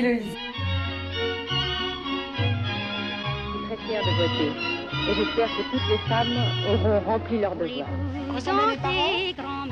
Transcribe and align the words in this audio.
Héloïse. 0.00 0.22
Je 0.22 1.58
suis 3.50 3.66
très 3.66 3.76
fière 3.86 4.02
de 4.02 4.12
voter. 4.16 4.50
Et 5.08 5.14
j'espère 5.14 5.48
que 5.48 5.62
toutes 5.70 5.88
les 5.90 5.98
femmes 6.08 6.36
auront 6.70 7.00
rempli 7.00 7.38
leur 7.38 7.54
devoir. 7.54 7.86
Ressemblez 8.34 8.66
mes 8.66 9.34
parents 9.34 9.66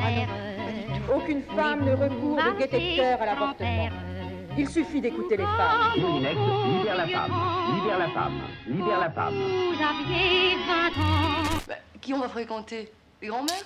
Aucune 1.14 1.42
femme 1.42 1.84
ne 1.86 1.92
recourt 1.92 2.36
de 2.36 2.58
gaieté 2.58 2.78
de 2.78 2.96
cœur 2.96 3.22
à 3.22 3.26
l'avortement. 3.26 3.88
Il 4.58 4.68
suffit 4.68 5.00
d'écouter 5.00 5.38
les 5.38 5.44
femmes. 5.44 5.98
Moulinex, 5.98 6.36
libère 6.36 6.96
la 6.96 7.06
femme, 7.06 7.32
libère 7.74 7.98
la 7.98 8.08
femme, 8.10 8.40
libère 8.66 9.00
la 9.00 9.10
femme. 9.10 9.34
Vous 9.34 9.82
aviez 9.82 10.56
20 10.66 10.88
ans. 11.00 11.62
Bah, 11.66 11.74
qui 12.02 12.12
on 12.12 12.18
va 12.18 12.28
fréquenter? 12.28 12.92
Les 13.22 13.28
grands-mères? 13.28 13.64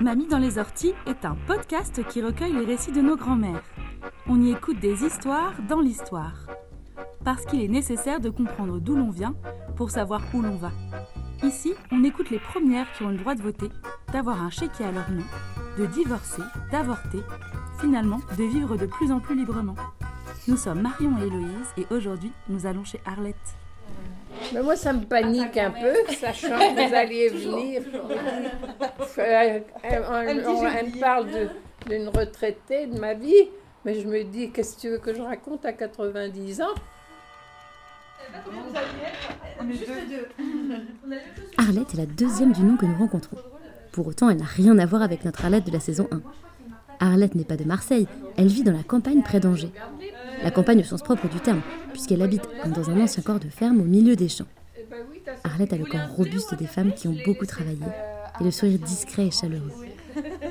Mamie 0.00 0.26
dans 0.26 0.38
les 0.38 0.58
orties 0.58 0.94
est 1.06 1.24
un 1.26 1.36
podcast 1.46 2.06
qui 2.08 2.22
recueille 2.22 2.52
les 2.52 2.64
récits 2.64 2.92
de 2.92 3.02
nos 3.02 3.16
grands-mères. 3.16 3.62
On 4.28 4.40
y 4.42 4.52
écoute 4.52 4.78
des 4.80 5.04
histoires 5.04 5.52
dans 5.68 5.80
l'histoire. 5.80 6.46
Parce 7.24 7.44
qu'il 7.46 7.62
est 7.62 7.68
nécessaire 7.68 8.20
de 8.20 8.30
comprendre 8.30 8.78
d'où 8.78 8.96
l'on 8.96 9.10
vient 9.10 9.34
pour 9.76 9.90
savoir 9.90 10.20
où 10.34 10.42
l'on 10.42 10.56
va. 10.56 10.70
Ici, 11.42 11.74
on 11.92 12.04
écoute 12.04 12.30
les 12.30 12.38
premières 12.38 12.90
qui 12.92 13.02
ont 13.02 13.08
le 13.08 13.16
droit 13.16 13.34
de 13.34 13.42
voter, 13.42 13.68
d'avoir 14.12 14.42
un 14.42 14.50
chéquier 14.50 14.86
à 14.86 14.92
leur 14.92 15.10
nom, 15.10 15.24
de 15.78 15.86
divorcer, 15.86 16.42
d'avorter, 16.70 17.20
finalement 17.80 18.20
de 18.38 18.44
vivre 18.44 18.76
de 18.76 18.86
plus 18.86 19.10
en 19.12 19.20
plus 19.20 19.36
librement. 19.36 19.74
Nous 20.48 20.56
sommes 20.56 20.82
Marion 20.82 21.12
et 21.20 21.26
Héloïse 21.26 21.68
et 21.78 21.86
aujourd'hui, 21.90 22.32
nous 22.48 22.66
allons 22.66 22.84
chez 22.84 23.00
Arlette. 23.06 23.34
Mais 24.52 24.62
moi, 24.62 24.76
ça 24.76 24.92
me 24.92 25.04
panique 25.04 25.56
un 25.56 25.70
peu, 25.70 25.94
sachant 26.14 26.48
que 26.58 26.88
vous 26.88 26.94
alliez 26.94 27.28
venir. 27.30 27.82
On- 30.08 30.86
me 30.86 31.00
parle 31.00 31.26
d'une 31.86 32.08
retraitée 32.08 32.86
de 32.86 32.98
ma 32.98 33.14
vie, 33.14 33.48
mais 33.84 34.00
je 34.00 34.06
me 34.06 34.24
dis, 34.24 34.50
qu'est-ce 34.50 34.76
que 34.76 34.80
tu 34.80 34.88
veux 34.90 34.98
que 34.98 35.14
je 35.14 35.20
raconte 35.20 35.64
à 35.64 35.72
90 35.72 36.62
ans? 36.62 36.74
Arlette 41.58 41.94
est 41.94 41.98
la 41.98 42.06
deuxième 42.06 42.52
du 42.52 42.62
nom 42.62 42.76
que 42.76 42.86
nous 42.86 42.96
rencontrons. 42.96 43.36
Pour 43.92 44.06
autant, 44.06 44.30
elle 44.30 44.38
n'a 44.38 44.44
rien 44.44 44.78
à 44.78 44.86
voir 44.86 45.02
avec 45.02 45.24
notre 45.24 45.44
Arlette 45.44 45.66
de 45.66 45.72
la 45.72 45.80
saison 45.80 46.08
1. 46.10 46.20
Arlette 47.00 47.34
n'est 47.34 47.44
pas 47.44 47.56
de 47.56 47.64
Marseille, 47.64 48.06
elle 48.36 48.48
vit 48.48 48.62
dans 48.62 48.72
la 48.72 48.82
campagne 48.82 49.22
près 49.22 49.40
d'Angers. 49.40 49.72
La 50.42 50.50
campagne 50.50 50.80
au 50.80 50.84
sens 50.84 51.02
propre 51.02 51.28
du 51.28 51.40
terme, 51.40 51.62
puisqu'elle 51.92 52.22
habite 52.22 52.48
dans 52.66 52.90
un 52.90 53.00
ancien 53.00 53.22
corps 53.22 53.40
de 53.40 53.48
ferme 53.48 53.80
au 53.80 53.84
milieu 53.84 54.16
des 54.16 54.28
champs. 54.28 54.46
Arlette 55.44 55.72
a 55.72 55.76
le 55.76 55.84
corps 55.84 56.08
robuste 56.16 56.54
des 56.54 56.66
femmes 56.66 56.92
qui 56.92 57.08
ont 57.08 57.16
beaucoup 57.24 57.46
travaillé 57.46 57.84
et 58.40 58.44
le 58.44 58.50
sourire 58.50 58.78
discret 58.78 59.26
et 59.26 59.30
chaleureux. 59.30 59.72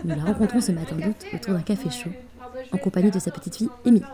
Nous 0.03 0.15
la 0.15 0.23
rencontrons 0.23 0.61
ce 0.61 0.71
matin 0.71 0.95
d'août 0.95 1.25
autour 1.33 1.53
d'un 1.53 1.61
café 1.61 1.89
chaud, 1.89 2.11
en 2.71 2.77
compagnie 2.77 3.11
de 3.11 3.19
sa 3.19 3.31
petite 3.31 3.55
fille 3.55 3.69
Émilie. 3.85 4.05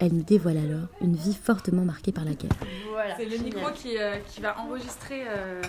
Elle 0.00 0.12
nous 0.12 0.22
dévoile 0.22 0.58
alors 0.58 0.88
une 1.00 1.14
vie 1.14 1.34
fortement 1.34 1.82
marquée 1.82 2.12
par 2.12 2.24
la 2.24 2.32
guerre. 2.32 2.50
Voilà. 2.90 3.16
C'est 3.16 3.26
le 3.26 3.38
micro 3.38 3.70
qui, 3.72 3.96
euh, 3.96 4.16
qui 4.28 4.40
va 4.40 4.58
enregistrer 4.60 5.22
euh, 5.28 5.62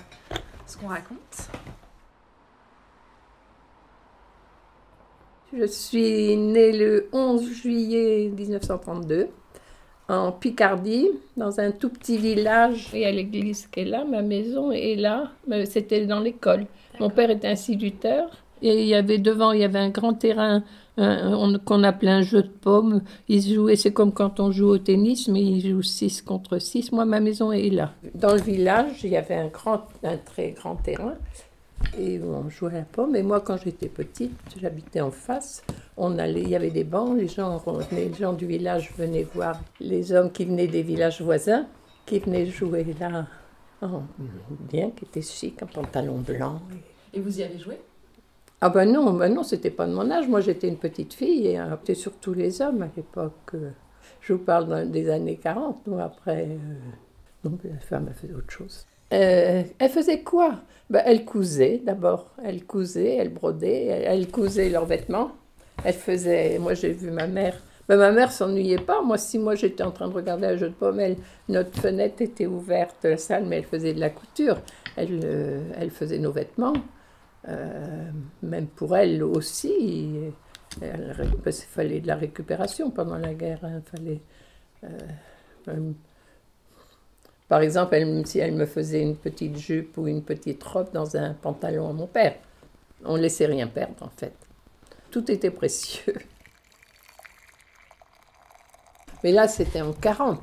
ce 0.66 0.77
qu'on 0.77 0.88
raconte. 0.88 1.49
Je 5.53 5.66
suis 5.66 6.35
née 6.35 6.77
le 6.77 7.07
11 7.13 7.49
juillet 7.53 8.31
1932 8.35 9.29
en 10.07 10.31
Picardie, 10.31 11.07
dans 11.38 11.59
un 11.59 11.71
tout 11.71 11.89
petit 11.89 12.17
village. 12.17 12.89
Il 12.93 12.99
y 12.99 13.05
a 13.05 13.11
l'église 13.11 13.67
qui 13.67 13.81
est 13.81 13.85
là, 13.85 14.06
ma 14.06 14.22
maison 14.22 14.72
est 14.72 14.95
là, 14.95 15.31
mais 15.47 15.66
c'était 15.66 16.06
dans 16.06 16.19
l'école. 16.19 16.66
Mon 17.00 17.09
père 17.09 17.29
était 17.29 17.47
instituteur 17.47 18.29
et 18.62 18.81
il 18.81 18.88
y 18.88 18.95
avait 18.95 19.17
devant, 19.17 19.51
il 19.51 19.62
y 19.62 19.63
avait 19.63 19.79
un 19.79 19.89
grand 19.89 20.13
terrain 20.13 20.63
qu'on 20.97 21.83
appelait 21.83 22.11
un 22.11 22.22
jeu 22.22 22.44
de 22.44 22.47
paume. 22.47 23.01
Ils 23.28 23.41
jouaient, 23.41 23.75
c'est 23.75 23.94
comme 23.94 24.11
quand 24.11 24.39
on 24.39 24.51
joue 24.51 24.67
au 24.67 24.78
tennis, 24.78 25.28
mais 25.28 25.41
ils 25.41 25.69
jouent 25.69 25.81
6 25.81 26.22
contre 26.22 26.59
6. 26.59 26.91
Moi, 26.91 27.06
ma 27.06 27.19
maison 27.19 27.51
est 27.51 27.69
là. 27.69 27.94
Dans 28.13 28.33
le 28.33 28.41
village, 28.41 29.03
il 29.03 29.11
y 29.11 29.17
avait 29.17 29.35
un, 29.35 29.47
grand, 29.47 29.83
un 30.03 30.17
très 30.17 30.51
grand 30.51 30.75
terrain 30.75 31.16
et 32.00 32.19
on 32.22 32.50
jouait 32.50 32.72
à 32.72 32.78
la 32.79 32.81
pomme. 32.83 33.16
Et 33.16 33.23
moi, 33.23 33.41
quand 33.41 33.57
j'étais 33.57 33.88
petite, 33.88 34.31
j'habitais 34.59 35.01
en 35.01 35.11
face. 35.11 35.63
On 35.97 36.17
allait, 36.17 36.41
il 36.41 36.50
y 36.50 36.56
avait 36.56 36.72
des 36.72 36.83
bancs, 36.83 37.17
les 37.17 37.27
gens, 37.27 37.62
les 37.91 38.13
gens 38.13 38.33
du 38.33 38.45
village 38.45 38.91
venaient 38.97 39.27
voir 39.33 39.59
les 39.79 40.12
hommes 40.12 40.31
qui 40.31 40.45
venaient 40.45 40.67
des 40.67 40.83
villages 40.83 41.22
voisins, 41.22 41.66
qui 42.06 42.19
venaient 42.19 42.45
jouer 42.45 42.85
là, 43.00 43.27
en 43.81 44.03
bien, 44.72 44.91
qui 44.91 45.06
étaient 45.06 45.22
chic, 45.22 45.62
en 45.62 45.67
pantalon 45.67 46.17
blanc. 46.17 46.62
Et 47.13 47.19
vous 47.19 47.39
y 47.39 47.44
avez 47.44 47.57
joué? 47.57 47.77
Ah 48.61 48.69
ben 48.69 48.91
non, 48.91 49.13
ben 49.13 49.33
non, 49.33 49.43
c'était 49.43 49.69
pas 49.69 49.85
de 49.85 49.93
mon 49.93 50.09
âge. 50.11 50.27
Moi, 50.27 50.41
j'étais 50.41 50.67
une 50.67 50.77
petite 50.77 51.13
fille 51.13 51.47
et 51.47 51.59
euh, 51.59 51.75
c'était 51.81 51.93
surtout 51.95 52.33
les 52.33 52.61
hommes 52.61 52.81
à 52.83 52.89
l'époque. 52.95 53.33
euh, 53.53 53.69
Je 54.21 54.33
vous 54.33 54.39
parle 54.39 54.89
des 54.89 55.09
années 55.09 55.38
40, 55.38 55.85
nous, 55.88 55.99
après. 55.99 56.47
euh, 56.49 57.49
mais 57.49 57.69
la 57.71 57.79
femme, 57.79 58.07
elle 58.09 58.15
faisait 58.15 58.33
autre 58.33 58.51
chose. 58.51 58.85
Euh, 59.13 59.63
elle 59.77 59.89
faisait 59.89 60.21
quoi? 60.21 60.61
Ben, 60.89 61.03
Elle 61.05 61.25
cousait 61.25 61.81
d'abord. 61.85 62.31
Elle 62.44 62.65
cousait, 62.65 63.15
elle 63.17 63.29
brodait, 63.29 63.85
elle, 63.85 64.27
cousait 64.31 64.69
leurs 64.69 64.85
vêtements. 64.85 65.31
Elle 65.83 65.94
faisait. 65.94 66.57
Moi, 66.59 66.73
j'ai 66.73 66.91
vu 66.91 67.11
ma 67.11 67.27
mère. 67.27 67.61
Ben, 67.88 67.97
ma 67.97 68.11
mère 68.11 68.31
s'ennuyait 68.31 68.79
pas. 68.79 69.01
Moi, 69.03 69.17
si 69.19 69.38
moi 69.38 69.53
j'étais 69.53 69.83
en 69.83 69.91
train 69.91 70.07
de 70.07 70.13
regarder 70.13 70.47
un 70.47 70.55
jeu 70.57 70.69
de 70.69 70.73
pommes, 70.73 70.99
notre 71.49 71.79
fenêtre 71.79 72.21
était 72.23 72.47
ouverte, 72.47 72.95
la 73.03 73.17
salle, 73.17 73.45
mais 73.45 73.57
elle 73.57 73.65
faisait 73.65 73.94
de 73.94 73.99
la 73.99 74.09
couture. 74.09 74.57
Elle, 74.95 75.19
elle 75.77 75.91
faisait 75.91 76.17
nos 76.17 76.31
vêtements. 76.31 76.73
Euh, 77.47 78.09
même 78.41 78.67
pour 78.67 78.97
elle 78.97 79.23
aussi, 79.23 80.19
elle 80.81 81.16
qu'il 81.44 81.51
fallait 81.51 82.00
de 82.00 82.07
la 82.07 82.16
récupération 82.16 82.89
pendant 82.91 83.17
la 83.17 83.33
guerre. 83.33 83.59
Il 83.63 83.81
fallait, 83.81 84.22
euh, 84.83 85.91
par 87.47 87.61
exemple, 87.61 87.95
si 88.25 88.39
elle 88.39 88.53
me 88.53 88.66
faisait 88.66 89.01
une 89.01 89.16
petite 89.16 89.57
jupe 89.57 89.97
ou 89.97 90.07
une 90.07 90.23
petite 90.23 90.63
robe 90.63 90.91
dans 90.91 91.16
un 91.16 91.33
pantalon 91.33 91.89
à 91.89 91.94
mon 91.94 92.07
père, 92.07 92.35
on 93.03 93.17
ne 93.17 93.22
laissait 93.22 93.45
rien 93.45 93.67
perdre 93.67 94.01
en 94.01 94.09
fait. 94.09 94.33
Tout 95.12 95.29
était 95.31 95.51
précieux. 95.51 96.16
Mais 99.23 99.31
là, 99.31 99.47
c'était 99.47 99.81
en 99.81 99.94
40, 99.94 100.39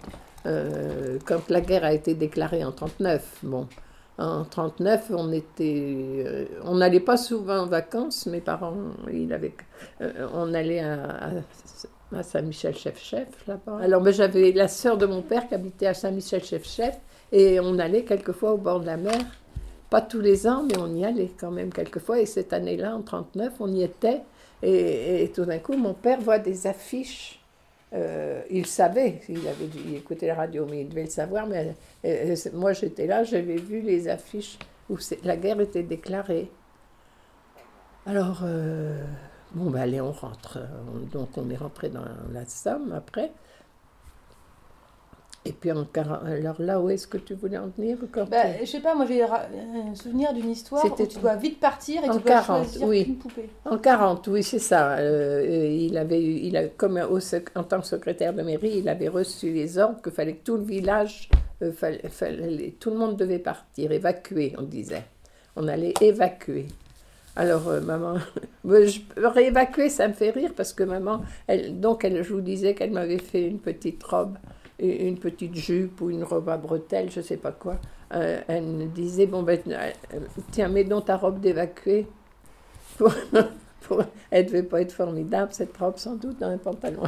euh, 0.46 1.19
quand 1.24 1.48
la 1.50 1.60
guerre 1.60 1.84
a 1.84 1.92
été 1.92 2.14
déclarée 2.14 2.64
en 2.64 2.72
39. 2.72 3.38
Bon, 3.42 3.69
en 4.18 4.44
39, 4.44 5.10
on 5.14 5.32
était, 5.32 6.24
euh, 6.26 6.44
on 6.64 6.76
n'allait 6.76 7.00
pas 7.00 7.16
souvent 7.16 7.60
en 7.60 7.66
vacances. 7.66 8.26
Mes 8.26 8.40
parents, 8.40 8.76
il 9.10 9.32
avait, 9.32 9.54
euh, 10.00 10.28
on 10.34 10.52
allait 10.52 10.80
à, 10.80 11.30
Saint-Michel-Chef-Chef 12.22 13.46
là-bas. 13.46 13.78
Alors, 13.80 14.02
ben, 14.02 14.12
j'avais 14.12 14.52
la 14.52 14.68
sœur 14.68 14.98
de 14.98 15.06
mon 15.06 15.22
père 15.22 15.48
qui 15.48 15.54
habitait 15.54 15.86
à 15.86 15.94
Saint-Michel-Chef-Chef 15.94 16.98
et 17.32 17.58
on 17.58 17.78
allait 17.78 18.04
quelquefois 18.04 18.52
au 18.52 18.58
bord 18.58 18.80
de 18.80 18.86
la 18.86 18.98
mer. 18.98 19.18
Pas 19.88 20.02
tous 20.02 20.20
les 20.20 20.46
ans, 20.46 20.62
mais 20.68 20.78
on 20.78 20.94
y 20.94 21.04
allait 21.04 21.32
quand 21.38 21.50
même 21.50 21.72
quelquefois. 21.72 22.20
Et 22.20 22.26
cette 22.26 22.52
année-là, 22.52 22.94
en 22.94 23.02
39, 23.02 23.54
on 23.60 23.68
y 23.68 23.82
était. 23.82 24.20
Et 24.62 25.30
tout 25.34 25.44
d'un 25.44 25.58
coup, 25.58 25.76
mon 25.76 25.92
père 25.92 26.20
voit 26.20 26.38
des 26.38 26.66
affiches. 26.66 27.41
Euh, 27.94 28.42
il 28.50 28.66
savait, 28.66 29.20
il 29.28 29.47
avait 29.48 29.66
dû 29.66 29.78
il 29.86 29.94
écoutait 29.97 30.26
la 30.28 30.34
radio, 30.34 30.66
mais 30.66 30.82
il 30.82 30.88
devait 30.88 31.04
le 31.04 31.10
savoir. 31.10 31.47
Mais 31.47 31.75
euh, 32.04 32.34
moi, 32.54 32.72
j'étais 32.72 33.06
là, 33.06 33.25
j'avais 33.25 33.56
vu 33.56 33.80
les 33.82 34.08
affiches 34.08 34.58
où 34.91 34.97
la 35.25 35.36
guerre 35.36 35.60
était 35.60 35.82
déclarée. 35.82 36.50
Alors, 38.06 38.41
euh, 38.44 39.04
bon, 39.52 39.70
ben 39.70 39.81
allez, 39.82 40.00
on 40.00 40.12
rentre. 40.12 40.58
On- 40.94 41.06
Donc, 41.19 41.37
on 41.37 41.49
est 41.50 41.56
rentré 41.56 41.88
dans 41.90 42.05
la 42.32 42.44
Somme 42.46 42.93
après. 42.93 43.32
Et 45.44 45.50
puis, 45.52 45.72
en, 45.72 45.82
quar- 45.82 46.24
alors 46.24 46.54
là, 46.62 46.80
où 46.80 46.88
est-ce 46.88 47.08
que 47.08 47.18
tu 47.18 47.34
voulais 47.34 47.58
en 47.58 47.66
venir 47.76 47.98
quand 48.12 48.28
Bah, 48.30 48.44
je 48.60 48.64
sais 48.64 48.78
pas, 48.78 48.94
moi 48.94 49.06
j'ai 49.06 49.22
un 49.24 49.92
souvenir 49.96 50.32
d'une 50.32 50.50
histoire 50.50 50.84
où 50.84 50.88
C'était- 50.88 51.08
tu 51.08 51.18
dois 51.18 51.34
vite 51.34 51.58
partir 51.58 52.04
et 52.04 52.08
En 52.08 52.16
tu 52.16 52.22
dois 52.22 52.32
40, 52.34 52.64
choisir 52.64 52.86
oui. 52.86 53.02
une 53.08 53.16
poupée. 53.16 53.48
En 53.64 53.76
40, 53.76 54.28
oui, 54.28 54.44
c'est 54.44 54.60
ça. 54.60 54.92
Euh, 54.98 55.66
il 55.68 55.96
avait, 55.98 56.22
il 56.22 56.56
a, 56.56 56.68
comme 56.68 56.96
au 57.10 57.18
en 57.56 57.64
tant 57.64 57.80
que 57.80 57.86
secrétaire 57.86 58.32
de 58.32 58.42
mairie, 58.42 58.74
il 58.78 58.88
avait 58.88 59.08
reçu 59.08 59.50
les 59.50 59.78
ordres 59.78 60.00
qu'il 60.00 60.12
fallait 60.12 60.34
que 60.34 60.44
tout 60.44 60.56
le 60.58 60.62
village, 60.62 61.28
euh, 61.62 61.72
fallait- 61.72 62.08
fallait- 62.08 62.74
tout 62.78 62.90
le 62.90 62.96
monde 62.98 63.16
devait 63.16 63.40
partir, 63.40 63.90
évacuer, 63.90 64.54
on 64.58 64.62
disait. 64.62 65.02
On 65.56 65.66
allait 65.66 65.94
évacuer. 66.00 66.66
Alors, 67.34 67.66
euh, 67.68 67.80
maman, 67.80 68.14
je, 68.64 69.00
réévacuer, 69.16 69.88
ça 69.88 70.06
me 70.06 70.12
fait 70.12 70.30
rire 70.30 70.52
parce 70.56 70.72
que 70.72 70.84
maman, 70.84 71.22
elle, 71.48 71.80
donc 71.80 72.04
elle, 72.04 72.22
je 72.22 72.32
vous 72.32 72.40
disais 72.42 72.74
qu'elle 72.74 72.92
m'avait 72.92 73.18
fait 73.18 73.42
une 73.48 73.58
petite 73.58 74.02
robe, 74.04 74.36
une 74.88 75.19
petite 75.19 75.55
jupe 75.55 76.00
ou 76.00 76.11
une 76.11 76.25
robe 76.25 76.49
à 76.49 76.56
bretelles, 76.56 77.11
je 77.11 77.20
sais 77.20 77.37
pas 77.37 77.52
quoi. 77.52 77.79
Euh, 78.14 78.40
elle 78.49 78.64
me 78.64 78.87
disait, 78.87 79.26
bon, 79.26 79.43
ben, 79.43 79.61
euh, 79.69 79.90
tiens, 80.50 80.69
mets 80.69 80.84
donc 80.84 81.06
ta 81.06 81.17
robe 81.17 81.40
d'évacuer. 81.40 82.06
Pour, 82.99 83.12
pour- 83.81 84.05
elle 84.31 84.46
devait 84.46 84.62
pas 84.62 84.81
être 84.82 84.93
formidable, 84.93 85.52
cette 85.52 85.76
robe, 85.76 85.96
sans 85.96 86.14
doute, 86.14 86.38
dans 86.38 86.49
un 86.49 86.58
pantalon. 86.58 87.02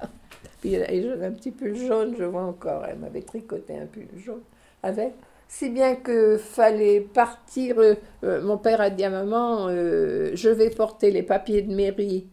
Puis 0.60 0.74
et 0.74 1.02
j'avais 1.02 1.26
un 1.26 1.32
petit 1.32 1.50
pull 1.50 1.74
jaune, 1.76 2.14
je 2.18 2.24
vois 2.24 2.44
encore, 2.44 2.84
elle 2.88 2.98
m'avait 2.98 3.22
tricoté 3.22 3.76
un 3.78 3.86
pull 3.86 4.08
jaune 4.16 4.40
avec. 4.82 5.12
Si 5.48 5.68
bien 5.70 5.96
que 5.96 6.38
fallait 6.38 7.00
partir, 7.00 7.76
euh, 7.78 8.42
mon 8.42 8.56
père 8.56 8.80
a 8.80 8.90
dit 8.90 9.04
à 9.04 9.10
maman, 9.10 9.68
je 9.68 10.48
vais 10.48 10.70
porter 10.70 11.10
les 11.10 11.22
papiers 11.22 11.62
de 11.62 11.74
mairie 11.74 12.26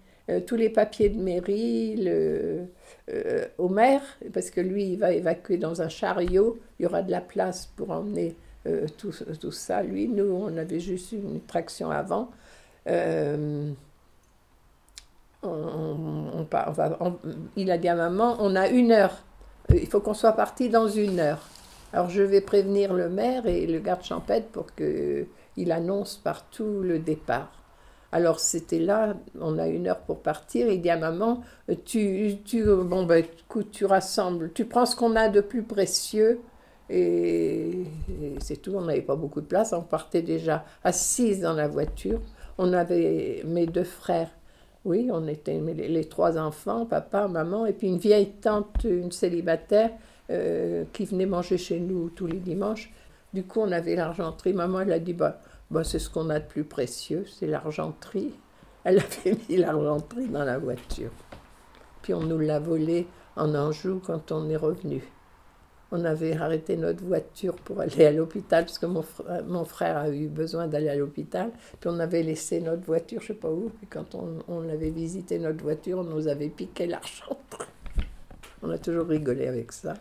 tous 0.46 0.56
les 0.56 0.70
papiers 0.70 1.10
de 1.10 1.20
mairie 1.20 1.96
le, 1.98 2.66
euh, 3.12 3.46
au 3.58 3.70
maire, 3.70 4.02
parce 4.34 4.50
que 4.50 4.62
lui, 4.62 4.86
il 4.94 4.98
va 5.00 5.12
évacuer 5.12 5.58
dans 5.58 5.82
un 5.82 5.90
chariot. 5.90 6.58
Il 6.80 6.84
y 6.84 6.86
aura 6.86 7.02
de 7.02 7.12
la 7.12 7.22
place 7.22 7.66
pour 7.76 7.92
emmener 7.92 8.36
euh, 8.68 8.86
tout, 8.98 9.12
tout 9.40 9.52
ça. 9.52 9.82
Lui, 9.84 10.08
nous, 10.08 10.26
on 10.32 10.56
avait 10.58 10.80
juste 10.80 11.12
une 11.12 11.42
traction 11.42 11.92
avant. 11.92 12.30
Euh, 12.88 13.72
on- 17.00 17.18
il 17.56 17.72
a 17.72 17.78
dit 17.78 17.88
à 17.90 17.96
maman, 17.96 18.38
on 18.40 18.56
a 18.56 18.68
une 18.70 18.92
heure. 18.92 19.24
Euh, 19.72 19.76
Il 19.82 19.88
faut 19.88 20.00
qu'on 20.02 20.14
soit 20.14 20.34
parti 20.34 20.70
dans 20.70 20.88
une 20.88 21.20
heure. 21.20 21.50
Alors 21.94 22.10
je 22.10 22.22
vais 22.24 22.42
prévenir 22.42 22.94
le 22.94 23.10
maire 23.10 23.46
et 23.48 23.68
le 23.68 23.80
garde 23.80 24.04
champêtre 24.04 24.48
pour 24.50 24.68
qu'il 24.76 25.72
annonce 25.72 26.18
partout 26.18 26.82
le 26.82 27.00
départ. 27.00 27.61
Alors 28.12 28.40
c'était 28.40 28.80
là, 28.80 29.16
on 29.40 29.58
a 29.58 29.68
une 29.68 29.88
heure 29.88 30.00
pour 30.00 30.19
partir. 30.19 30.68
Il 30.69 30.81
dit 30.81 30.90
à 30.90 30.98
maman, 30.98 31.42
tu, 31.86 32.38
tu, 32.44 32.63
bon 32.66 33.06
ben, 33.06 33.24
tu 33.72 33.86
rassembles, 33.86 34.52
tu 34.54 34.66
prends 34.66 34.86
ce 34.86 34.96
qu'on 34.96 35.16
a 35.16 35.30
de 35.30 35.42
plus 35.42 35.63
précieux 35.63 36.42
et, 36.90 37.69
et 37.69 38.36
c'est 38.40 38.58
tout. 38.58 38.74
On 38.75 38.81
n'avait 38.81 39.02
pas 39.02 39.16
beaucoup 39.16 39.42
de 39.42 39.46
place. 39.46 39.72
On 39.74 39.81
partait 39.81 40.22
déjà 40.22 40.66
assises 40.84 41.42
dans 41.42 41.54
la 41.54 41.68
voiture. 41.68 42.19
On 42.58 42.74
avait 42.74 43.44
mes 43.46 43.66
deux 43.66 43.86
frères. 43.86 44.30
Oui, 44.84 45.10
on 45.13 45.28
était 45.28 45.60
les, 45.60 45.88
les 45.88 46.06
trois 46.06 46.40
enfants, 46.40 46.88
papa, 46.88 47.28
maman, 47.28 47.68
et 47.68 47.74
puis 47.74 47.88
une 47.88 48.00
vieille 48.00 48.31
tante, 48.42 48.84
une 48.84 49.12
célibataire, 49.12 49.92
euh, 50.31 50.86
qui 50.92 51.06
venait 51.06 51.28
manger 51.28 51.60
chez 51.60 51.80
nous 51.80 52.10
tous 52.10 52.25
les 52.25 52.40
dimanches. 52.40 52.92
Du 53.31 53.44
coup, 53.44 53.60
on 53.62 53.72
avait 53.72 53.96
l'argenterie. 53.96 54.54
Maman, 54.54 54.81
elle 54.81 54.92
a 54.92 55.00
dit, 55.00 55.13
bah, 55.13 55.40
bah, 55.72 55.84
c'est 55.84 56.00
ce 56.00 56.10
qu'on 56.10 56.30
a 56.30 56.40
de 56.40 56.46
plus 56.46 56.64
précieux, 56.64 57.26
c'est 57.28 57.48
l'argenterie. 57.48 58.34
Elle 58.84 59.00
avait 59.00 59.38
mis 59.50 59.58
l'argenterie 59.58 60.28
dans 60.28 60.44
la 60.44 60.58
voiture. 60.58 61.12
Puis 62.02 62.14
on 62.14 62.22
nous 62.22 62.40
l'a 62.40 62.60
volé 62.60 63.08
en 63.36 63.56
Anjou 63.56 64.02
quand 64.06 64.32
on 64.32 64.50
est 64.50 64.56
revenu. 64.58 65.04
On 65.94 66.06
avait 66.06 66.38
arrêté 66.38 66.78
notre 66.78 67.04
voiture 67.04 67.56
pour 67.56 67.82
aller 67.82 68.06
à 68.06 68.12
l'hôpital 68.12 68.66
parce 68.66 68.80
que 68.80 68.86
mon, 68.86 69.02
fr- 69.02 69.44
mon 69.44 69.66
frère 69.66 69.98
a 69.98 70.10
eu 70.10 70.28
besoin 70.28 70.68
d'aller 70.68 70.90
à 70.90 70.96
l'hôpital. 70.96 71.52
Puis 71.80 71.90
on 71.90 72.00
avait 72.00 72.24
laissé 72.24 72.62
notre 72.62 72.84
voiture, 72.84 73.22
je 73.22 73.28
sais 73.28 73.34
pas 73.34 73.50
où. 73.50 73.70
Puis 73.78 73.88
quand 73.88 74.16
on, 74.16 74.40
on 74.48 74.70
avait 74.70 74.90
visité 74.90 75.38
notre 75.38 75.62
voiture, 75.64 76.00
on 76.00 76.04
nous 76.04 76.28
avait 76.28 76.48
piqué 76.50 76.88
l'argenterie. 76.88 77.68
On 78.64 78.70
a 78.70 78.78
toujours 78.78 79.08
rigolé 79.08 79.48
avec 79.48 79.72
ça. 79.74 79.96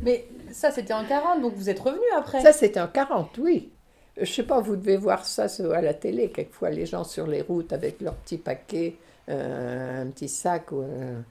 Mais 0.00 0.26
ça, 0.50 0.70
c'était 0.70 0.94
en 0.94 1.04
40, 1.04 1.40
donc 1.40 1.54
vous 1.54 1.70
êtes 1.70 1.78
revenu 1.80 2.00
après. 2.16 2.40
Ça, 2.40 2.52
c'était 2.52 2.80
en 2.80 2.88
40, 2.88 3.38
oui. 3.38 3.70
Je 4.16 4.24
sais 4.26 4.42
pas, 4.42 4.60
vous 4.60 4.76
devez 4.76 4.96
voir 4.96 5.24
ça 5.24 5.46
à 5.74 5.80
la 5.80 5.94
télé, 5.94 6.30
quelquefois, 6.30 6.70
les 6.70 6.86
gens 6.86 7.04
sur 7.04 7.26
les 7.26 7.42
routes 7.42 7.72
avec 7.72 8.00
leur 8.00 8.14
petit 8.14 8.38
paquet, 8.38 8.96
euh, 9.28 10.02
un 10.02 10.06
petit 10.08 10.28
sac. 10.28 10.66
euh, 10.72 11.22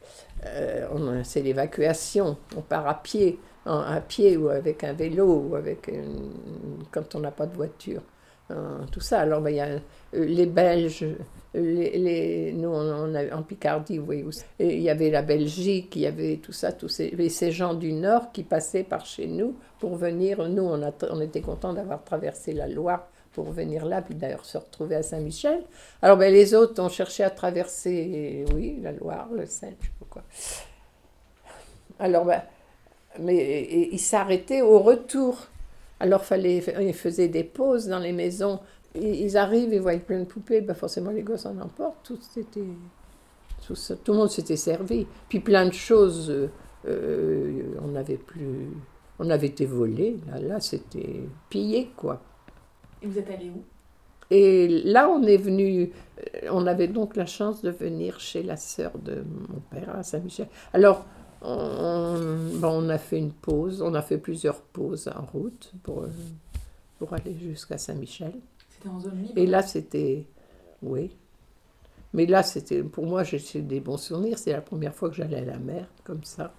c'est 1.24 1.42
l'évacuation. 1.42 2.38
On 2.58 2.62
part 2.62 2.88
à 2.88 2.96
pied, 3.02 3.40
à 3.66 4.02
pied 4.02 4.38
ou 4.38 4.50
avec 4.50 4.84
un 4.84 4.94
vélo, 4.94 5.46
ou 5.50 5.56
avec 5.56 5.92
quand 6.92 7.16
on 7.16 7.20
n'a 7.20 7.32
pas 7.32 7.46
de 7.46 7.56
voiture. 7.56 8.02
Euh, 8.52 8.80
tout 8.92 9.00
ça. 9.00 9.22
Alors, 9.22 9.42
ben, 9.42 9.52
y 9.52 9.60
a 9.60 9.68
euh, 9.68 9.80
les 10.14 10.46
Belges, 10.46 11.06
nous, 11.54 12.74
en 12.74 13.44
Picardie, 13.44 13.98
vous 13.98 14.14
il 14.60 14.80
y 14.80 14.90
avait 14.90 15.10
la 15.10 15.22
Belgique, 15.22 15.96
il 15.96 16.04
y 16.04 16.08
avait 16.08 16.38
tout 16.38 16.54
ça, 16.54 16.72
tous 16.72 16.88
ces, 16.88 17.52
gens 17.52 17.74
du 17.74 17.92
Nord 17.92 18.32
qui 18.32 18.44
passaient 18.44 18.84
par 18.84 19.06
chez 19.06 19.28
nous 19.28 19.56
pour 19.80 19.96
venir. 19.96 20.48
Nous, 20.48 20.64
on, 20.64 21.22
était 21.22 21.42
contents 21.42 21.74
d'avoir 21.74 22.04
traversé 22.04 22.54
la 22.54 22.68
Loire 22.68 23.08
pour 23.34 23.52
venir 23.52 23.86
là, 23.86 24.02
puis 24.02 24.16
d'ailleurs 24.16 24.46
se 24.46 24.58
retrouver 24.58 24.96
à 24.96 25.04
Saint-Michel. 25.04 25.64
Alors, 26.02 26.18
ben, 26.18 26.34
les 26.34 26.54
autres 26.54 26.82
ont 26.82 26.90
cherché 26.90 27.24
à 27.24 27.30
traverser, 27.30 28.46
oui, 28.54 28.80
la 28.82 28.92
Loire, 28.92 29.30
le 29.32 29.46
Seine, 29.46 29.76
je 29.80 29.88
sais 29.88 29.94
pas 30.00 30.06
quoi. 30.10 30.24
Alors, 32.00 32.26
ben, 32.26 32.42
mais 33.20 33.90
ils 33.92 34.00
s'arrêtaient 34.00 34.62
au 34.62 34.80
retour. 34.80 35.48
Alors, 36.00 36.24
fallait, 36.24 36.64
ils 36.80 36.94
faisaient 36.94 37.28
des 37.28 37.44
pauses 37.44 37.88
dans 37.88 38.00
les 38.00 38.14
maisons. 38.14 38.60
Ils 38.96 39.22
ils 39.22 39.38
arrivent, 39.38 39.74
ils 39.74 39.82
voient 39.82 39.98
plein 39.98 40.20
de 40.20 40.26
poupées, 40.26 40.62
ben 40.62 40.74
forcément 40.74 41.12
les 41.12 41.24
gosses 41.24 41.46
en 41.46 41.58
emportent. 41.60 42.04
Tout, 42.04 42.20
c'était, 42.22 42.62
tout, 43.66 43.76
ça- 43.76 43.96
tout 43.96 44.12
le 44.12 44.18
monde 44.20 44.30
s'était 44.30 44.58
servi. 44.58 45.08
Puis 45.30 45.40
plein 45.40 45.66
de 45.66 45.74
choses, 45.74 46.30
euh, 46.30 46.50
euh, 46.88 47.64
on 47.84 47.90
n'avait 47.90 48.18
plus. 48.18 48.68
On 49.20 49.30
avait 49.30 49.48
été 49.48 49.66
volés. 49.66 50.18
Là, 50.28 50.40
là 50.40 50.60
c'était 50.60 51.22
pillé, 51.50 51.92
quoi. 51.96 52.22
Et 53.02 53.08
vous 53.08 53.18
êtes 53.18 53.30
allé 53.30 53.50
où? 53.50 53.64
Et 54.34 54.68
là, 54.86 55.10
on 55.10 55.24
est 55.24 55.36
venu, 55.38 55.92
euh, 56.20 56.48
on 56.52 56.66
avait 56.66 56.88
donc 56.88 57.18
la 57.18 57.26
chance 57.26 57.62
de 57.62 57.70
venir 57.70 58.20
chez 58.20 58.44
la 58.44 58.56
sœur 58.56 58.92
de 58.98 59.16
mon 59.16 59.60
père 59.70 59.94
à 59.96 60.04
Saint-Michel. 60.04 60.48
Alors, 60.72 61.06
on, 61.42 62.16
bon, 62.56 62.86
on 62.86 62.90
a 62.90 62.98
fait 62.98 63.18
une 63.18 63.34
pause, 63.34 63.82
on 63.82 63.94
a 63.94 64.02
fait 64.02 64.18
plusieurs 64.18 64.62
pauses 64.62 65.10
en 65.14 65.26
route 65.26 65.74
pour, 65.84 66.06
pour 66.98 67.14
aller 67.14 67.36
jusqu'à 67.42 67.78
Saint-Michel. 67.78 68.32
C'était 68.82 68.96
en 68.96 69.00
zone 69.00 69.22
libre. 69.22 69.34
Et 69.38 69.46
là, 69.46 69.62
c'était, 69.62 70.26
oui. 70.82 71.16
Mais 72.14 72.26
là, 72.26 72.42
c'était, 72.42 72.82
pour 72.82 73.06
moi, 73.06 73.24
j'ai 73.24 73.62
des 73.62 73.80
bons 73.80 73.98
souvenirs. 73.98 74.40
C'est 74.40 74.52
la 74.52 74.62
première 74.62 74.96
fois 74.96 75.10
que 75.10 75.16
j'allais 75.16 75.38
à 75.38 75.46
la 75.46 75.58
mer, 75.58 75.88
comme 76.04 76.24
ça. 76.24 76.54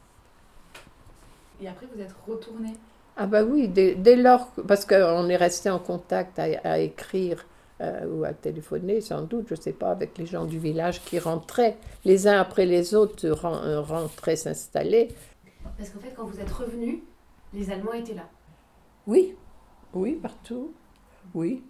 Et 1.61 1.67
après, 1.67 1.87
vous 1.93 2.01
êtes 2.01 2.15
retourné. 2.27 2.75
Ah 3.17 3.27
bah 3.27 3.43
oui, 3.43 3.69
dès, 3.69 3.95
dès 3.95 4.17
lors, 4.17 4.49
parce 4.69 4.87
qu'on 4.87 5.29
est 5.29 5.37
resté 5.37 5.69
en 5.69 5.79
contact 5.79 6.39
à, 6.39 6.45
à 6.65 6.79
écrire 6.79 7.45
euh, 7.81 8.07
ou 8.07 8.25
à 8.25 8.33
téléphoner, 8.33 9.01
sans 9.01 9.23
doute, 9.23 9.49
je 9.49 9.55
ne 9.55 9.61
sais 9.61 9.73
pas, 9.73 9.91
avec 9.91 10.17
les 10.17 10.27
gens 10.27 10.47
du 10.47 10.59
village 10.59 11.05
qui 11.05 11.19
rentraient, 11.19 11.77
les 12.05 12.29
uns 12.29 12.41
après 12.41 12.67
les 12.67 12.95
autres 12.95 13.27
euh, 13.27 13.81
rentraient 13.81 14.37
s'installer. 14.37 15.09
Parce 15.77 15.91
qu'en 15.91 16.01
fait, 16.01 16.15
quand 16.15 16.25
vous 16.25 16.41
êtes 16.41 16.51
revenu, 16.51 17.03
les 17.53 17.71
Allemands 17.71 17.93
étaient 17.93 18.15
là. 18.15 18.29
Oui, 19.07 19.35
oui, 19.93 20.15
partout, 20.15 20.73
oui. 21.35 21.63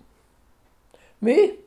Mais 1.22 1.58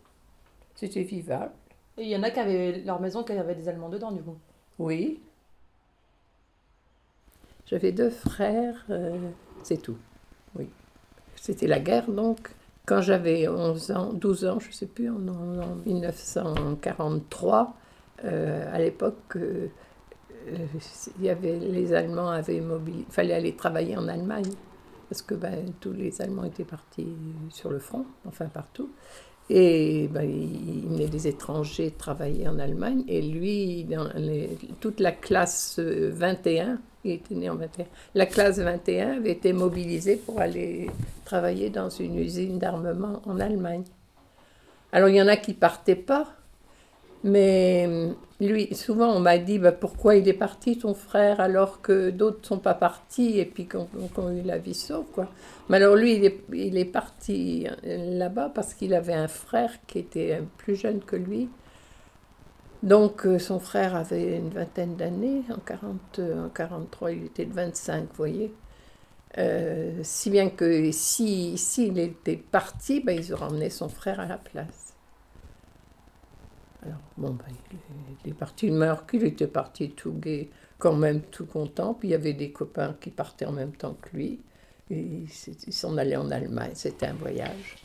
c'était 0.76 1.04
vivable, 1.04 1.54
Et 1.98 2.04
il 2.04 2.10
y 2.10 2.16
en 2.16 2.24
a 2.24 2.30
qui 2.30 2.40
avaient 2.40 2.84
leur 2.86 3.00
maison 3.00 3.24
qui 3.24 3.32
avait 3.32 3.56
des 3.56 3.68
Allemands 3.70 3.90
dedans, 3.90 4.12
du 4.12 4.22
coup. 4.22 4.38
oui. 4.80 5.20
J'avais 7.68 7.92
deux 7.92 8.12
frères, 8.12 8.86
euh, 8.92 9.18
c'est 9.64 9.82
tout, 9.82 9.98
oui. 10.56 10.70
C'était 11.36 11.66
la 11.66 11.80
guerre 11.80 12.12
donc. 12.12 12.52
Quand 12.86 13.02
j'avais 13.02 13.48
11 13.48 13.92
ans, 13.92 14.14
12 14.14 14.46
ans, 14.46 14.60
je 14.60 14.68
ne 14.68 14.72
sais 14.72 14.86
plus, 14.86 15.10
en, 15.10 15.28
en 15.28 15.76
1943, 15.88 17.74
euh, 18.24 18.72
à 18.72 18.78
l'époque, 18.78 19.36
euh, 19.38 19.68
il 21.18 21.26
y 21.26 21.30
avait, 21.30 21.58
les 21.58 21.92
Allemands 21.94 22.30
avaient 22.30 22.62
mobilisé, 22.62 23.06
il 23.10 23.14
fallait 23.14 23.34
aller 23.34 23.56
travailler 23.56 23.98
en 23.98 24.08
Allemagne, 24.08 24.52
parce 25.10 25.24
que 25.24 25.34
ben, 25.34 25.74
tous 25.80 25.92
les 25.94 26.22
Allemands 26.22 26.44
étaient 26.44 26.64
partis 26.66 27.08
sur 27.50 27.72
le 27.72 27.80
front, 27.80 28.06
enfin 28.28 28.46
partout. 28.46 28.92
Et 29.50 30.10
ben, 30.12 30.24
il 30.24 30.88
venait 30.90 31.08
des 31.08 31.28
étrangers 31.28 31.92
travailler 31.92 32.48
en 32.48 32.58
Allemagne, 32.58 33.04
et 33.08 33.22
lui, 33.22 33.84
dans 33.84 34.10
toute 34.80 35.00
la 35.00 35.12
classe 35.12 35.78
euh, 35.78 36.10
21, 36.12 36.80
il 37.04 37.12
était 37.12 37.36
né 37.36 37.50
en 37.50 37.56
21, 37.56 37.86
la 38.16 38.26
classe 38.26 38.58
21 38.58 39.18
avait 39.18 39.32
été 39.32 39.54
mobilisée 39.54 40.16
pour 40.16 40.40
aller 40.40 40.90
travailler 41.26 41.70
dans 41.70 41.90
une 41.90 42.18
usine 42.18 42.58
d'armement 42.58 43.22
en 43.26 43.40
Allemagne. 43.40 43.84
Alors 44.92 45.10
il 45.10 45.16
y 45.16 45.22
en 45.22 45.28
a 45.28 45.38
qui 45.38 45.54
partaient 45.54 45.96
pas, 45.96 46.28
mais 47.26 47.86
euh, 47.90 48.14
lui, 48.40 48.76
souvent 48.76 49.08
on 49.14 49.20
m'a 49.20 49.38
dit 49.38 49.60
bah, 49.60 49.72
pourquoi 49.72 50.16
il 50.16 50.28
est 50.28 50.34
parti 50.34 50.78
ton 50.78 50.94
frère 50.94 51.40
alors 51.40 51.82
que 51.82 52.10
d'autres 52.10 52.46
sont 52.46 52.60
pas 52.60 52.74
partis 52.74 53.40
et 53.40 53.46
puis 53.46 53.66
qu'on 53.66 53.88
qu'on 54.14 54.28
a 54.28 54.34
eu 54.34 54.42
la 54.42 54.58
vie 54.58 54.74
sauve 54.74 55.06
quoi. 55.14 55.30
Mais 55.70 55.78
alors 55.78 55.96
lui 55.96 56.16
il 56.52 56.78
est, 56.78 56.86
parti 56.86 57.68
euh, 57.86 58.18
là-bas 58.18 58.52
parce 58.54 58.74
qu'il 58.74 58.94
avait 58.94 59.14
un 59.14 59.28
frère 59.30 59.72
qui 59.88 60.00
était 60.00 60.42
plus 60.58 60.76
jeune 60.76 61.00
que 61.00 61.16
lui. 61.16 61.50
Donc 62.84 63.26
euh, 63.26 63.40
son 63.40 63.60
frère 63.60 63.96
avait 63.96 64.38
une 64.38 64.50
vingtaine 64.50 64.96
d'années, 64.96 65.44
en, 65.50 65.60
40, 65.66 66.20
euh, 66.20 66.46
en 66.46 66.50
43 66.50 67.12
il 67.14 67.26
était 67.26 67.46
de 67.46 67.54
25, 67.54 68.02
vous 68.02 68.08
voyez. 68.18 68.54
Si 70.04 70.30
bien 70.30 70.50
que 70.50 70.92
si 70.92 71.58
s'il 71.58 72.00
était 72.00 72.38
parti, 72.38 73.02
ben, 73.02 73.18
ils 73.18 73.34
auraient 73.34 73.48
emmené 73.48 73.70
son 73.70 73.90
frère 73.90 74.20
à 74.22 74.26
la 74.26 74.38
place. 74.38 74.85
Alors, 76.86 77.00
bon, 77.18 77.32
ben, 77.32 77.46
il, 77.72 77.78
est, 77.78 78.18
il 78.26 78.36
parti, 78.36 78.70
mais 78.72 78.86
alors 78.86 79.08
qu'il 79.08 79.24
était 79.24 79.48
parti 79.48 79.92
tout 79.92 80.14
gai, 80.14 80.50
quand 80.78 80.96
même 80.96 81.22
tout 81.22 81.46
content. 81.46 81.94
Puis 81.96 82.10
il 82.10 82.12
y 82.12 82.16
avait 82.16 82.34
des 82.34 82.52
copains 82.52 82.96
qui 83.02 83.10
partaient 83.10 83.46
en 83.46 83.52
même 83.52 83.72
temps 83.74 83.96
que 84.02 84.16
lui. 84.16 84.40
Et 84.92 85.00
ils 85.00 85.74
s'en 85.74 85.98
allaient 85.98 86.16
en 86.16 86.30
Allemagne, 86.30 86.72
c'était 86.76 87.08
un 87.08 87.14
voyage. 87.16 87.78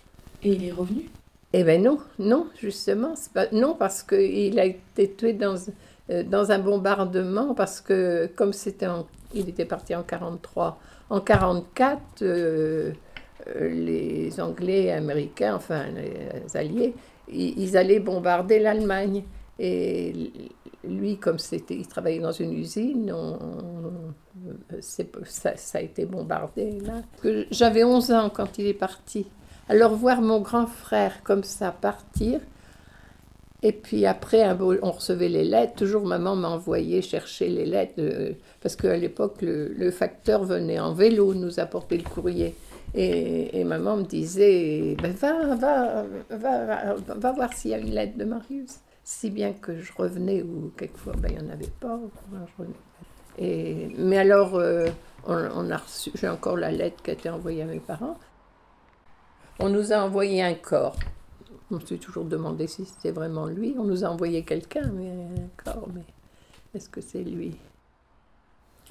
Et 0.43 0.53
il 0.53 0.65
est 0.67 0.73
revenu? 0.73 1.11
Eh 1.53 1.65
bien 1.65 1.79
non, 1.79 1.99
non, 2.19 2.47
justement, 2.61 3.15
pas, 3.35 3.47
non, 3.53 3.75
parce 3.75 4.03
qu'il 4.03 4.59
a 4.61 4.67
été 4.67 5.15
tué 5.17 5.33
dans, 5.33 5.57
euh, 6.11 6.23
dans 6.23 6.53
un 6.53 6.59
bombardement, 6.59 7.55
parce 7.55 7.81
que 7.81 8.27
comme 8.37 8.53
c'était 8.53 8.87
en- 8.87 9.07
il 9.35 9.49
était 9.49 9.65
parti 9.65 9.95
en 9.95 10.03
43, 10.05 10.79
en 11.09 11.21
44, 11.21 12.23
euh, 12.23 12.93
euh, 13.49 13.69
les 13.69 14.41
Anglais 14.41 14.85
et 14.85 14.93
Américains, 14.93 15.55
enfin 15.57 15.87
les 15.91 16.57
Alliés, 16.57 16.95
ils, 17.33 17.77
allaient 17.77 18.01
bombarder 18.01 18.59
l'Allemagne. 18.59 19.25
Et 19.59 20.33
lui, 20.85 21.19
comme 21.19 21.39
c'était, 21.39 21.75
il 21.77 21.87
travaillait 21.87 22.21
dans 22.21 22.33
une 22.33 22.53
usine, 22.53 23.13
on- 23.13 23.39
ça, 24.81 25.57
ça 25.57 25.79
a 25.79 25.81
été 25.83 26.07
bombardé 26.07 26.79
là. 26.81 27.03
J'avais 27.51 27.85
11 27.85 28.11
ans 28.13 28.31
quand 28.31 28.59
il 28.59 28.67
est 28.67 28.75
parti. 28.75 29.27
Alors 29.69 29.95
voir 29.95 30.21
mon 30.23 30.41
grand 30.41 30.67
frère 30.67 31.23
comme 31.23 31.45
ça 31.45 31.71
partir, 31.73 32.41
et 33.63 33.73
puis 33.73 34.07
après, 34.07 34.43
on 34.83 34.91
recevait 34.91 35.29
les 35.29 35.45
lettres. 35.45 35.75
Toujours 35.75 36.07
maman 36.07 36.35
m'envoyait 36.35 37.03
chercher 37.03 37.49
les 37.51 37.67
lettres. 37.67 37.93
euh, 37.99 38.33
parce 38.63 38.75
qu'à 38.75 38.97
l'époque, 38.97 39.43
le, 39.43 39.69
le 39.69 39.91
facteur 39.91 40.45
venait 40.45 40.81
en 40.81 40.95
vélo 40.95 41.35
nous 41.35 41.61
apporter 41.61 41.99
le 41.99 42.05
courrier. 42.05 42.55
Et, 42.95 43.65
maman 43.65 43.99
me 43.99 44.03
disait 44.03 44.97
ben 45.01 45.13
va, 45.13 45.55
va, 46.31 46.95
va, 46.97 47.33
voir 47.33 47.53
s'il 47.53 47.71
y 47.71 47.75
a 47.75 47.79
une 47.79 47.91
lettre 47.91 48.17
de 48.19 48.25
Marius. 48.25 48.81
Si 49.05 49.31
bien 49.31 49.53
que 49.53 49.79
je 49.81 49.93
revenais, 49.97 50.43
ou 50.43 50.73
quelquefois 50.77 51.15
ben, 51.17 51.31
il 51.31 51.39
n'y 51.39 51.49
en 51.49 51.53
avait 51.53 51.73
pas. 51.81 51.99
Et, 53.39 53.89
mais 53.97 54.19
alors, 54.19 54.57
euh, 54.57 54.89
on, 55.27 55.35
on 55.35 55.71
a 55.71 55.77
reçu, 55.77 56.11
j'ai 56.15 56.29
encore 56.29 56.57
la 56.57 56.71
lettre 56.71 57.03
qui 57.03 57.11
a 57.11 57.15
été 57.15 57.31
envoyée 57.31 57.63
à 57.63 57.67
mes 57.67 57.81
parents. 57.81 58.19
On 59.59 59.69
nous 59.69 59.93
a 59.93 59.99
envoyé 59.99 60.43
un 60.43 60.55
corps. 60.55 60.97
On 61.71 61.79
s'est 61.81 61.99
toujours 61.99 62.25
demandé 62.25 62.67
si 62.67 62.85
c'était 62.85 63.13
vraiment 63.13 63.47
lui. 63.47 63.77
On 63.79 63.85
nous 63.85 64.05
a 64.05 64.09
envoyé 64.09 64.43
quelqu'un, 64.43 64.91
mais 64.93 65.11
un 65.11 65.63
corps, 65.63 65.89
mais 65.95 66.05
est-ce 66.75 66.89
que 66.89 67.01
c'est 67.01 67.23
lui? 67.23 67.57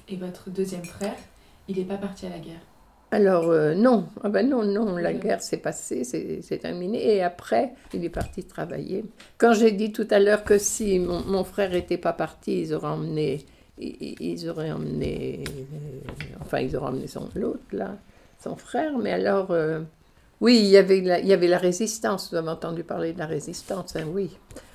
Et 0.08 0.16
votre 0.16 0.48
deuxième 0.48 0.84
frère, 0.84 1.16
il 1.68 1.76
n'est 1.76 1.84
pas 1.84 1.98
parti 1.98 2.26
à 2.26 2.30
la 2.30 2.38
guerre? 2.38 2.60
Alors, 3.12 3.50
euh, 3.50 3.74
non. 3.74 4.06
Ah 4.22 4.28
ben 4.28 4.48
non, 4.48 4.64
non, 4.64 4.96
la 4.96 5.12
guerre 5.12 5.42
s'est 5.42 5.56
passée, 5.56 6.04
c'est 6.04 6.42
c'est 6.42 6.58
terminé. 6.58 7.16
Et 7.16 7.22
après, 7.22 7.72
il 7.92 8.04
est 8.04 8.08
parti 8.10 8.44
travailler. 8.44 9.04
Quand 9.36 9.52
j'ai 9.52 9.72
dit 9.72 9.92
tout 9.92 10.06
à 10.10 10.20
l'heure 10.20 10.44
que 10.44 10.58
si 10.58 10.98
mon, 11.00 11.20
mon 11.24 11.42
frère 11.42 11.70
n'était 11.70 11.98
pas 11.98 12.12
parti, 12.12 12.60
ils 12.60 12.74
auraient 12.74 12.92
emmené, 12.92 13.44
ils, 13.78 14.14
ils 14.20 14.48
auraient 14.48 14.70
emmené, 14.70 15.42
euh, 15.48 16.38
enfin, 16.40 16.60
ils 16.60 16.76
auraient 16.76 16.90
emmené 16.90 17.08
son 17.08 17.28
l'autre, 17.34 17.58
là, 17.72 17.96
son 18.42 18.54
frère. 18.54 18.96
Mais 18.98 19.12
alors, 19.12 19.50
euh, 19.50 19.80
oui, 20.40 20.58
il 20.58 20.66
y, 20.66 20.76
avait 20.76 21.00
la, 21.00 21.18
il 21.18 21.26
y 21.26 21.32
avait 21.32 21.48
la 21.48 21.58
résistance. 21.58 22.30
Vous 22.30 22.36
avez 22.36 22.48
entendu 22.50 22.84
parler 22.84 23.12
de 23.12 23.18
la 23.18 23.26
résistance, 23.26 23.96
hein, 23.96 24.04
oui. 24.12 24.30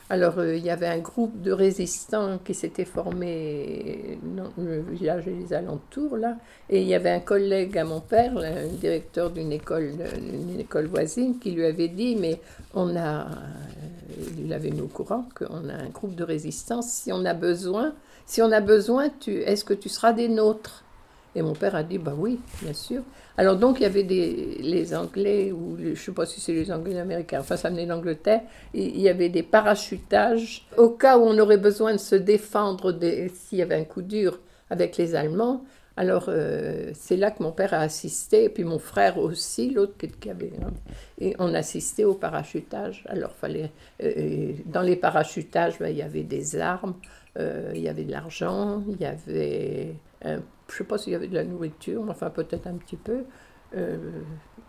Alors, 0.07 0.37
euh, 0.37 0.55
il 0.55 0.63
y 0.63 0.69
avait 0.69 0.87
un 0.87 0.99
groupe 0.99 1.41
de 1.41 1.51
résistants 1.51 2.37
qui 2.37 2.53
s'était 2.53 2.85
formé 2.85 4.19
dans 4.21 4.51
le 4.55 4.81
village 4.81 5.27
et 5.27 5.31
les 5.31 5.51
alentours, 5.51 6.15
là. 6.15 6.37
Et 6.69 6.81
il 6.81 6.87
y 6.87 6.93
avait 6.93 7.09
un 7.09 7.19
collègue 7.19 7.75
à 7.79 7.85
mon 7.85 8.01
père, 8.01 8.35
là, 8.35 8.49
un 8.49 8.67
directeur 8.67 9.31
d'une 9.31 9.51
école, 9.51 9.93
d'une 10.19 10.59
école 10.59 10.85
voisine, 10.85 11.39
qui 11.39 11.51
lui 11.51 11.65
avait 11.65 11.87
dit, 11.87 12.15
mais 12.17 12.39
on 12.75 12.95
a, 12.95 13.21
euh, 13.21 13.25
il 14.37 14.53
avait 14.53 14.69
mis 14.69 14.81
au 14.81 14.87
courant 14.87 15.25
qu'on 15.33 15.69
a 15.69 15.73
un 15.73 15.89
groupe 15.89 16.13
de 16.13 16.23
résistance, 16.23 16.87
si 16.87 17.11
on 17.11 17.25
a 17.25 17.33
besoin, 17.33 17.95
si 18.27 18.43
on 18.43 18.51
a 18.51 18.61
besoin, 18.61 19.09
tu, 19.09 19.41
est-ce 19.41 19.65
que 19.65 19.73
tu 19.73 19.89
seras 19.89 20.13
des 20.13 20.29
nôtres? 20.29 20.84
Et 21.35 21.41
mon 21.41 21.53
père 21.53 21.75
a 21.75 21.83
dit, 21.83 21.97
bah 21.97 22.15
oui, 22.17 22.39
bien 22.61 22.73
sûr. 22.73 23.01
Alors 23.37 23.57
donc 23.57 23.79
il 23.79 23.83
y 23.83 23.85
avait 23.85 24.03
des, 24.03 24.57
les 24.61 24.95
Anglais, 24.95 25.51
ou 25.51 25.77
je 25.77 25.89
ne 25.89 25.95
sais 25.95 26.11
pas 26.13 26.25
si 26.25 26.39
c'est 26.39 26.53
les 26.53 26.71
Anglais 26.71 26.97
américains, 26.97 27.41
enfin 27.41 27.57
ça 27.57 27.69
venait 27.69 27.85
d'Angleterre, 27.85 28.41
et 28.73 28.85
il 28.85 29.01
y 29.01 29.09
avait 29.09 29.27
des 29.27 29.43
parachutages 29.43 30.65
au 30.77 30.89
cas 30.89 31.17
où 31.17 31.23
on 31.23 31.37
aurait 31.37 31.57
besoin 31.57 31.91
de 31.91 31.97
se 31.97 32.15
défendre 32.15 32.97
s'il 33.33 33.57
y 33.57 33.61
avait 33.61 33.75
un 33.75 33.83
coup 33.83 34.01
dur 34.01 34.39
avec 34.69 34.95
les 34.95 35.15
Allemands. 35.15 35.65
Alors 35.97 36.25
euh, 36.27 36.91
c'est 36.93 37.17
là 37.17 37.31
que 37.31 37.43
mon 37.43 37.51
père 37.51 37.73
a 37.73 37.79
assisté, 37.79 38.45
et 38.45 38.49
puis 38.49 38.63
mon 38.63 38.79
frère 38.79 39.17
aussi, 39.17 39.69
l'autre 39.69 39.93
qui, 39.97 40.29
avait... 40.29 40.51
Et 41.19 41.35
on 41.39 41.53
assistait 41.53 42.03
au 42.03 42.13
parachutage. 42.13 43.05
Alors 43.07 43.31
fallait, 43.31 43.71
euh, 44.03 44.53
dans 44.65 44.81
les 44.81 44.95
parachutages, 44.95 45.79
ben, 45.79 45.87
il 45.87 45.97
y 45.97 46.01
avait 46.01 46.23
des 46.23 46.57
armes, 46.57 46.95
euh, 47.37 47.71
il 47.75 47.81
y 47.81 47.89
avait 47.89 48.03
de 48.03 48.11
l'argent, 48.11 48.83
il 48.89 49.01
y 49.01 49.05
avait... 49.05 49.95
un- 50.25 50.41
je 50.67 50.73
ne 50.73 50.77
sais 50.77 50.83
pas 50.83 50.97
s'il 50.97 51.13
y 51.13 51.15
avait 51.15 51.27
de 51.27 51.35
la 51.35 51.43
nourriture, 51.43 52.03
enfin 52.09 52.29
peut-être 52.29 52.67
un 52.67 52.75
petit 52.75 52.97
peu. 52.97 53.23
Euh, 53.75 53.97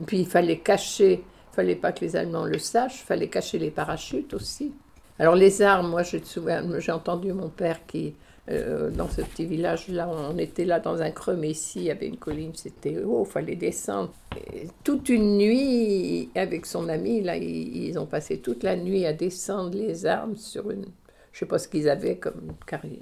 puis 0.06 0.20
il 0.20 0.26
fallait 0.26 0.58
cacher, 0.58 1.24
il 1.52 1.54
fallait 1.54 1.76
pas 1.76 1.92
que 1.92 2.00
les 2.00 2.16
Allemands 2.16 2.44
le 2.44 2.58
sachent, 2.58 3.00
il 3.00 3.06
fallait 3.06 3.28
cacher 3.28 3.58
les 3.58 3.70
parachutes 3.70 4.34
aussi. 4.34 4.74
Alors 5.18 5.34
les 5.34 5.62
armes, 5.62 5.88
moi 5.88 6.02
j'ai 6.02 6.92
entendu 6.92 7.32
mon 7.32 7.48
père 7.48 7.86
qui, 7.86 8.14
euh, 8.50 8.90
dans 8.90 9.08
ce 9.08 9.22
petit 9.22 9.46
village-là, 9.46 10.08
on 10.08 10.36
était 10.36 10.66
là 10.66 10.78
dans 10.78 11.00
un 11.00 11.10
creux, 11.10 11.36
mais 11.36 11.50
ici 11.50 11.80
il 11.80 11.84
y 11.84 11.90
avait 11.90 12.08
une 12.08 12.18
colline, 12.18 12.52
c'était 12.54 13.02
haut, 13.02 13.24
il 13.26 13.30
fallait 13.30 13.56
descendre. 13.56 14.12
Toute 14.84 15.08
une 15.08 15.38
nuit, 15.38 16.28
avec 16.34 16.66
son 16.66 16.90
ami, 16.90 17.22
là, 17.22 17.36
ils, 17.36 17.98
ont 17.98 18.04
passé 18.04 18.40
toute 18.40 18.62
la 18.62 18.76
nuit 18.76 19.06
à 19.06 19.14
descendre 19.14 19.74
les 19.74 20.04
armes 20.04 20.36
sur 20.36 20.70
une, 20.70 20.84
je 21.32 21.38
sais 21.38 21.46
pas 21.46 21.58
ce 21.58 21.68
qu'ils 21.68 21.88
avaient 21.88 22.18
comme 22.18 22.52
carrière 22.66 23.00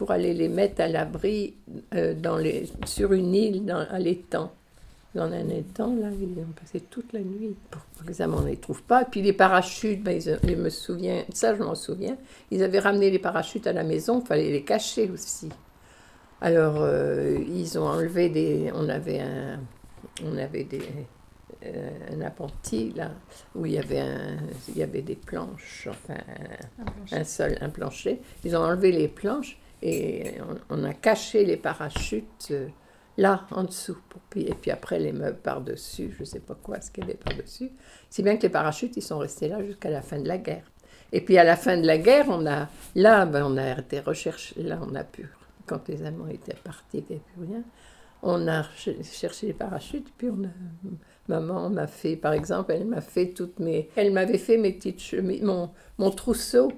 pour 0.00 0.12
aller 0.12 0.32
les 0.32 0.48
mettre 0.48 0.80
à 0.80 0.88
l'abri 0.88 1.52
euh, 1.94 2.14
dans 2.14 2.38
les, 2.38 2.70
sur 2.86 3.12
une 3.12 3.34
île 3.34 3.66
dans, 3.66 3.86
à 3.90 3.98
l'étang. 3.98 4.50
Dans 5.14 5.30
un 5.30 5.46
étang, 5.50 5.94
là, 5.94 6.08
ils 6.10 6.40
ont 6.40 6.52
passé 6.58 6.80
toute 6.80 7.12
la 7.12 7.20
nuit. 7.20 7.54
Pour, 7.70 7.82
pour 7.82 8.06
que 8.06 8.08
les 8.08 8.22
Allemands 8.22 8.40
ne 8.40 8.48
les 8.48 8.56
trouvent 8.56 8.82
pas. 8.82 9.02
Et 9.02 9.04
puis 9.04 9.20
les 9.20 9.34
parachutes, 9.34 10.02
ben, 10.02 10.18
ils, 10.44 10.56
me 10.56 10.70
souviens, 10.70 11.22
ça 11.34 11.54
je 11.54 11.62
m'en 11.62 11.74
souviens, 11.74 12.16
ils 12.50 12.62
avaient 12.62 12.78
ramené 12.78 13.10
les 13.10 13.18
parachutes 13.18 13.66
à 13.66 13.74
la 13.74 13.84
maison, 13.84 14.22
il 14.24 14.26
fallait 14.26 14.50
les 14.50 14.62
cacher 14.62 15.10
aussi. 15.10 15.50
Alors, 16.40 16.76
euh, 16.78 17.36
ils 17.46 17.78
ont 17.78 17.84
enlevé 17.86 18.30
des... 18.30 18.72
On 18.74 18.88
avait 18.88 19.20
un... 19.20 19.60
On 20.24 20.38
avait 20.38 20.64
des... 20.64 20.80
euh, 21.66 21.90
un 22.14 22.22
appentis, 22.22 22.94
là, 22.96 23.10
où 23.54 23.66
il 23.66 23.72
y 23.72 23.78
avait, 23.78 24.00
un, 24.00 24.38
il 24.68 24.78
y 24.78 24.82
avait 24.82 25.02
des 25.02 25.16
planches, 25.16 25.88
enfin, 25.90 26.20
un, 27.12 27.18
un 27.18 27.24
seul, 27.24 27.58
un 27.60 27.68
plancher. 27.68 28.22
Ils 28.44 28.56
ont 28.56 28.62
enlevé 28.62 28.92
les 28.92 29.08
planches 29.08 29.58
et 29.82 30.34
on, 30.68 30.84
a 30.84 30.92
caché 30.92 31.44
les 31.44 31.56
parachutes 31.56 32.48
euh, 32.50 32.68
là, 33.16 33.46
en 33.50 33.64
dessous. 33.64 33.98
Pour, 34.08 34.20
et 34.36 34.54
puis 34.54 34.70
après, 34.70 34.98
les 34.98 35.12
meubles 35.12 35.38
par-dessus, 35.38 36.12
je 36.14 36.20
ne 36.20 36.24
sais 36.24 36.40
pas 36.40 36.54
quoi, 36.54 36.80
ce 36.80 36.90
qu'il 36.90 37.04
y 37.04 37.06
avait 37.06 37.16
par-dessus. 37.16 37.70
Si 38.10 38.22
bien 38.22 38.36
que 38.36 38.42
les 38.42 38.48
parachutes, 38.50 38.96
ils 38.96 39.02
sont 39.02 39.18
restés 39.18 39.48
là 39.48 39.64
jusqu'à 39.64 39.90
la 39.90 40.02
fin 40.02 40.18
de 40.18 40.28
la 40.28 40.38
guerre. 40.38 40.70
Et 41.12 41.20
puis 41.20 41.38
à 41.38 41.44
la 41.44 41.56
fin 41.56 41.76
de 41.76 41.86
la 41.86 41.98
guerre, 41.98 42.26
on 42.28 42.46
a, 42.46 42.68
là, 42.94 43.26
ben, 43.26 43.44
on 43.44 43.56
a 43.56 43.80
des 43.80 44.00
recherches, 44.00 44.54
là, 44.56 44.78
on 44.82 44.94
a 44.94 45.02
pu, 45.02 45.28
quand 45.66 45.88
les 45.88 46.04
Allemands 46.04 46.28
étaient 46.28 46.54
partis, 46.62 46.98
il 46.98 47.00
n'y 47.00 47.06
avait 47.06 47.22
plus 47.34 47.46
rien, 47.46 47.62
on 48.22 48.46
a 48.46 48.64
ch- 48.76 49.02
cherché 49.02 49.48
les 49.48 49.52
parachutes, 49.52 50.12
puis 50.16 50.28
maman 51.26 51.70
m'a 51.70 51.86
fait, 51.86 52.16
par 52.16 52.32
exemple, 52.32 52.72
elle 52.72 52.84
m'a 52.84 53.00
fait 53.00 53.28
toutes 53.28 53.58
mes, 53.58 53.88
elle 53.96 54.12
m'avait 54.12 54.38
fait 54.38 54.56
mes 54.56 54.72
petites 54.72 55.00
chemises, 55.00 55.42
mon, 55.42 55.70
mon 55.98 56.10
trousseau 56.10 56.70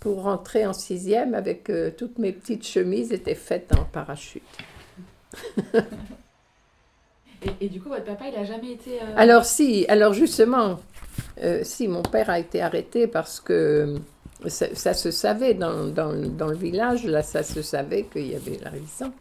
pour 0.00 0.22
rentrer 0.22 0.66
en 0.66 0.72
sixième 0.72 1.34
avec 1.34 1.70
euh, 1.70 1.90
toutes 1.96 2.18
mes 2.18 2.32
petites 2.32 2.66
chemises 2.66 3.12
étaient 3.12 3.34
faites 3.34 3.72
en 3.78 3.84
parachute. 3.84 4.42
Et, 7.42 7.66
et 7.66 7.68
du 7.68 7.80
coup, 7.80 7.88
votre 7.90 8.04
papa, 8.04 8.24
il 8.28 8.36
a 8.36 8.44
jamais 8.44 8.72
été. 8.72 9.00
euh, 9.00 9.14
Alors 9.16 9.44
si, 9.44 9.84
alors 9.88 10.14
justement, 10.14 10.78
euh, 11.42 11.60
si 11.64 11.88
mon 11.88 12.02
père 12.02 12.30
a 12.30 12.38
été 12.38 12.62
arrêté 12.62 13.06
parce 13.06 13.40
que 13.40 13.96
ça, 14.46 14.74
ça 14.74 14.94
se 14.94 15.10
savait 15.10 15.54
dans, 15.54 15.86
dans, 15.86 16.12
dans 16.14 16.46
le 16.48 16.56
village, 16.56 17.04
là 17.04 17.22
ça 17.22 17.42
se 17.42 17.62
savait 17.62 18.04
qu'il 18.04 18.28
y 18.28 18.34
avait 18.36 18.58
la 18.62 18.70
résistance. 18.70 19.12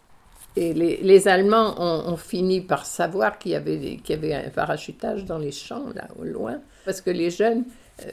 Et 0.55 0.73
les, 0.73 0.97
les 0.97 1.27
Allemands 1.27 1.75
ont, 1.81 2.13
ont 2.13 2.17
fini 2.17 2.61
par 2.61 2.85
savoir 2.85 3.37
qu'il 3.39 3.51
y, 3.51 3.55
avait, 3.55 3.97
qu'il 3.97 4.15
y 4.15 4.17
avait 4.17 4.33
un 4.33 4.49
parachutage 4.49 5.25
dans 5.25 5.37
les 5.37 5.51
champs, 5.51 5.87
là, 5.93 6.07
au 6.17 6.23
loin, 6.23 6.61
parce 6.85 7.01
que 7.01 7.09
les 7.09 7.29
jeunes, 7.29 7.65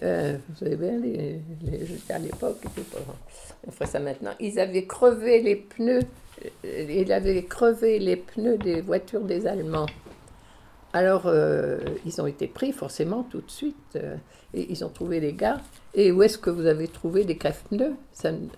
euh, 0.03 0.37
vous 0.49 0.57
savez 0.57 0.77
bien, 0.77 0.97
les, 0.99 1.41
à 2.09 2.19
l'époque, 2.19 2.63
on 3.67 3.71
ferait 3.73 3.87
ça 3.87 3.99
maintenant, 3.99 4.31
ils 4.39 4.61
avaient 4.61 4.87
crevé 4.87 5.43
les 5.43 5.57
pneus, 5.57 6.03
euh, 6.65 6.87
ils 6.89 7.13
avaient 7.13 7.45
crevé 7.45 7.99
les 7.99 8.17
pneus 8.17 8.59
des 8.59 8.81
voitures 8.81 9.23
des 9.23 9.47
Allemands. 9.47 9.87
Alors, 10.93 11.23
euh, 11.27 11.79
ils 12.05 12.21
ont 12.21 12.27
été 12.27 12.47
pris 12.47 12.71
forcément 12.71 13.25
tout 13.25 13.41
de 13.41 13.51
suite. 13.51 13.99
et 14.55 14.71
ils 14.71 14.85
ont 14.85 14.91
trouvé 14.91 15.21
les 15.21 15.33
gars. 15.33 15.61
Et 15.95 16.13
où 16.13 16.23
est-ce 16.23 16.37
que 16.37 16.51
vous 16.51 16.67
avez 16.67 16.87
trouvé 16.87 17.25
des 17.25 17.39
crève-pneus? 17.39 17.95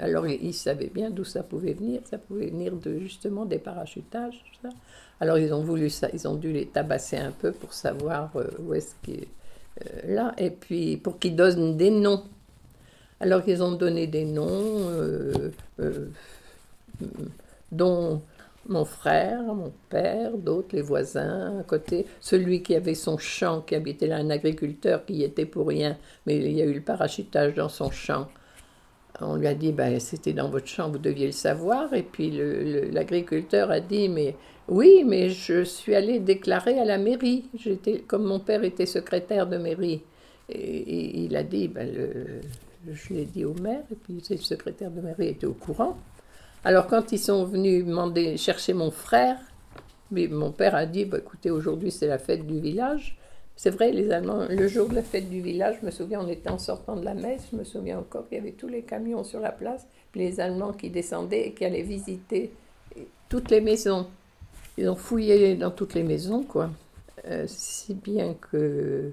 Alors, 0.00 0.26
ils, 0.26 0.52
savaient 0.52 0.90
bien 0.92 1.10
d'où 1.10 1.22
ça 1.22 1.44
pouvait 1.44 1.74
venir. 1.74 2.00
Ça 2.10 2.18
pouvait 2.18 2.48
venir 2.48 2.72
de 2.74 2.98
justement 2.98 3.44
des 3.44 3.58
parachutages. 3.58 4.44
Alors, 5.20 5.38
ils 5.38 5.54
ont 5.54 5.62
voulu 5.62 5.88
ça. 5.90 6.08
Ils 6.12 6.26
ont 6.26 6.34
dû 6.34 6.52
les 6.52 6.66
tabasser 6.66 7.16
un 7.16 7.30
peu 7.30 7.52
pour 7.52 7.72
savoir 7.72 8.32
où 8.58 8.74
est-ce 8.74 8.96
qu'ils 9.04 9.28
là. 10.04 10.34
Et 10.38 10.50
puis, 10.50 10.96
pour 10.96 11.18
qu'ils 11.18 11.36
donnent 11.36 11.76
des 11.76 11.90
noms. 11.90 12.24
Alors, 13.20 13.42
ils 13.46 13.62
ont 13.62 13.72
donné 13.72 14.06
des 14.06 14.24
noms, 14.24 14.88
euh, 14.90 15.50
euh, 15.80 16.08
dont 17.72 18.22
mon 18.68 18.84
frère, 18.84 19.42
mon 19.42 19.72
père, 19.88 20.32
d'autres, 20.36 20.74
les 20.74 20.82
voisins 20.82 21.58
à 21.60 21.62
côté, 21.62 22.06
celui 22.20 22.62
qui 22.62 22.74
avait 22.74 22.94
son 22.94 23.18
champ, 23.18 23.60
qui 23.60 23.74
habitait 23.74 24.06
là, 24.06 24.16
un 24.16 24.30
agriculteur 24.30 25.04
qui 25.04 25.14
y 25.14 25.24
était 25.24 25.46
pour 25.46 25.68
rien, 25.68 25.96
mais 26.26 26.36
il 26.36 26.52
y 26.52 26.62
a 26.62 26.64
eu 26.64 26.72
le 26.72 26.80
parachutage 26.80 27.54
dans 27.54 27.68
son 27.68 27.90
champ. 27.90 28.28
On 29.20 29.36
lui 29.36 29.46
a 29.46 29.54
dit, 29.54 29.72
ben, 29.72 30.00
c'était 30.00 30.32
dans 30.32 30.48
votre 30.48 30.66
champ, 30.66 30.90
vous 30.90 30.98
deviez 30.98 31.26
le 31.26 31.32
savoir. 31.32 31.92
Et 31.94 32.02
puis 32.02 32.32
l'agriculteur 32.90 33.70
a 33.70 33.80
dit, 33.80 34.08
mais 34.08 34.34
oui, 34.68 35.04
mais 35.04 35.30
je 35.30 35.64
suis 35.64 35.94
allé 35.94 36.20
déclarer 36.20 36.78
à 36.78 36.84
la 36.84 36.98
mairie. 36.98 37.44
J'étais, 37.58 38.00
comme 38.00 38.24
mon 38.24 38.40
père 38.40 38.64
était 38.64 38.86
secrétaire 38.86 39.46
de 39.46 39.56
mairie. 39.58 40.02
Et, 40.48 40.58
et 40.58 41.18
il 41.24 41.36
a 41.36 41.42
dit, 41.42 41.68
ben, 41.68 41.90
le, 41.92 42.40
je 42.92 43.14
l'ai 43.14 43.24
dit 43.24 43.44
au 43.44 43.54
maire, 43.54 43.82
et 43.90 43.94
puis 43.94 44.22
le 44.28 44.36
secrétaire 44.36 44.90
de 44.90 45.00
mairie 45.00 45.28
était 45.28 45.46
au 45.46 45.54
courant. 45.54 45.96
Alors 46.64 46.86
quand 46.86 47.12
ils 47.12 47.18
sont 47.18 47.44
venus 47.44 47.84
demander, 47.84 48.36
chercher 48.36 48.72
mon 48.72 48.90
frère, 48.90 49.38
mais 50.10 50.28
mon 50.28 50.50
père 50.50 50.74
a 50.74 50.86
dit, 50.86 51.04
bah, 51.04 51.18
écoutez, 51.18 51.50
aujourd'hui 51.50 51.90
c'est 51.90 52.06
la 52.06 52.18
fête 52.18 52.46
du 52.46 52.60
village. 52.60 53.18
C'est 53.56 53.70
vrai, 53.70 53.92
les 53.92 54.10
Allemands, 54.10 54.46
le 54.48 54.66
jour 54.66 54.88
de 54.88 54.96
la 54.96 55.02
fête 55.02 55.30
du 55.30 55.40
village, 55.40 55.76
je 55.80 55.86
me 55.86 55.92
souviens, 55.92 56.20
on 56.20 56.28
était 56.28 56.50
en 56.50 56.58
sortant 56.58 56.96
de 56.96 57.04
la 57.04 57.14
messe, 57.14 57.46
je 57.52 57.56
me 57.56 57.62
souviens 57.62 58.00
encore 58.00 58.28
qu'il 58.28 58.38
y 58.38 58.40
avait 58.40 58.50
tous 58.50 58.66
les 58.66 58.82
camions 58.82 59.22
sur 59.22 59.38
la 59.38 59.52
place, 59.52 59.86
puis 60.10 60.22
les 60.22 60.40
Allemands 60.40 60.72
qui 60.72 60.90
descendaient 60.90 61.48
et 61.48 61.52
qui 61.52 61.64
allaient 61.64 61.82
visiter 61.82 62.50
toutes 63.28 63.50
les 63.50 63.60
maisons. 63.60 64.06
Ils 64.76 64.88
ont 64.88 64.96
fouillé 64.96 65.54
dans 65.56 65.70
toutes 65.70 65.94
les 65.94 66.02
maisons, 66.02 66.42
quoi. 66.42 66.70
Euh, 67.26 67.44
si 67.46 67.94
bien 67.94 68.34
que 68.34 69.12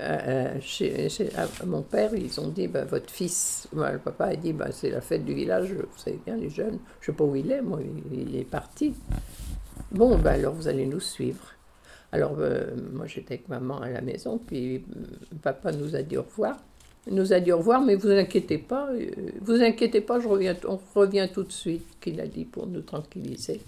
euh, 0.00 0.54
chez, 0.60 1.08
chez- 1.08 1.30
à 1.36 1.46
mon 1.66 1.82
père, 1.82 2.14
ils 2.14 2.40
ont 2.40 2.48
dit, 2.48 2.68
bah, 2.68 2.84
votre 2.84 3.10
fils, 3.10 3.68
bah, 3.72 3.92
le 3.92 3.98
papa 3.98 4.26
a 4.26 4.36
dit, 4.36 4.52
bah, 4.52 4.68
c'est 4.72 4.90
la 4.90 5.00
fête 5.00 5.24
du 5.24 5.34
village, 5.34 5.72
vous 5.72 5.98
savez 5.98 6.18
bien, 6.24 6.36
les 6.36 6.50
jeunes, 6.50 6.78
je 7.00 7.06
sais 7.06 7.12
pas 7.12 7.24
où 7.24 7.36
il 7.36 7.50
est, 7.52 7.62
moi, 7.62 7.78
il, 8.12 8.36
est 8.36 8.44
parti. 8.44 8.94
Bon, 9.92 10.18
bah, 10.18 10.32
alors 10.32 10.54
vous 10.54 10.68
allez 10.68 10.86
nous 10.86 11.00
suivre. 11.00 11.52
Alors, 12.10 12.36
euh, 12.38 12.74
moi, 12.92 13.06
j'étais 13.06 13.34
avec 13.34 13.48
maman 13.48 13.80
à 13.80 13.90
la 13.90 14.00
maison, 14.00 14.38
puis 14.38 14.76
euh, 14.76 14.80
papa 15.42 15.72
nous 15.72 15.94
a 15.94 16.02
dit 16.02 16.16
au 16.16 16.22
revoir. 16.22 16.56
Il 17.06 17.14
nous 17.14 17.32
a 17.32 17.40
dit 17.40 17.52
au 17.52 17.58
revoir, 17.58 17.80
mais 17.80 17.94
vous 17.94 18.10
inquiétez 18.10 18.58
pas, 18.58 18.90
vous 19.40 19.62
inquiétez 19.62 20.00
pas, 20.02 20.20
je 20.20 20.28
reviens, 20.28 20.56
on 20.66 20.78
revient 20.94 21.28
tout 21.32 21.44
de 21.44 21.52
suite, 21.52 21.86
qu'il 22.00 22.20
a 22.20 22.26
dit 22.26 22.44
pour 22.44 22.66
nous 22.66 22.82
tranquilliser. 22.82 23.60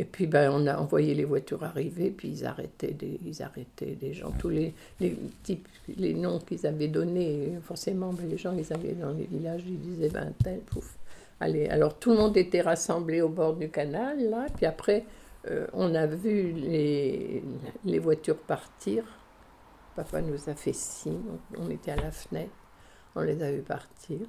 Et 0.00 0.04
puis, 0.04 0.26
ben, 0.26 0.50
on 0.50 0.66
a 0.66 0.78
envoyé 0.78 1.14
les 1.14 1.26
voitures 1.26 1.62
arriver, 1.62 2.10
puis 2.10 2.28
ils 2.28 2.46
arrêtaient 2.46 2.92
des, 2.94 3.20
ils 3.22 3.42
arrêtaient 3.42 3.96
des 3.96 4.14
gens. 4.14 4.30
Tous 4.30 4.48
les, 4.48 4.72
les, 4.98 5.14
types, 5.42 5.68
les 5.94 6.14
noms 6.14 6.38
qu'ils 6.38 6.66
avaient 6.66 6.88
donnés, 6.88 7.58
forcément, 7.62 8.10
ben, 8.14 8.26
les 8.26 8.38
gens, 8.38 8.56
ils 8.56 8.72
avaient 8.72 8.94
dans 8.94 9.12
les 9.12 9.24
villages, 9.24 9.62
ils 9.66 9.78
disaient, 9.78 10.08
ben, 10.08 10.32
tel, 10.42 10.60
pouf. 10.60 10.96
Allez, 11.38 11.66
alors 11.66 11.98
tout 11.98 12.12
le 12.12 12.16
monde 12.16 12.34
était 12.38 12.62
rassemblé 12.62 13.20
au 13.20 13.28
bord 13.28 13.54
du 13.56 13.68
canal, 13.68 14.30
là, 14.30 14.46
puis 14.56 14.64
après, 14.64 15.04
euh, 15.50 15.66
on 15.74 15.94
a 15.94 16.06
vu 16.06 16.52
les, 16.52 17.44
les 17.84 17.98
voitures 17.98 18.38
partir. 18.38 19.04
Papa 19.96 20.22
nous 20.22 20.48
a 20.48 20.54
fait 20.54 20.72
signe, 20.72 21.20
on 21.58 21.68
était 21.68 21.90
à 21.90 21.96
la 21.96 22.10
fenêtre, 22.10 22.54
on 23.14 23.20
les 23.20 23.42
a 23.42 23.52
vus 23.52 23.60
partir. 23.60 24.20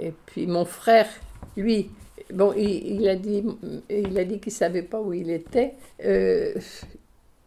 Et 0.00 0.12
puis 0.26 0.46
mon 0.46 0.64
frère, 0.64 1.08
lui, 1.56 1.90
bon, 2.32 2.52
il, 2.56 3.08
a 3.08 3.16
dit, 3.16 3.44
il 3.90 4.18
a 4.18 4.24
dit 4.24 4.40
qu'il 4.40 4.52
savait 4.52 4.82
pas 4.82 5.00
où 5.00 5.12
il 5.12 5.30
était. 5.30 5.74
Euh, 6.04 6.54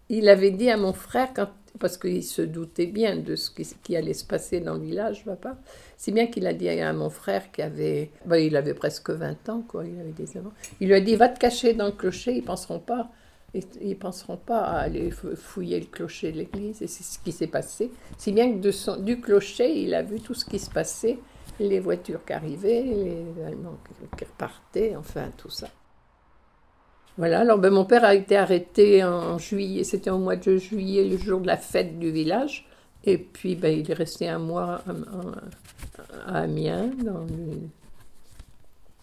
il 0.10 0.28
avait 0.28 0.52
dit 0.52 0.70
à 0.70 0.78
mon 0.78 0.94
frère, 0.94 1.30
quand, 1.34 1.48
parce 1.80 1.98
qu'il 1.98 2.24
se 2.24 2.42
doutait 2.42 2.86
bien 2.86 3.16
de 3.16 3.36
ce 3.36 3.50
qui, 3.50 3.96
allait 3.96 4.14
se 4.14 4.26
passer 4.26 4.60
dans 4.60 4.76
le 4.76 4.82
village, 4.82 5.24
papa, 5.24 5.58
si 5.98 6.12
bien 6.12 6.28
qu'il 6.28 6.46
a 6.48 6.54
dit 6.54 6.68
à 6.70 6.92
mon 6.94 7.10
frère 7.10 7.52
qui 7.52 7.62
ben, 8.26 8.38
il 8.38 8.56
avait 8.56 8.74
presque 8.74 9.10
20 9.10 9.50
ans, 9.50 9.64
quoi, 9.68 9.86
il 9.86 10.00
avait 10.00 10.12
des 10.12 10.38
ans. 10.38 10.52
Il 10.80 10.88
lui 10.88 10.96
a 10.96 11.02
dit, 11.02 11.16
va 11.16 11.30
te 11.30 11.40
cacher 11.40 11.74
dans 11.74 11.86
le 11.86 11.92
clocher, 11.94 12.34
ils 12.34 12.44
penseront 12.44 12.80
pas. 12.80 13.10
Ils 13.82 13.98
penseront 13.98 14.38
pas 14.38 14.60
à 14.60 14.80
aller 14.80 15.12
fou- 15.12 15.36
fouiller 15.36 15.80
le 15.80 15.86
clocher 15.86 16.32
de 16.32 16.38
l'église, 16.38 16.82
et 16.82 16.88
c'est 16.88 17.04
ce 17.04 17.20
qui 17.20 17.34
s'est 17.34 17.48
passé. 17.48 17.92
Si 18.18 18.32
bien 18.32 18.50
que 18.52 19.00
du 19.02 19.20
clocher, 19.20 19.78
il 19.82 19.94
a 19.94 20.04
vu 20.04 20.22
tout 20.22 20.34
ce 20.34 20.46
qui 20.46 20.58
se 20.58 20.70
passait, 20.70 21.20
les 21.68 21.80
voitures 21.80 22.24
qui 22.26 22.34
arrivaient, 22.34 22.84
les 22.84 23.44
Allemands 23.46 23.78
qui- 24.18 24.26
repartaient, 24.26 24.96
enfin 24.96 25.30
tout 25.38 25.50
ça. 25.50 25.68
Voilà, 27.18 27.42
alors 27.42 27.58
ben, 27.58 27.72
mon 27.72 27.86
père 27.86 28.04
a 28.04 28.16
été 28.16 28.38
arrêté 28.38 29.04
en 29.04 29.38
juillet, 29.38 29.84
c'était 29.84 30.10
au 30.10 30.18
mois 30.18 30.38
de 30.38 30.58
juillet, 30.58 31.04
le 31.08 31.18
jour 31.18 31.42
de 31.42 31.48
la 31.48 31.58
fête 31.58 32.00
du 32.00 32.12
village. 32.12 32.68
Et 33.04 33.18
puis 33.18 33.56
ben, 33.56 33.78
il 33.78 33.90
est 33.90 33.96
resté 33.96 34.30
un 34.30 34.40
mois 34.40 34.82
à, 36.28 36.42
Amiens, 36.42 36.88
dans 37.04 37.26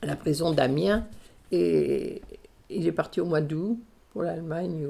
à 0.02 0.06
la 0.06 0.16
prison 0.16 0.52
d'Amiens. 0.52 1.06
Et 1.50 2.22
il 2.70 2.86
est 2.86 2.92
parti 2.92 3.20
au 3.20 3.24
mois 3.26 3.40
d'août 3.40 3.78
pour 4.10 4.22
l'Allemagne 4.22 4.86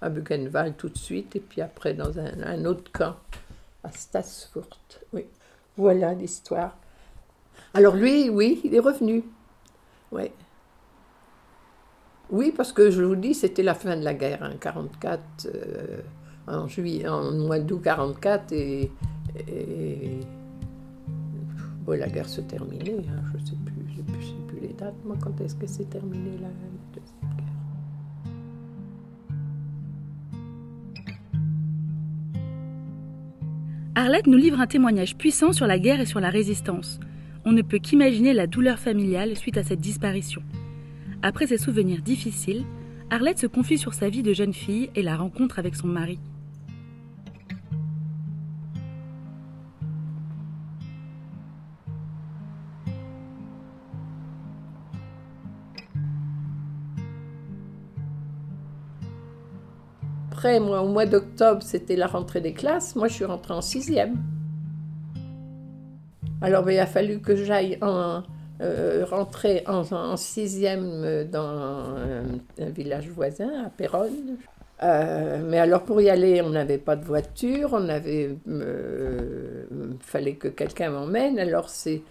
à 0.00 0.08
Buchenwald 0.08 0.76
tout 0.76 0.88
de 0.88 0.98
suite. 0.98 1.36
Et 1.36 1.40
puis 1.40 1.60
après 1.60 1.94
dans 1.94 2.18
un, 2.18 2.42
un 2.42 2.64
autre 2.64 2.90
camp 2.92 3.16
à 3.84 3.92
Stassfurt. 3.92 5.00
Oui. 5.12 5.26
Voilà 5.76 6.12
l'histoire. 6.14 6.76
Alors 7.78 7.94
lui, 7.94 8.28
oui, 8.28 8.60
il 8.64 8.74
est 8.74 8.80
revenu. 8.80 9.22
Oui. 10.10 10.24
Oui, 12.28 12.52
parce 12.56 12.72
que 12.72 12.90
je 12.90 13.04
vous 13.04 13.14
dis, 13.14 13.34
c'était 13.34 13.62
la 13.62 13.74
fin 13.74 13.96
de 13.96 14.02
la 14.02 14.14
guerre, 14.14 14.42
hein, 14.42 14.54
44, 14.60 15.22
euh, 15.46 16.00
en 16.48 16.66
juillet, 16.66 17.06
en 17.06 17.30
mois 17.30 17.60
d'août 17.60 17.80
44, 17.84 18.50
et, 18.50 18.90
la 21.86 22.08
guerre 22.08 22.28
se 22.28 22.40
terminait. 22.40 22.96
hein, 22.96 23.22
je 23.36 23.42
ne 23.42 23.46
sais 23.46 23.56
plus, 23.64 23.74
sais 24.26 24.34
plus, 24.48 24.58
les 24.60 24.74
dates. 24.74 24.96
Moi, 25.04 25.14
quand 25.22 25.40
est-ce 25.40 25.54
que 25.54 25.68
s'est 25.68 25.84
terminée 25.84 26.36
la 26.40 26.48
deuxième 26.92 27.30
guerre? 27.36 27.46
Arlette 33.94 34.26
nous 34.26 34.36
livre 34.36 34.58
un 34.58 34.66
témoignage 34.66 35.16
puissant 35.16 35.52
sur 35.52 35.68
la 35.68 35.78
guerre 35.78 36.00
et 36.00 36.06
sur 36.06 36.18
la 36.18 36.30
résistance. 36.30 36.98
On 37.50 37.52
ne 37.52 37.62
peut 37.62 37.78
qu'imaginer 37.78 38.34
la 38.34 38.46
douleur 38.46 38.78
familiale 38.78 39.34
suite 39.34 39.56
à 39.56 39.62
cette 39.62 39.80
disparition. 39.80 40.42
Après 41.22 41.46
ces 41.46 41.56
souvenirs 41.56 42.02
difficiles, 42.02 42.66
Arlette 43.08 43.38
se 43.38 43.46
confie 43.46 43.78
sur 43.78 43.94
sa 43.94 44.10
vie 44.10 44.22
de 44.22 44.34
jeune 44.34 44.52
fille 44.52 44.90
et 44.94 45.00
la 45.00 45.16
rencontre 45.16 45.58
avec 45.58 45.74
son 45.74 45.86
mari. 45.86 46.18
Après, 60.30 60.60
moi, 60.60 60.82
au 60.82 60.88
mois 60.88 61.06
d'octobre, 61.06 61.62
c'était 61.62 61.96
la 61.96 62.08
rentrée 62.08 62.42
des 62.42 62.52
classes. 62.52 62.94
Moi, 62.94 63.08
je 63.08 63.14
suis 63.14 63.24
rentrée 63.24 63.54
en 63.54 63.62
sixième. 63.62 64.37
Alors, 66.40 66.62
ben, 66.62 66.72
il 66.72 66.78
a 66.78 66.86
fallu 66.86 67.20
que 67.20 67.36
j'aille 67.36 67.78
en, 67.82 68.22
euh, 68.60 69.04
rentrer 69.04 69.64
en, 69.66 70.16
sixième 70.16 71.24
dans 71.30 71.46
un, 71.46 72.22
un 72.60 72.70
village 72.70 73.08
voisin, 73.08 73.64
à 73.66 73.70
Péronne. 73.70 74.38
Euh, 74.82 75.42
mais 75.44 75.58
alors, 75.58 75.82
pour 75.82 76.00
y 76.00 76.08
aller, 76.10 76.40
on 76.42 76.50
n'avait 76.50 76.78
pas 76.78 76.96
de 76.96 77.04
voiture, 77.04 77.70
on 77.72 77.88
avait, 77.88 78.36
euh, 78.48 79.64
fallait 80.00 80.36
que 80.36 80.48
quelqu'un 80.48 80.90
m'emmène. 80.90 81.38
Alors, 81.38 81.68
c'est, 81.68 82.02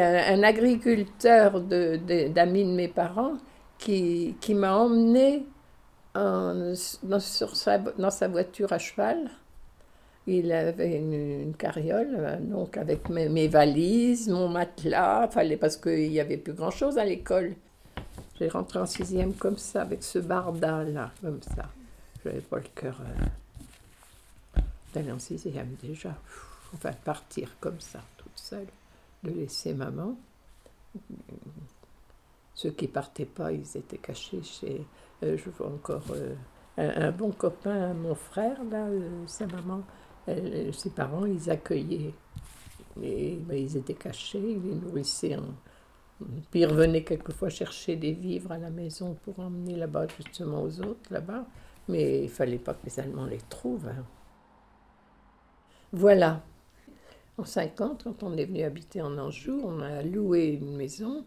un, 0.00 0.42
agriculteur 0.42 1.60
d'amis 1.60 2.64
de 2.64 2.74
mes 2.74 2.88
parents 2.88 3.34
qui, 3.78 4.36
m'a 4.50 4.76
emmené 4.76 5.46
dans 6.14 6.74
sa 7.20 8.28
voiture 8.28 8.72
à 8.72 8.78
cheval. 8.78 9.30
Il 10.26 10.50
avait 10.52 10.96
une, 10.96 11.12
une 11.12 11.54
carriole, 11.54 12.14
euh, 12.18 12.38
donc 12.40 12.78
avec 12.78 13.10
mes, 13.10 13.46
valises, 13.48 14.28
mon 14.28 14.48
matelas, 14.48 15.28
fallait 15.28 15.58
parce 15.58 15.76
qu'il 15.76 16.10
n'y 16.10 16.20
avait 16.20 16.38
plus 16.38 16.54
grand-chose 16.54 16.96
à 16.96 17.04
l'école. 17.04 17.54
J'ai 18.38 18.48
rentré 18.48 18.78
en 18.78 18.86
sixième 18.86 19.34
comme 19.34 19.58
ça, 19.58 19.82
avec 19.82 20.02
ce 20.02 20.18
barda-là, 20.18 21.12
comme 21.20 21.42
ça. 21.42 21.68
Je 22.22 22.30
n'avais 22.30 22.40
pas 22.40 22.56
le 22.56 22.64
cœur 22.74 23.00
euh, 24.56 24.60
d'aller 24.94 25.12
en 25.12 25.18
sixième 25.18 25.74
déjà. 25.82 26.14
Enfin, 26.72 26.92
partir 27.04 27.50
comme 27.60 27.80
ça, 27.80 28.00
toute 28.16 28.36
seule, 28.38 28.66
de 29.22 29.30
laisser 29.30 29.74
maman. 29.74 30.16
Ceux 32.54 32.70
qui 32.70 32.88
partaient 32.88 33.24
pas, 33.26 33.52
ils 33.52 33.76
étaient 33.76 33.98
cachés 33.98 34.42
chez. 34.42 34.86
euh, 35.22 35.36
je 35.36 35.50
vois 35.50 35.68
encore 35.68 36.04
euh, 36.12 36.34
un, 36.78 37.08
un 37.08 37.10
bon 37.10 37.30
copain, 37.30 37.92
mon 37.94 38.14
frère, 38.14 38.56
là, 38.70 38.86
sa 39.26 39.46
maman, 39.46 39.82
elle- 40.26 40.72
ses 40.74 40.90
parents, 40.90 41.26
ils 41.26 41.50
accueillaient. 41.50 42.14
Et 43.02 43.36
ben, 43.36 43.56
ils 43.58 43.76
étaient 43.76 43.94
cachés, 43.94 44.38
ils 44.38 44.62
les 44.62 44.74
nourrissaient. 44.76 45.36
en- 45.36 45.54
Puis 46.50 46.60
ils 46.60 46.66
revenaient 46.66 47.02
quelquefois 47.04 47.48
chercher 47.50 47.96
des 47.96 48.12
vivres 48.12 48.52
à 48.52 48.58
la 48.58 48.70
maison 48.70 49.14
pour 49.24 49.40
emmener 49.40 49.76
là-bas, 49.76 50.06
justement, 50.16 50.62
aux 50.62 50.80
autres, 50.80 51.12
là-bas. 51.12 51.44
Mais 51.88 52.22
il 52.24 52.30
fallait 52.30 52.58
pas 52.58 52.74
que 52.74 52.84
les 52.86 53.00
Allemands 53.00 53.26
les 53.26 53.38
trouvent. 53.50 53.88
hein. 53.88 54.04
Voilà. 55.92 56.42
En 57.36 57.44
50, 57.44 58.04
quand 58.04 58.22
on 58.22 58.36
est 58.36 58.44
venu 58.44 58.62
habiter 58.62 59.02
en 59.02 59.18
Anjou, 59.18 59.60
on 59.64 59.80
a 59.80 60.02
loué 60.02 60.58
une 60.62 60.76
maison. 60.76 61.24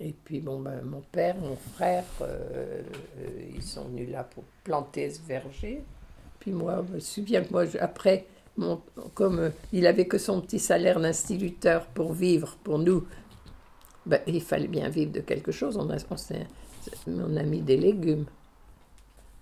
Et 0.00 0.12
puis, 0.24 0.40
bon, 0.40 0.60
ben, 0.60 0.82
mon 0.82 1.02
père, 1.02 1.36
mon 1.36 1.56
frère, 1.56 2.04
euh, 2.22 2.82
euh, 3.18 3.50
ils 3.54 3.62
sont 3.62 3.84
venus 3.84 4.10
là 4.10 4.24
pour 4.24 4.44
planter 4.64 5.10
ce 5.10 5.20
verger. 5.22 5.84
Puis 6.44 6.52
moi, 6.52 6.84
je 6.86 6.94
me 6.94 7.00
souviens 7.00 7.42
que 7.42 7.50
moi, 7.52 7.64
après, 7.80 8.26
mon- 8.58 8.82
comme 9.14 9.38
euh, 9.40 9.50
il 9.72 9.86
avait 9.86 10.06
que 10.06 10.18
son 10.18 10.42
petit 10.42 10.58
salaire 10.60 11.00
d'instituteur 11.00 11.86
pour 11.86 12.12
vivre, 12.12 12.58
pour 12.62 12.78
nous, 12.78 13.06
ben, 14.06 14.20
il 14.26 14.42
fallait 14.42 14.68
bien 14.68 14.90
vivre 14.90 15.12
de 15.12 15.20
quelque 15.20 15.52
chose. 15.52 15.78
On 15.78 15.90
a, 15.90 15.96
on, 17.06 17.36
a 17.36 17.42
mis 17.44 17.62
des 17.62 17.78
légumes. 17.78 18.26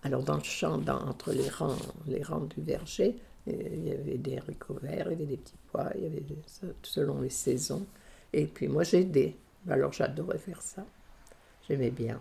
Alors, 0.04 0.22
dans 0.22 0.36
le 0.36 0.44
champ, 0.44 0.78
dans- 0.78 1.00
entre 1.08 1.32
les 1.32 1.48
rangs, 1.48 1.76
les 2.06 2.22
rangs 2.22 2.46
du 2.46 2.60
verger, 2.62 3.16
Et 3.48 3.72
il 3.74 3.88
y 3.88 3.92
avait 3.92 4.18
des 4.18 4.38
haricots 4.38 4.78
verts, 4.80 5.08
il 5.08 5.12
y 5.12 5.14
avait 5.14 5.26
des 5.26 5.36
petits 5.36 5.56
pois, 5.72 5.90
il 5.96 6.04
y 6.04 6.06
avait 6.06 6.20
des- 6.20 6.38
selon 6.84 7.20
les 7.20 7.30
saisons. 7.30 7.84
Et 8.32 8.46
puis 8.46 8.68
moi 8.68 8.84
j'aidais. 8.84 9.34
Alors 9.68 9.92
j'adorais 9.92 10.38
faire 10.38 10.62
ça. 10.62 10.86
J'aimais 11.68 11.90
bien. 11.90 12.20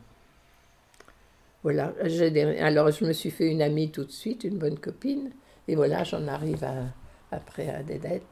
Voilà, 1.64 1.94
alors 2.60 2.90
je 2.92 3.06
me 3.06 3.14
suis 3.14 3.30
fait 3.30 3.48
une 3.48 3.62
amie 3.62 3.92
tout 3.92 4.04
de 4.04 4.12
suite, 4.12 4.44
une 4.44 4.58
bonne 4.58 4.80
copine. 4.80 5.32
Et 5.68 5.76
voilà, 5.76 6.04
j'en 6.04 6.28
arrive 6.28 6.64
à, 6.64 6.86
après 7.32 7.70
à 7.70 7.84
des 7.84 8.00
dettes 8.00 8.24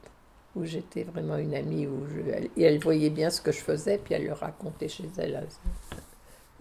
où 0.55 0.65
j'étais 0.65 1.03
vraiment 1.03 1.37
une 1.37 1.53
amie, 1.53 1.85
où 1.85 2.05
je, 2.07 2.21
et 2.57 2.63
elle 2.63 2.79
voyait 2.79 3.11
bien 3.11 3.29
ce 3.29 3.39
que 3.39 3.51
je 3.51 3.59
faisais, 3.59 3.99
puis 4.03 4.15
elle 4.15 4.25
le 4.25 4.33
racontait 4.33 4.87
chez 4.87 5.07
elle. 5.19 5.47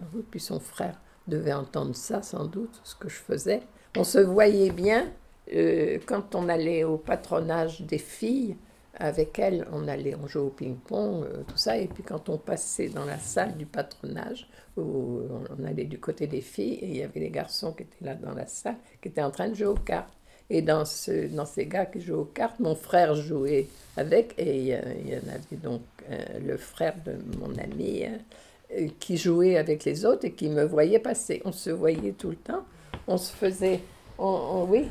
Elle- 0.01 0.07
Puis 0.29 0.39
son 0.39 0.59
frère 0.59 0.99
devait 1.27 1.53
entendre 1.53 1.95
ça, 1.95 2.21
sans 2.21 2.45
doute, 2.45 2.79
ce 2.83 2.95
que 2.95 3.09
je 3.09 3.15
faisais. 3.17 3.61
On 3.97 4.03
se 4.03 4.19
voyait 4.19 4.69
bien 4.71 5.07
euh, 5.53 5.97
quand 6.05 6.35
on 6.35 6.49
allait 6.49 6.83
au 6.83 6.97
patronage 6.97 7.81
des 7.81 7.97
filles. 7.97 8.55
Avec 9.01 9.39
elle, 9.39 9.65
on 9.71 9.87
allait, 9.87 10.13
on 10.21 10.27
jouait 10.27 10.41
au 10.43 10.49
ping-pong, 10.49 11.23
euh, 11.23 11.43
tout 11.47 11.57
ça. 11.57 11.77
Et 11.77 11.87
puis 11.87 12.03
quand 12.03 12.27
on 12.27 12.37
passait 12.37 12.89
dans 12.89 13.05
la 13.05 13.17
salle 13.17 13.55
du 13.55 13.65
patronage, 13.65 14.47
où 14.77 15.21
on 15.57 15.63
allait 15.65 15.85
du 15.85 15.99
côté 15.99 16.27
des 16.27 16.41
filles, 16.41 16.75
et 16.81 16.85
il 16.87 16.97
y 16.97 17.03
avait 17.03 17.19
les 17.21 17.29
garçons 17.29 17.71
qui 17.73 17.83
étaient 17.83 18.03
là 18.05 18.15
dans 18.15 18.33
la 18.33 18.45
salle, 18.45 18.75
qui 19.01 19.07
étaient 19.07 19.21
en 19.23 19.31
train 19.31 19.47
de 19.49 19.55
jouer 19.55 19.67
aux 19.67 19.73
cartes. 19.75 20.13
Et 20.49 20.61
dans, 20.61 20.83
ce, 20.83 21.27
dans 21.27 21.45
ces 21.45 21.65
gars 21.67 21.85
qui 21.85 22.01
jouaient 22.01 22.17
aux 22.17 22.25
cartes, 22.25 22.59
mon 22.59 22.75
frère 22.75 23.13
jouait 23.15 23.67
avec, 23.95 24.33
et 24.37 24.57
il 24.57 24.67
y 24.67 25.15
en 25.15 25.29
avait 25.33 25.57
donc 25.61 25.81
euh, 26.09 26.17
le 26.45 26.57
frère 26.57 26.95
de 27.05 27.13
mon 27.39 27.55
ami 27.57 28.03
euh, 28.05 28.87
qui 28.99 29.15
jouait 29.15 29.57
avec 29.57 29.85
les 29.85 30.05
autres 30.05 30.25
et 30.25 30.31
qui 30.31 30.49
me 30.49 30.63
voyait 30.63 30.99
passer. 30.99 31.41
On 31.45 31.51
se 31.51 31.69
voyait 31.69 32.13
tout 32.13 32.31
le 32.31 32.35
temps. 32.35 32.63
On 33.07 33.17
se 33.17 33.31
faisait, 33.31 33.79
on- 34.17 34.65
oui, 34.67 34.87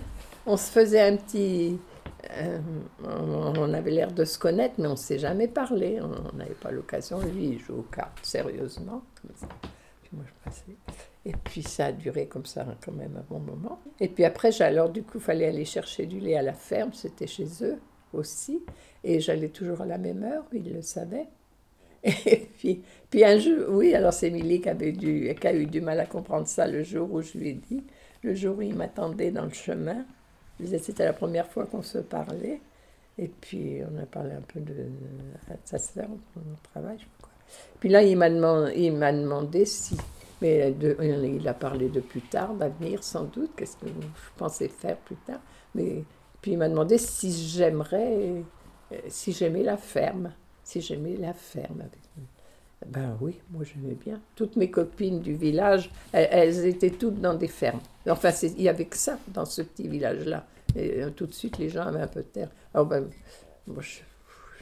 on 0.46 0.56
se 0.56 0.70
faisait 0.70 1.00
un 1.00 1.16
petit. 1.16 1.78
Euh, 2.30 2.58
on, 3.04 3.72
avait 3.72 3.90
l'air 3.90 4.12
de 4.12 4.24
se 4.24 4.38
connaître, 4.38 4.74
mais 4.78 4.86
on 4.86 4.92
ne 4.92 4.96
s'est 4.96 5.18
jamais 5.18 5.48
parlé. 5.48 6.00
On 6.00 6.36
n'avait 6.36 6.54
pas 6.54 6.70
l'occasion. 6.70 7.20
Lui, 7.20 7.48
il 7.48 7.58
joue 7.58 7.78
aux 7.78 7.86
cartes 7.94 8.18
sérieusement. 8.22 9.02
Et 11.24 11.32
puis 11.44 11.62
ça 11.62 11.86
a 11.86 11.92
duré 11.92 12.26
comme 12.26 12.46
ça 12.46 12.66
quand 12.84 12.92
même 12.92 13.16
un 13.16 13.24
bon 13.28 13.40
moment. 13.40 13.80
Et 14.00 14.08
puis 14.08 14.24
après, 14.24 14.60
alors 14.62 14.88
du 14.88 15.02
coup, 15.02 15.18
il 15.18 15.24
fallait 15.24 15.46
aller 15.46 15.64
chercher 15.64 16.06
du 16.06 16.20
lait 16.20 16.36
à 16.36 16.42
la 16.42 16.54
ferme, 16.54 16.92
c'était 16.94 17.26
chez 17.26 17.46
eux 17.62 17.78
aussi. 18.12 18.62
Et 19.04 19.20
j'allais 19.20 19.48
toujours 19.50 19.82
à 19.82 19.86
la 19.86 19.98
même 19.98 20.22
heure, 20.22 20.44
ils 20.52 20.72
le 20.72 20.82
savaient. 20.82 21.28
Et 22.04 22.48
puis, 23.10 23.24
un 23.24 23.38
jour, 23.38 23.66
oui, 23.70 23.94
alors 23.94 24.12
c'est 24.12 24.28
Émilie 24.28 24.60
qui, 24.60 24.68
avait 24.68 24.92
dû, 24.92 25.34
qui 25.38 25.46
a 25.46 25.54
eu 25.54 25.66
du 25.66 25.80
mal 25.80 26.00
à 26.00 26.06
comprendre 26.06 26.46
ça 26.46 26.66
le 26.66 26.82
jour 26.82 27.12
où 27.12 27.20
je 27.20 27.36
lui 27.36 27.48
ai 27.48 27.54
dit, 27.54 27.84
le 28.22 28.34
jour 28.34 28.58
où 28.58 28.62
il 28.62 28.74
m'attendait 28.74 29.30
dans 29.30 29.44
le 29.44 29.52
chemin. 29.52 30.04
C'était 30.64 31.04
la 31.04 31.12
première 31.12 31.46
fois 31.46 31.66
qu'on 31.66 31.82
se 31.82 31.98
parlait. 31.98 32.60
Et 33.18 33.28
puis 33.28 33.80
on 33.90 33.98
a 34.00 34.06
parlé 34.06 34.32
un 34.32 34.42
peu 34.42 34.60
de, 34.60 34.72
de 34.74 34.88
sa 35.64 35.78
sœur, 35.78 36.08
mon 36.08 36.56
travail. 36.72 36.98
Puis 37.80 37.88
là, 37.88 38.02
il 38.02 38.16
m'a 38.16 38.30
demandé, 38.30 38.90
demandé 38.90 39.64
si, 39.64 39.96
mais 40.40 40.72
il 41.00 41.48
a 41.48 41.54
parlé 41.54 41.88
de 41.88 42.00
plus 42.00 42.20
tard, 42.20 42.54
d'avenir 42.54 43.02
sans 43.02 43.24
doute, 43.24 43.50
qu'est-ce 43.56 43.76
que 43.76 43.86
je 43.86 43.92
pensais 44.36 44.68
faire 44.68 44.96
plus 44.98 45.16
tard. 45.16 45.40
Mais 45.74 46.04
puis 46.40 46.52
il 46.52 46.58
m'a 46.58 46.68
demandé 46.68 46.98
si 46.98 47.32
j'aimerais, 47.32 48.44
euh, 48.92 48.98
si 49.08 49.32
j'aimais 49.32 49.62
la 49.62 49.76
ferme, 49.76 50.32
si 50.62 50.80
j'aimais 50.80 51.16
la 51.16 51.34
ferme. 51.34 51.80
Avec 51.80 51.98
ben 52.86 53.18
oui, 53.20 53.40
moi 53.50 53.64
j'aimais 53.64 53.94
bien. 53.94 54.20
Toutes 54.36 54.56
mes 54.56 54.70
copines 54.70 55.20
du 55.20 55.34
village, 55.34 55.90
elles, 56.12 56.28
elles 56.30 56.66
étaient 56.66 56.90
toutes 56.90 57.20
dans 57.20 57.34
des 57.34 57.48
fermes. 57.48 57.80
Enfin, 58.08 58.30
il 58.42 58.62
y 58.62 58.68
avait 58.68 58.86
que 58.86 58.96
ça 58.96 59.18
dans 59.28 59.44
ce 59.44 59.62
petit 59.62 59.88
village-là. 59.88 60.46
Et 60.76 61.02
euh, 61.02 61.10
tout 61.10 61.26
de 61.26 61.34
suite, 61.34 61.58
les 61.58 61.68
gens 61.68 61.82
avaient 61.82 62.00
un 62.00 62.06
peu 62.06 62.20
de 62.20 62.26
terre. 62.26 62.50
Alors 62.72 62.86
ben, 62.86 63.08
moi, 63.66 63.82
je, 63.82 64.00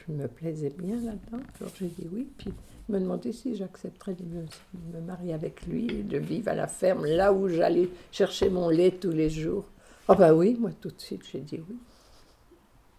je 0.07 0.13
me 0.13 0.27
plaisais 0.27 0.71
bien 0.71 0.95
là-dedans. 0.95 1.43
Alors 1.59 1.73
j'ai 1.79 1.87
dit 1.87 2.07
oui. 2.11 2.27
Puis 2.37 2.53
il 2.89 2.95
me 2.95 2.99
demandait 2.99 3.33
si 3.33 3.55
j'accepterais 3.55 4.13
de 4.15 4.23
me, 4.23 4.41
de 4.43 4.97
me 4.97 5.01
marier 5.01 5.33
avec 5.33 5.65
lui 5.67 5.87
et 5.91 6.03
de 6.03 6.17
vivre 6.17 6.49
à 6.49 6.55
la 6.55 6.67
ferme, 6.67 7.05
là 7.05 7.33
où 7.33 7.47
j'allais 7.49 7.89
chercher 8.11 8.49
mon 8.49 8.69
lait 8.69 8.91
tous 8.91 9.11
les 9.11 9.29
jours. 9.29 9.65
Ah 10.07 10.15
ben 10.15 10.33
oui, 10.33 10.57
moi 10.59 10.71
tout 10.81 10.89
de 10.89 10.99
suite, 10.99 11.23
j'ai 11.31 11.41
dit 11.41 11.61
oui. 11.69 11.77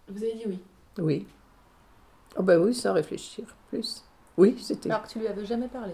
Vous 0.07 0.23
avez 0.23 0.35
dit 0.35 0.43
oui? 0.47 0.59
Oui. 0.99 1.27
Ah 2.37 2.41
ben 2.41 2.59
oui, 2.59 2.73
sans 2.73 2.93
réfléchir 2.93 3.45
plus. 3.69 4.03
Oui, 4.39 4.55
c'était... 4.61 4.89
Alors 4.89 5.03
que 5.03 5.09
tu 5.09 5.19
lui 5.19 5.27
avais 5.27 5.45
jamais 5.45 5.67
parlé. 5.67 5.93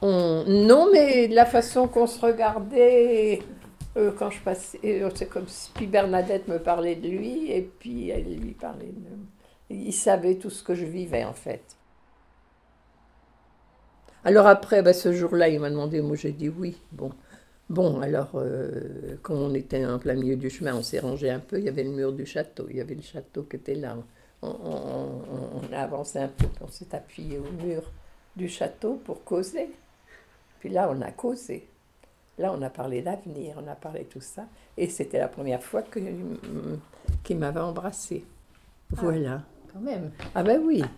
On- 0.00 0.44
Non, 0.46 0.88
mais 0.92 1.28
la 1.28 1.44
façon 1.46 1.86
qu'on 1.86 2.06
se 2.06 2.18
regardait 2.20 3.40
euh, 3.96 4.10
quand 4.18 4.30
je 4.30 4.40
passais, 4.40 4.80
euh, 4.84 5.10
c'est 5.14 5.26
comme 5.28 5.46
si 5.46 5.70
puis 5.74 5.86
Bernadette 5.86 6.48
me 6.48 6.58
parlait 6.58 6.96
de 6.96 7.08
lui 7.08 7.52
et 7.52 7.62
puis 7.62 8.08
elle 8.08 8.34
lui 8.40 8.52
parlait 8.54 8.86
de. 8.86 9.74
Il 9.74 9.92
savait 9.92 10.36
tout 10.36 10.50
ce 10.50 10.62
que 10.62 10.74
je 10.74 10.86
vivais 10.86 11.24
en 11.24 11.34
fait. 11.34 11.62
Alors 14.24 14.46
après, 14.46 14.82
ben, 14.82 14.92
ce 14.94 15.12
jour-là, 15.12 15.48
il 15.48 15.60
m'a 15.60 15.70
demandé, 15.70 16.00
moi 16.00 16.16
j'ai 16.16 16.32
dit 16.32 16.48
oui. 16.48 16.76
Bon, 16.92 17.10
bon 17.68 18.00
alors, 18.00 18.30
euh, 18.36 19.16
quand 19.22 19.34
on 19.34 19.54
était 19.54 19.84
en 19.84 19.98
plein 19.98 20.14
milieu 20.14 20.36
du 20.36 20.48
chemin, 20.50 20.74
on 20.74 20.82
s'est 20.82 21.00
rangé 21.00 21.30
un 21.30 21.40
peu, 21.40 21.58
il 21.58 21.64
y 21.64 21.68
avait 21.68 21.84
le 21.84 21.90
mur 21.90 22.12
du 22.12 22.24
château, 22.26 22.66
il 22.70 22.76
y 22.76 22.80
avait 22.80 22.94
le 22.94 23.02
château 23.02 23.42
qui 23.44 23.56
était 23.56 23.74
là. 23.74 23.96
On, 24.42 24.48
on- 24.48 25.22
on- 25.34 25.60
on 25.70 25.72
a 25.72 25.78
avancé 25.80 26.18
un 26.18 26.28
peu, 26.28 26.46
on 26.60 26.68
s'est 26.68 26.94
appuyé 26.94 27.38
au 27.38 27.50
mur 27.64 27.82
du 28.36 28.48
château 28.48 28.94
pour 29.04 29.24
causer. 29.24 29.70
Puis 30.60 30.68
là, 30.70 30.88
on 30.90 31.00
a 31.02 31.10
causé. 31.12 31.68
Là, 32.38 32.52
on 32.56 32.62
a 32.62 32.70
parlé 32.70 33.02
d'avenir, 33.02 33.56
on 33.62 33.68
a 33.68 33.74
parlé 33.76 34.04
tout 34.04 34.20
ça. 34.20 34.46
Et 34.76 34.88
c'était 34.88 35.18
la 35.18 35.28
première 35.28 35.62
fois 35.62 35.82
mm, 35.82 36.78
qu'il 37.24 37.38
m'avait 37.38 37.60
embrassée. 37.60 38.24
Voilà. 38.90 39.42
Quand 39.72 39.80
même. 39.80 40.12
Ah 40.34 40.42
ben 40.42 40.60
oui. 40.64 40.82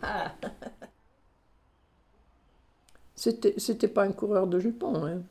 C'était, 3.16 3.54
c'était 3.58 3.88
pas 3.88 4.02
un 4.04 4.12
coureur 4.12 4.46
de 4.46 4.58
jupons. 4.58 5.04
Hein. 5.06 5.22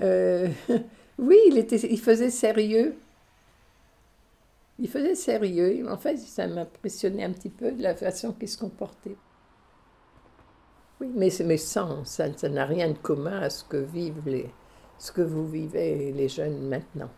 Euh, 0.00 0.48
oui, 1.18 1.38
il, 1.48 1.58
était, 1.58 1.76
il 1.78 2.00
faisait 2.00 2.30
sérieux. 2.30 2.96
Il 4.78 4.88
faisait 4.88 5.14
sérieux. 5.14 5.86
En 5.90 5.96
fait, 5.96 6.16
ça 6.18 6.46
m'impressionnait 6.46 7.24
un 7.24 7.32
petit 7.32 7.50
peu 7.50 7.72
de 7.72 7.82
la 7.82 7.94
façon 7.94 8.32
qu'il 8.32 8.48
se 8.48 8.58
comportait. 8.58 9.16
Oui, 11.00 11.10
mais, 11.14 11.56
sans, 11.58 12.04
ça, 12.04 12.32
ça 12.36 12.48
n'a 12.48 12.64
rien 12.64 12.88
de 12.88 12.96
commun 12.98 13.40
à 13.40 13.50
ce 13.50 13.64
que 13.64 13.76
vivent 13.76 14.22
les, 14.26 14.50
ce 14.98 15.12
que 15.12 15.20
vous 15.20 15.46
vivez 15.46 16.12
les 16.12 16.28
jeunes 16.28 16.68
maintenant. 16.68 17.10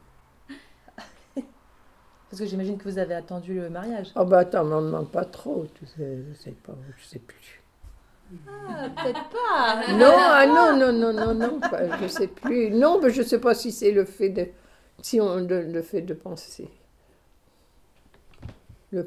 Parce 1.35 2.41
que 2.41 2.47
j'imagine 2.47 2.77
que 2.77 2.85
vous 2.85 2.99
avez 2.99 3.15
attendu 3.15 3.55
le 3.55 3.71
mariage. 3.71 4.09
Oh 4.17 4.25
bah 4.25 4.39
attends, 4.39 4.65
m'en 4.65 4.83
demande 4.83 5.11
pas 5.11 5.25
trop, 5.25 5.67
tu 5.75 5.87
sais, 5.87 6.19
je 6.29 6.35
sais 6.35 6.51
pas, 6.51 6.75
je 6.97 7.05
sais 7.05 7.21
plus. 7.21 7.63
Ah, 8.49 8.89
peut-être 8.91 9.29
pas. 9.31 9.87
Non, 9.97 10.13
ah 10.19 10.47
non, 10.47 10.77
non, 10.77 10.93
non, 10.93 11.13
non, 11.13 11.35
non, 11.35 11.61
pas- 11.61 11.99
je 12.03 12.09
sais 12.09 12.29
plus. 12.29 12.71
Non, 12.71 13.01
mais 13.01 13.11
je 13.11 13.23
sais 13.23 13.41
pas 13.41 13.55
si 13.55 13.71
c'est 13.73 13.93
le 13.93 14.05
fait 14.05 14.29
de, 14.31 14.49
si 15.01 15.21
on, 15.21 15.37
le, 15.37 15.63
le 15.63 15.83
fait 15.83 16.03
de 16.03 16.15
penser. 16.15 16.69
Le, 18.91 19.07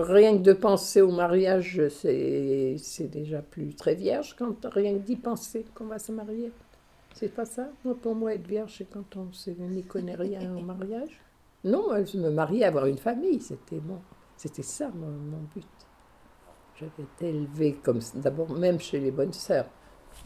rien 0.00 0.36
que 0.36 0.42
de 0.42 0.52
penser 0.52 1.00
au 1.00 1.12
mariage, 1.12 1.80
c'est, 1.88 2.76
déjà 3.10 3.42
plus 3.42 3.74
très 3.74 3.94
vierge 3.94 4.34
quand 4.36 4.66
rien 4.66 4.94
que 4.94 5.04
d'y 5.04 5.16
penser 5.16 5.64
qu'on 5.74 5.86
va 5.86 6.00
se 6.00 6.10
marier. 6.10 6.50
C'est 7.14 7.32
pas 7.32 7.44
ça? 7.44 7.68
Pour 8.02 8.14
moi, 8.14 8.34
être 8.34 8.46
vierge, 8.46 8.74
c'est 8.78 8.90
quand 8.90 9.16
on 9.16 9.28
n'y 9.68 9.84
connaît 9.84 10.16
rien 10.16 10.56
au 10.56 10.60
mariage. 10.60 11.20
Non, 11.62 11.88
je 12.04 12.18
me 12.18 12.30
mariais, 12.30 12.64
avoir 12.64 12.86
une 12.86 12.98
famille, 12.98 13.40
c'était 13.40 13.78
bon. 13.78 14.00
C'était 14.36 14.62
ça 14.62 14.90
mon, 14.94 15.10
mon 15.10 15.42
but. 15.54 15.66
J'avais 16.76 17.02
été 17.02 17.28
élevée 17.28 17.74
comme. 17.74 18.00
D'abord, 18.14 18.50
même 18.50 18.80
chez 18.80 18.98
les 18.98 19.10
bonnes 19.10 19.34
sœurs. 19.34 19.68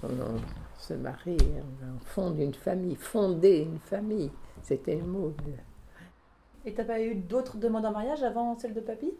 On, 0.02 0.08
se 0.78 0.94
marie, 0.94 1.36
on, 1.40 1.96
on 1.96 1.98
fonde 2.04 2.38
une 2.38 2.54
famille, 2.54 2.94
fonder 2.94 3.58
une 3.62 3.80
famille. 3.80 4.30
C'était 4.62 4.96
le 4.96 5.04
mot. 5.04 5.34
Et 6.66 6.72
t'as 6.74 6.84
pas 6.84 7.00
eu 7.00 7.14
d'autres 7.14 7.56
demandes 7.58 7.84
en 7.86 7.92
mariage 7.92 8.22
avant 8.22 8.58
celle 8.58 8.74
de 8.74 8.80
papy? 8.80 9.12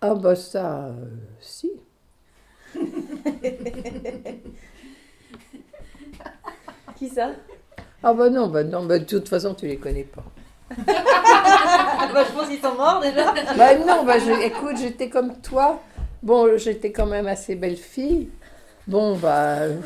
Ah 0.00 0.14
bah 0.14 0.36
ça, 0.36 0.86
euh, 0.86 0.92
si. 1.40 1.70
Qui 6.96 7.08
ça? 7.08 7.30
Ah 8.02 8.14
bah 8.14 8.30
non, 8.30 8.48
bah 8.48 8.64
non, 8.64 8.84
bah 8.86 8.98
de 8.98 9.04
toute 9.04 9.28
façon, 9.28 9.54
tu 9.54 9.66
les 9.66 9.76
connais 9.76 10.04
pas. 10.04 10.24
bah, 10.76 12.24
Je 12.26 12.32
pense 12.32 12.48
qu'ils 12.48 12.60
sont 12.60 12.74
morts 12.74 13.00
déjà. 13.00 13.32
Bah 13.56 13.74
non, 13.78 14.04
bah 14.04 14.18
je- 14.18 14.44
écoute, 14.46 14.76
j'étais 14.78 15.08
comme 15.08 15.40
toi. 15.40 15.80
Bon, 16.22 16.56
j'étais 16.56 16.92
quand 16.92 17.06
même 17.06 17.26
assez 17.26 17.54
belle 17.54 17.76
fille. 17.76 18.30
Bon, 18.86 19.16
bah. 19.16 19.58
euh, 19.62 19.76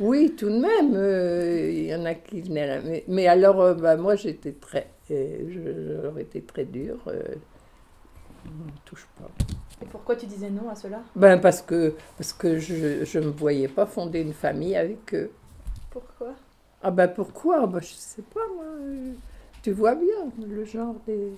Oui, 0.00 0.34
tout 0.36 0.48
de 0.48 0.58
même. 0.58 0.94
euh, 0.94 1.70
Il 1.70 1.86
y 1.86 1.94
en 1.94 2.04
a 2.04 2.14
qui 2.14 2.40
venaient 2.40 2.66
là. 2.66 2.80
Mais, 2.84 3.04
mais 3.08 3.26
alors, 3.26 3.60
euh, 3.60 3.74
bah, 3.74 3.96
moi, 3.96 4.14
j'étais 4.16 4.52
très. 4.52 4.88
Je- 5.08 6.00
J'aurais 6.02 6.22
été 6.22 6.42
très 6.42 6.64
dure. 6.64 6.98
euh, 7.08 7.22
on 8.46 8.66
ne 8.66 8.70
touche 8.84 9.06
pas. 9.18 9.28
Et 9.82 9.86
pourquoi 9.86 10.16
tu 10.16 10.26
disais 10.26 10.50
non 10.50 10.68
à 10.68 10.74
cela? 10.74 11.02
Ben, 11.16 11.38
parce 11.40 11.62
que, 11.62 11.94
parce 12.16 12.32
que 12.32 12.58
je 12.58 13.18
ne 13.18 13.26
me 13.26 13.30
voyais 13.30 13.68
pas 13.68 13.86
fonder 13.86 14.20
une 14.20 14.32
famille 14.32 14.76
avec 14.76 15.14
eux. 15.14 15.30
Pourquoi? 15.90 16.34
Ah 16.82 16.90
ben 16.90 17.08
pourquoi? 17.08 17.66
Ben, 17.66 17.80
Je 17.80 17.92
sais 17.94 18.22
pas 18.22 18.40
moi. 18.54 18.64
euh, 18.64 19.12
Tu 19.62 19.72
vois 19.72 19.94
bien 19.94 20.32
le 20.46 20.64
genre 20.64 20.94
des. 21.06 21.32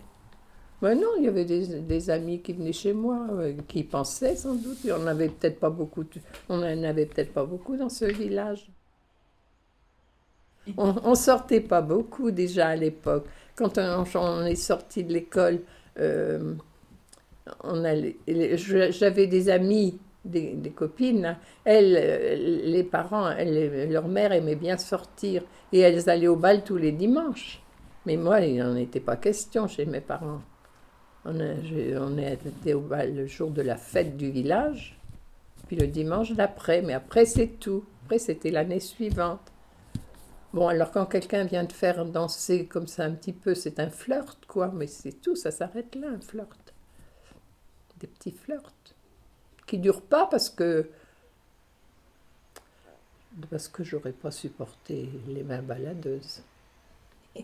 Ben 0.82 0.94
non, 0.98 1.08
il 1.18 1.24
y 1.24 1.28
avait 1.28 1.44
des, 1.44 1.80
des 1.80 2.10
amis 2.10 2.40
qui 2.42 2.52
venaient 2.54 2.72
chez 2.72 2.92
moi, 2.94 3.26
euh, 3.32 3.54
qui 3.68 3.84
pensaient 3.84 4.36
sans 4.36 4.54
doute. 4.54 4.84
Et 4.84 4.92
on 4.92 4.98
n'avait 5.00 5.28
peut-être 5.28 5.60
pas 5.60 5.70
beaucoup, 5.70 6.04
on 6.48 6.58
n'en 6.58 6.82
avait 6.84 7.06
peut-être 7.06 7.32
pas 7.32 7.44
beaucoup 7.44 7.76
dans 7.76 7.88
ce 7.90 8.06
village. 8.06 8.70
On, 10.76 10.94
on 11.04 11.14
sortait 11.14 11.60
pas 11.60 11.80
beaucoup 11.82 12.30
déjà 12.30 12.68
à 12.68 12.76
l'époque. 12.76 13.26
Quand 13.56 13.78
on, 13.78 14.04
on 14.14 14.44
est 14.44 14.54
sorti 14.54 15.04
de 15.04 15.12
l'école, 15.12 15.60
euh, 15.98 16.54
j'avais 18.54 19.26
des 19.26 19.48
amis, 19.48 19.98
des, 20.24 20.72
copines. 20.74 21.36
Elles, 21.64 22.62
les 22.64 22.84
parents, 22.84 23.30
leur 23.38 24.08
mère 24.08 24.32
aimait 24.32 24.56
bien 24.56 24.76
sortir 24.76 25.42
et 25.72 25.80
elles 25.80 26.08
allaient 26.08 26.28
au 26.28 26.36
bal 26.36 26.64
tous 26.64 26.76
les 26.76 26.92
dimanches. 26.92 27.62
Mais 28.06 28.16
moi, 28.16 28.40
il 28.40 28.58
n'en 28.58 28.76
était 28.76 29.00
pas 29.00 29.16
question 29.16 29.68
chez 29.68 29.86
mes 29.86 30.00
parents. 30.00 30.40
On, 31.24 31.38
on 31.38 32.18
était 32.18 32.72
au 32.72 32.80
bal 32.80 33.14
le 33.14 33.26
jour 33.26 33.50
de 33.50 33.62
la 33.62 33.76
fête 33.76 34.16
du 34.16 34.30
village, 34.30 34.98
puis 35.66 35.76
le 35.76 35.86
dimanche 35.86 36.32
d'après. 36.32 36.82
Mais 36.82 36.94
après, 36.94 37.26
c'est 37.26 37.58
tout. 37.58 37.84
Après, 38.04 38.18
c'était 38.18 38.50
l'année 38.50 38.80
suivante. 38.80 39.52
Bon, 40.52 40.66
alors 40.66 40.90
quand 40.90 41.06
quelqu'un 41.06 41.44
vient 41.44 41.64
te 41.64 41.72
faire 41.72 42.04
danser 42.04 42.66
comme 42.66 42.88
ça 42.88 43.04
un 43.04 43.12
petit 43.12 43.32
peu, 43.32 43.54
c'est 43.54 43.78
un 43.78 43.88
flirt, 43.88 44.44
quoi. 44.46 44.72
Mais 44.74 44.88
c'est 44.88 45.12
tout, 45.12 45.36
ça 45.36 45.50
s'arrête 45.50 45.94
là, 45.94 46.08
un 46.08 46.20
flirt. 46.20 46.74
Des 47.98 48.08
petits 48.08 48.32
flirts. 48.32 48.94
Qui 49.66 49.78
durent 49.78 50.02
pas 50.02 50.26
parce 50.26 50.50
que. 50.50 50.90
Parce 53.48 53.68
que 53.68 53.84
j'aurais 53.84 54.12
pas 54.12 54.32
supporté 54.32 55.08
les 55.28 55.44
mains 55.44 55.62
baladeuses. 55.62 56.42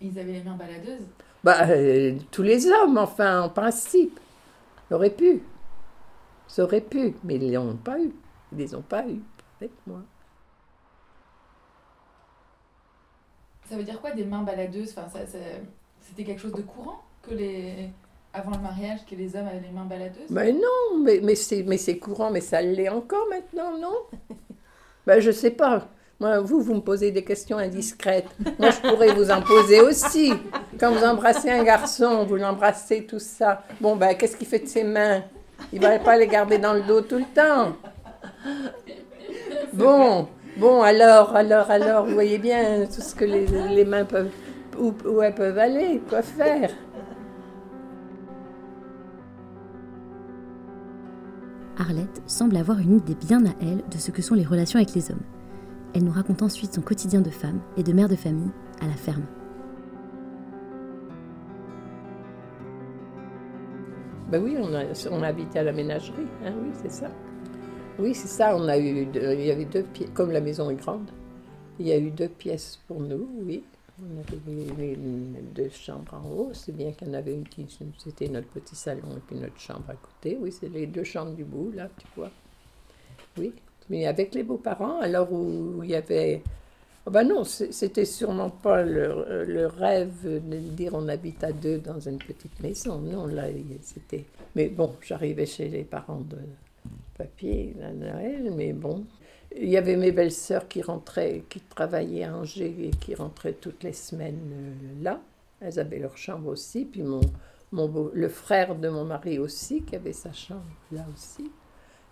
Ils 0.00 0.18
avaient 0.18 0.32
les 0.32 0.42
mains 0.42 0.56
baladeuses? 0.56 1.06
Bah, 1.44 1.68
euh, 1.68 2.18
tous 2.32 2.42
les 2.42 2.66
hommes, 2.66 2.98
enfin, 2.98 3.42
en 3.42 3.48
principe. 3.48 4.18
Auraient 4.90 5.10
pu. 5.10 5.42
Ils 6.50 6.60
auraient 6.60 6.80
pu, 6.80 7.14
mais 7.22 7.36
ils 7.36 7.50
ne 7.50 7.54
l'ont 7.54 7.76
pas 7.76 8.00
eu. 8.00 8.12
Ils 8.52 8.58
les 8.58 8.74
ont 8.74 8.82
pas 8.82 9.06
eu 9.06 9.20
avec 9.60 9.72
moi. 9.86 10.02
Ça 13.74 13.78
veut 13.78 13.84
dire 13.84 14.00
quoi 14.00 14.12
des 14.12 14.24
mains 14.24 14.44
baladeuses? 14.44 14.94
Enfin, 14.96 15.08
ça, 15.12 15.18
C'était 16.00 16.22
quelque 16.22 16.40
chose 16.40 16.52
de 16.52 16.62
courant 16.62 17.02
que 17.28 17.34
les 17.34 17.90
avant 18.32 18.52
le 18.52 18.62
mariage 18.62 19.00
que 19.04 19.16
les 19.16 19.34
hommes 19.34 19.48
avaient 19.48 19.66
les 19.66 19.72
mains 19.72 19.84
baladeuses? 19.84 20.30
Mais 20.30 20.52
non, 20.52 21.00
mais, 21.02 21.18
mais 21.20 21.34
c'est 21.34 21.64
mais 21.64 21.76
c'est 21.76 21.98
courant, 21.98 22.30
mais 22.30 22.40
ça 22.40 22.62
l'est 22.62 22.88
encore 22.88 23.26
maintenant, 23.28 23.76
non? 23.76 23.96
Ben, 25.06 25.18
je 25.18 25.32
sais 25.32 25.50
pas. 25.50 25.88
Moi, 26.20 26.38
vous, 26.38 26.60
vous 26.62 26.74
me 26.74 26.80
posez 26.80 27.10
des 27.10 27.24
questions 27.24 27.58
indiscrètes. 27.58 28.28
Moi, 28.60 28.70
je 28.70 28.88
pourrais 28.88 29.12
vous 29.12 29.30
en 29.30 29.42
poser 29.42 29.80
aussi. 29.80 30.32
Quand 30.78 30.92
vous 30.92 31.04
embrassez 31.04 31.50
un 31.50 31.64
garçon, 31.64 32.24
vous 32.24 32.36
l'embrassez, 32.36 33.04
tout 33.04 33.18
ça. 33.18 33.64
Bon, 33.80 33.96
ben, 33.96 34.14
qu'est-ce 34.14 34.36
qu'il 34.36 34.46
fait 34.46 34.60
de 34.60 34.68
ses 34.68 34.84
mains? 34.84 35.24
Il 35.72 35.80
va 35.80 35.98
pas 35.98 36.16
les 36.16 36.28
garder 36.28 36.58
dans 36.58 36.74
le 36.74 36.82
dos 36.82 37.00
tout 37.00 37.18
le 37.18 37.34
temps. 37.34 37.76
Bon, 39.72 40.28
bon, 40.58 40.82
alors, 40.82 41.34
alors, 41.34 41.70
alors, 41.70 42.06
vous 42.06 42.14
voyez 42.14 42.38
bien 42.38 42.86
tout 42.86 43.00
ce 43.00 43.14
que 43.14 43.24
les, 43.24 43.46
les 43.46 43.84
mains 43.84 44.04
peuvent, 44.04 44.30
où, 44.78 44.92
où 45.06 45.22
elles 45.22 45.34
peuvent 45.34 45.58
aller, 45.58 46.02
quoi 46.08 46.22
faire. 46.22 46.70
Arlette 51.76 52.22
semble 52.26 52.56
avoir 52.56 52.78
une 52.78 52.96
idée 52.98 53.16
bien 53.16 53.44
à 53.46 53.50
elle 53.60 53.82
de 53.90 53.98
ce 53.98 54.10
que 54.10 54.22
sont 54.22 54.34
les 54.34 54.44
relations 54.44 54.78
avec 54.78 54.94
les 54.94 55.10
hommes. 55.10 55.22
Elle 55.94 56.04
nous 56.04 56.12
raconte 56.12 56.42
ensuite 56.42 56.74
son 56.74 56.82
quotidien 56.82 57.20
de 57.20 57.30
femme 57.30 57.60
et 57.76 57.82
de 57.82 57.92
mère 57.92 58.08
de 58.08 58.16
famille 58.16 58.50
à 58.80 58.86
la 58.86 58.94
ferme. 58.94 59.24
Ben 64.30 64.42
oui, 64.42 64.56
on 64.58 64.74
a, 64.74 64.84
on 65.10 65.22
à 65.22 65.62
la 65.62 65.72
ménagerie, 65.72 66.26
hein, 66.44 66.52
oui, 66.60 66.70
c'est 66.82 66.90
ça. 66.90 67.08
Oui, 67.98 68.14
c'est 68.14 68.28
ça, 68.28 68.56
on 68.56 68.66
a 68.68 68.76
eu, 68.76 69.06
deux- 69.06 69.34
il 69.34 69.46
y 69.46 69.50
avait 69.50 69.64
deux 69.64 69.84
pièces, 69.84 70.10
comme 70.14 70.32
la 70.32 70.40
maison 70.40 70.68
est 70.70 70.74
grande, 70.74 71.10
il 71.78 71.86
y 71.86 71.92
a 71.92 71.98
eu 71.98 72.10
deux 72.10 72.28
pièces 72.28 72.80
pour 72.88 73.00
nous, 73.00 73.28
oui. 73.46 73.62
On 74.00 74.20
avait 74.20 74.94
une- 74.94 75.36
deux 75.54 75.68
chambres 75.68 76.14
en 76.14 76.28
haut, 76.28 76.50
c'est 76.52 76.72
bien 76.76 76.90
qu'il 76.90 77.06
y 77.06 77.10
en 77.12 77.14
avait 77.14 77.32
une 77.32 77.46
qui, 77.46 77.64
c'était 77.98 78.28
notre 78.28 78.48
petit 78.48 78.74
salon 78.74 79.16
et 79.16 79.20
puis 79.24 79.36
notre 79.36 79.60
chambre 79.60 79.84
à 79.88 79.94
côté, 79.94 80.36
oui, 80.40 80.50
c'est 80.50 80.68
les 80.68 80.86
deux 80.86 81.04
chambres 81.04 81.34
du 81.34 81.44
bout, 81.44 81.70
là, 81.72 81.88
tu 81.96 82.06
vois. 82.16 82.30
Oui, 83.38 83.52
mais 83.88 84.06
avec 84.06 84.34
les 84.34 84.42
beaux-parents, 84.42 84.98
alors 85.00 85.32
où 85.32 85.80
il 85.84 85.90
y 85.90 85.94
avait... 85.94 86.42
Oh 87.06 87.10
ben 87.10 87.22
non, 87.28 87.44
c'était 87.44 88.06
sûrement 88.06 88.48
pas 88.50 88.82
le, 88.82 89.44
le 89.46 89.66
rêve 89.66 90.24
de 90.24 90.56
dire 90.56 90.92
on 90.94 91.06
habite 91.08 91.44
à 91.44 91.52
deux 91.52 91.78
dans 91.78 92.00
une 92.00 92.16
petite 92.16 92.58
maison. 92.60 92.98
Non, 92.98 93.26
là, 93.26 93.44
c'était. 93.82 94.24
Mais 94.56 94.68
bon, 94.70 94.94
j'arrivais 95.02 95.44
chez 95.44 95.68
les 95.68 95.84
parents 95.84 96.22
de 96.22 96.38
papier 97.16 97.74
à 97.82 97.92
mais 98.50 98.72
bon. 98.72 99.04
Il 99.56 99.68
y 99.68 99.76
avait 99.76 99.96
mes 99.96 100.10
belles-sœurs 100.12 100.66
qui 100.68 100.82
rentraient, 100.82 101.44
qui 101.48 101.60
travaillaient 101.60 102.24
à 102.24 102.36
Angers 102.36 102.74
et 102.86 102.90
qui 102.90 103.14
rentraient 103.14 103.52
toutes 103.52 103.82
les 103.84 103.92
semaines 103.92 104.40
euh, 104.52 105.02
là. 105.04 105.20
Elles 105.60 105.78
avaient 105.78 105.98
leur 106.00 106.16
chambre 106.16 106.48
aussi. 106.48 106.84
Puis 106.84 107.02
mon, 107.02 107.20
mon 107.72 107.88
beau- 107.88 108.10
le 108.14 108.28
frère 108.28 108.74
de 108.74 108.88
mon 108.88 109.04
mari 109.04 109.38
aussi, 109.38 109.82
qui 109.82 109.94
avait 109.96 110.12
sa 110.12 110.32
chambre 110.32 110.64
là 110.90 111.06
aussi. 111.14 111.50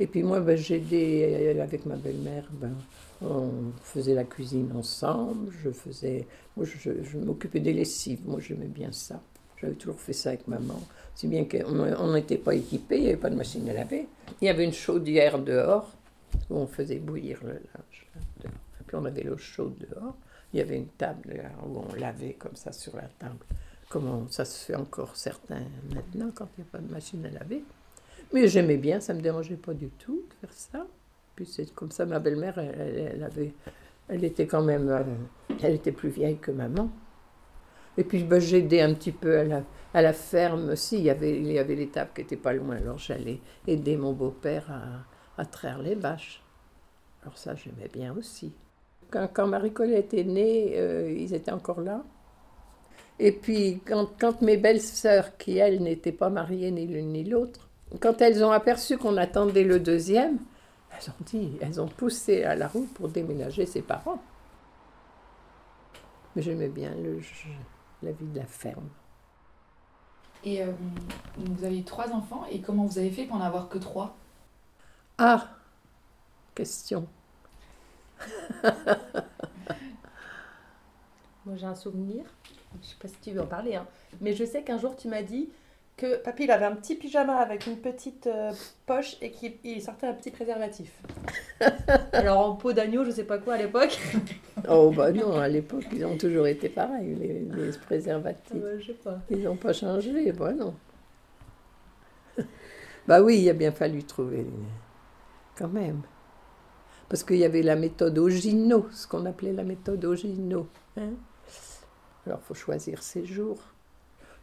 Et 0.00 0.06
puis 0.06 0.22
moi, 0.22 0.40
ben, 0.40 0.56
j'aidais 0.56 1.54
euh, 1.56 1.62
avec 1.62 1.86
ma 1.86 1.96
belle-mère. 1.96 2.48
Ben, 2.52 2.74
on 3.20 3.50
faisait 3.82 4.14
la 4.14 4.24
cuisine 4.24 4.70
ensemble. 4.74 5.52
Je 5.62 5.70
faisais, 5.70 6.26
moi, 6.56 6.66
je, 6.66 7.02
je 7.02 7.18
m'occupais 7.18 7.60
des 7.60 7.72
lessives. 7.72 8.20
Moi, 8.26 8.40
j'aimais 8.40 8.66
bien 8.66 8.92
ça. 8.92 9.20
J'avais 9.60 9.74
toujours 9.74 10.00
fait 10.00 10.12
ça 10.12 10.30
avec 10.30 10.48
maman. 10.48 10.80
Si 11.14 11.28
bien 11.28 11.44
qu'on 11.44 11.78
on 11.78 12.12
n'était 12.14 12.38
pas 12.38 12.54
équipés, 12.54 12.96
il 12.96 13.02
n'y 13.02 13.08
avait 13.08 13.16
pas 13.16 13.30
de 13.30 13.36
machine 13.36 13.68
à 13.68 13.72
laver. 13.74 14.06
Il 14.40 14.46
y 14.46 14.48
avait 14.48 14.64
une 14.64 14.72
chaudière 14.72 15.38
dehors 15.38 15.90
où 16.50 16.56
on 16.56 16.66
faisait 16.66 16.98
bouillir 16.98 17.38
le 17.42 17.52
linge. 17.52 18.08
Puis 18.86 18.96
on 18.96 19.04
avait 19.04 19.22
l'eau 19.22 19.36
chaude 19.36 19.74
dehors. 19.78 20.16
Il 20.52 20.58
y 20.58 20.62
avait 20.62 20.76
une 20.76 20.88
table 20.88 21.40
où 21.66 21.78
on 21.90 21.94
lavait 21.94 22.34
comme 22.34 22.56
ça 22.56 22.72
sur 22.72 22.96
la 22.96 23.08
table. 23.18 23.36
Comment 23.88 24.26
ça 24.30 24.44
se 24.44 24.64
fait 24.64 24.74
encore 24.74 25.16
certains 25.16 25.62
maintenant 25.94 26.30
quand 26.34 26.48
il 26.56 26.62
n'y 26.62 26.68
a 26.68 26.72
pas 26.72 26.78
de 26.78 26.90
machine 26.90 27.24
à 27.26 27.30
laver? 27.30 27.62
Mais 28.32 28.48
j'aimais 28.48 28.78
bien, 28.78 29.00
ça 29.00 29.12
ne 29.12 29.18
me 29.18 29.22
dérangeait 29.22 29.56
pas 29.56 29.74
du 29.74 29.88
tout 29.90 30.22
de 30.30 30.34
faire 30.46 30.52
ça. 30.54 30.86
Puis 31.36 31.46
c'est 31.46 31.72
comme 31.74 31.90
ça, 31.90 32.04
ma 32.06 32.18
belle-mère, 32.18 32.56
elle, 32.58 32.74
elle- 32.78 33.12
elle 33.16 33.22
avait, 33.24 33.52
elle 34.08 34.24
était 34.24 34.46
quand 34.46 34.62
même, 34.62 34.88
euh, 34.88 35.02
elle 35.62 35.74
était 35.74 35.92
plus 35.92 36.08
vieille 36.08 36.38
que 36.38 36.50
maman. 36.50 36.90
Et 37.98 38.04
puis 38.04 38.22
ben, 38.24 38.40
j'aidais 38.40 38.80
un 38.80 38.94
petit 38.94 39.12
peu 39.12 39.38
à 39.94 40.02
la, 40.02 40.12
ferme 40.12 40.70
aussi. 40.70 40.98
Il 40.98 41.04
y 41.04 41.10
avait, 41.10 41.32
l'étable 41.74 42.10
qui 42.14 42.22
n'était 42.22 42.36
pas 42.36 42.52
loin, 42.52 42.76
alors 42.76 42.98
j'allais 42.98 43.40
aider 43.66 43.96
mon 43.96 44.12
beau-père 44.12 44.70
à, 45.36 45.44
traire 45.44 45.78
les 45.78 45.94
vaches. 45.94 46.42
Alors 47.22 47.36
ça, 47.36 47.54
j'aimais 47.54 47.88
bien 47.92 48.14
aussi. 48.16 48.52
Quand, 49.10 49.46
Marie-Colette 49.46 50.14
est 50.14 50.24
née, 50.24 50.72
euh, 50.76 51.14
ils 51.14 51.34
étaient 51.34 51.50
encore 51.50 51.82
là. 51.82 52.02
Et 53.18 53.32
puis, 53.32 53.80
quand, 53.86 54.08
quand 54.18 54.40
mes 54.40 54.56
belles-sœurs, 54.56 55.36
qui 55.36 55.58
elles 55.58 55.82
n'étaient 55.82 56.12
pas 56.12 56.30
mariées 56.30 56.70
ni 56.70 56.86
l'une 56.86 57.12
ni 57.12 57.24
l'autre, 57.24 57.68
quand 58.00 58.22
elles 58.22 58.42
ont 58.42 58.50
aperçu 58.50 58.96
qu'on 58.96 59.18
attendait 59.18 59.64
le 59.64 59.78
deuxième, 59.80 60.38
elles 60.90 61.10
ont 61.10 61.24
dit, 61.24 61.58
elles 61.60 61.80
ont 61.80 61.88
poussé 61.88 62.44
à 62.44 62.54
la 62.54 62.68
roue 62.68 62.88
pour 62.94 63.08
déménager 63.08 63.66
ses 63.66 63.82
parents. 63.82 64.22
Mais 66.34 66.42
j'aimais 66.42 66.68
bien 66.68 66.94
le, 66.94 67.20
la 68.02 68.12
vie 68.12 68.26
de 68.26 68.38
la 68.38 68.46
ferme. 68.46 68.88
Et 70.44 70.62
euh, 70.62 70.72
vous 71.36 71.64
avez 71.64 71.82
trois 71.84 72.10
enfants, 72.10 72.44
et 72.50 72.60
comment 72.60 72.84
vous 72.84 72.98
avez 72.98 73.10
fait 73.10 73.24
pour 73.24 73.36
n'en 73.36 73.44
avoir 73.44 73.68
que 73.68 73.78
trois? 73.78 74.16
Ah, 75.18 75.48
question. 76.54 77.06
Moi, 81.44 81.56
j'ai 81.56 81.66
un 81.66 81.74
souvenir. 81.74 82.24
Je 82.80 82.86
sais 82.88 82.96
pas 83.00 83.08
si 83.08 83.16
tu 83.20 83.32
veux 83.32 83.42
en 83.42 83.46
parler, 83.46 83.76
hein. 83.76 83.86
mais 84.20 84.32
je 84.32 84.44
sais 84.44 84.62
qu'un 84.62 84.78
jour, 84.78 84.96
tu 84.96 85.08
m'as 85.08 85.22
dit 85.22 85.50
que 85.96 86.16
papy 86.16 86.44
il 86.44 86.50
avait 86.50 86.64
un 86.64 86.74
petit 86.74 86.94
pyjama 86.96 87.36
avec 87.36 87.66
une 87.66 87.76
petite 87.76 88.26
euh, 88.26 88.52
poche 88.86 89.16
et 89.20 89.30
qu'il 89.30 89.54
il 89.62 89.80
sortait 89.82 90.06
un 90.06 90.14
petit 90.14 90.30
préservatif. 90.30 90.90
Alors 92.12 92.40
en 92.40 92.56
peau 92.56 92.72
d'agneau, 92.72 93.04
je 93.04 93.10
sais 93.10 93.24
pas 93.24 93.38
quoi 93.38 93.54
à 93.54 93.58
l'époque. 93.58 93.98
Oh, 94.68 94.92
bah 94.94 95.10
non, 95.10 95.32
à 95.40 95.48
l'époque, 95.48 95.86
ils 95.92 96.04
ont 96.04 96.16
toujours 96.16 96.46
été 96.46 96.68
pareils, 96.68 97.14
les, 97.16 97.40
les 97.40 97.72
préservatifs. 97.78 98.52
Euh, 98.62 98.78
je 98.78 98.88
sais 98.88 98.92
pas. 98.92 99.18
Ils 99.30 99.42
n'ont 99.42 99.56
pas 99.56 99.72
changé, 99.72 100.30
bah 100.30 100.52
non. 100.52 100.74
bah 103.08 103.22
oui, 103.22 103.40
il 103.40 103.48
a 103.48 103.54
bien 103.54 103.72
fallu 103.72 104.04
trouver, 104.04 104.46
quand 105.56 105.68
même. 105.68 106.02
Parce 107.08 107.24
qu'il 107.24 107.36
y 107.38 107.44
avait 107.44 107.62
la 107.62 107.74
méthode 107.76 108.18
Ogino, 108.18 108.86
ce 108.92 109.06
qu'on 109.08 109.26
appelait 109.26 109.52
la 109.52 109.64
méthode 109.64 110.04
Ogino. 110.04 110.68
hein. 110.96 111.10
Alors, 112.26 112.38
il 112.42 112.46
faut 112.46 112.54
choisir 112.54 113.02
ses 113.02 113.24
jours. 113.24 113.58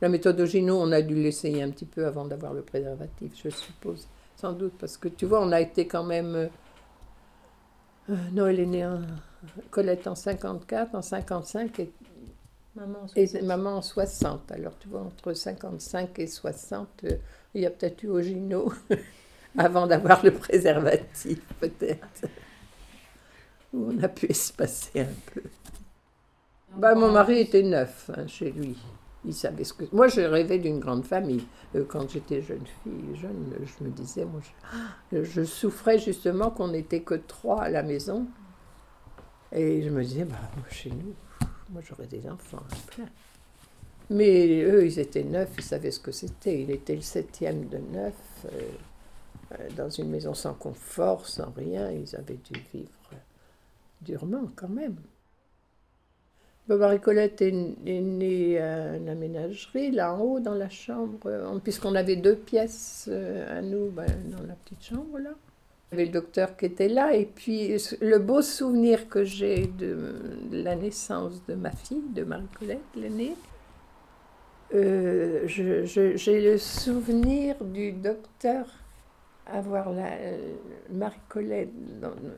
La 0.01 0.09
méthode 0.09 0.39
Ogino, 0.39 0.79
on 0.81 0.91
a 0.91 1.01
dû 1.01 1.15
l'essayer 1.15 1.62
un 1.62 1.69
petit 1.71 1.85
peu 1.85 2.05
avant 2.05 2.25
d'avoir 2.25 2.53
le 2.53 2.62
préservatif, 2.62 3.33
je 3.43 3.49
suppose. 3.49 4.07
Sans 4.38 4.53
doute, 4.53 4.73
parce 4.79 4.97
que 4.97 5.09
tu 5.09 5.25
vois, 5.25 5.41
on 5.41 5.51
a 5.51 5.59
été 5.59 5.88
quand 5.88 6.03
même... 6.03 6.35
euh, 6.35 6.47
euh, 8.09 8.15
Noël 8.31 8.59
est 8.59 8.65
né 8.65 8.85
en... 8.85 9.01
Colette 9.71 10.07
en 10.07 10.15
54, 10.15 10.95
en 10.95 11.01
55, 11.01 11.79
et 11.79 11.91
Maman 12.75 12.99
en 13.03 13.07
Et 13.15 13.27
60. 13.27 13.41
maman 13.47 13.77
en 13.77 13.81
60. 13.81 14.51
Alors, 14.51 14.77
tu 14.79 14.88
vois, 14.89 15.01
entre 15.01 15.33
55 15.33 16.19
et 16.19 16.27
60, 16.27 16.88
euh, 17.05 17.17
il 17.53 17.62
y 17.62 17.65
a 17.65 17.71
peut-être 17.71 18.03
eu 18.03 18.09
Ogino 18.09 18.71
avant 19.57 19.88
d'avoir 19.88 20.23
le 20.23 20.31
préservatif, 20.31 21.39
peut-être. 21.59 22.27
Où 23.73 23.91
on 23.91 24.03
a 24.03 24.07
pu 24.07 24.27
espacer 24.27 25.01
un 25.01 25.13
peu. 25.33 25.41
Bah, 26.75 26.95
mon 26.95 27.12
mari 27.12 27.39
était 27.39 27.63
neuf 27.63 28.09
hein, 28.15 28.27
chez 28.27 28.51
lui. 28.51 28.77
Il 29.25 29.34
savait 29.34 29.65
ce 29.65 29.73
que. 29.73 29.84
Moi, 29.91 30.08
je 30.08 30.21
rêvais 30.21 30.60
d'une 30.60 30.79
grande 30.79 31.05
famille. 31.05 31.43
Euh, 31.75 31.84
Quand 31.88 32.10
j'étais 32.10 32.41
jeune 32.41 32.65
fille, 32.84 33.15
jeune, 33.15 33.53
je 33.63 33.84
me 33.84 33.89
disais, 33.89 34.25
moi, 34.25 34.41
je, 35.12 35.43
souffrais 35.43 35.99
justement 35.99 36.51
qu'on 36.51 36.69
n'était 36.69 37.01
que 37.01 37.15
trois 37.15 37.63
à 37.63 37.69
la 37.69 37.84
maison. 37.84 38.27
Et 39.51 39.82
je 39.82 39.89
me 39.89 40.03
disais, 40.03 40.25
bah, 40.25 40.38
chez 40.69 40.89
nous, 40.89 41.13
moi, 41.69 41.82
j'aurais 41.86 42.08
des 42.08 42.29
enfants 42.29 42.63
à 42.71 42.91
plein. 42.91 43.10
Mais 44.10 44.63
eux, 44.63 44.86
ils 44.86 44.99
étaient 44.99 45.23
neufs, 45.23 45.51
ils 45.58 45.63
savaient 45.63 45.91
ce 45.91 45.99
que 45.99 46.12
c'était. 46.12 46.62
Il 46.62 46.71
était 46.71 46.95
le 46.95 47.01
septième 47.01 47.67
de 47.67 47.77
neuf, 47.77 48.15
euh, 48.45 48.62
euh, 49.51 49.69
dans 49.75 49.89
une 49.89 50.10
maison 50.10 50.34
sans 50.34 50.53
confort, 50.53 51.27
sans 51.27 51.51
rien. 51.51 51.91
Ils 51.91 52.15
avaient 52.15 52.39
dû 52.51 52.60
vivre 52.73 52.89
durement 54.01 54.47
quand 54.55 54.69
même. 54.69 54.95
Bon, 56.69 56.77
Marie-Colette 56.77 57.41
est, 57.41 57.51
née 57.51 58.60
à 58.60 58.95
une 58.95 59.10
aménagerie, 59.10 59.89
là 59.89 60.13
en 60.13 60.19
haut, 60.21 60.39
dans 60.39 60.53
la 60.53 60.69
chambre, 60.69 61.17
euh, 61.25 61.58
puisqu'on 61.63 61.95
avait 61.95 62.15
deux 62.15 62.36
pièces 62.36 63.10
euh, 63.12 63.58
à 63.58 63.63
nous, 63.63 63.89
ben, 63.89 64.05
dans 64.27 64.45
la 64.45 64.53
petite 64.53 64.84
chambre 64.84 65.17
là. 65.17 65.32
Il 65.91 65.95
y 65.95 66.01
avait 66.01 66.05
le 66.05 66.12
docteur 66.12 66.55
qui 66.55 66.65
était 66.65 66.88
là, 66.88 67.15
et 67.15 67.25
puis 67.25 67.75
le 68.01 68.19
beau 68.19 68.43
souvenir 68.43 69.10
que 69.10 69.23
j'ai 69.23 69.65
de, 69.65 70.13
la 70.51 70.75
naissance 70.75 71.43
de 71.47 71.55
ma 71.55 71.71
fille, 71.71 72.03
de 72.13 72.23
Marie-Colette, 72.23 72.77
l'aînée, 72.95 73.34
euh, 74.75 75.47
j'ai 75.47 76.51
le 76.51 76.60
souvenir 76.60 77.55
du 77.63 77.93
docteur 77.93 78.67
avoir 79.47 79.91
la 79.91 80.12
Marie-Colette, 80.91 81.71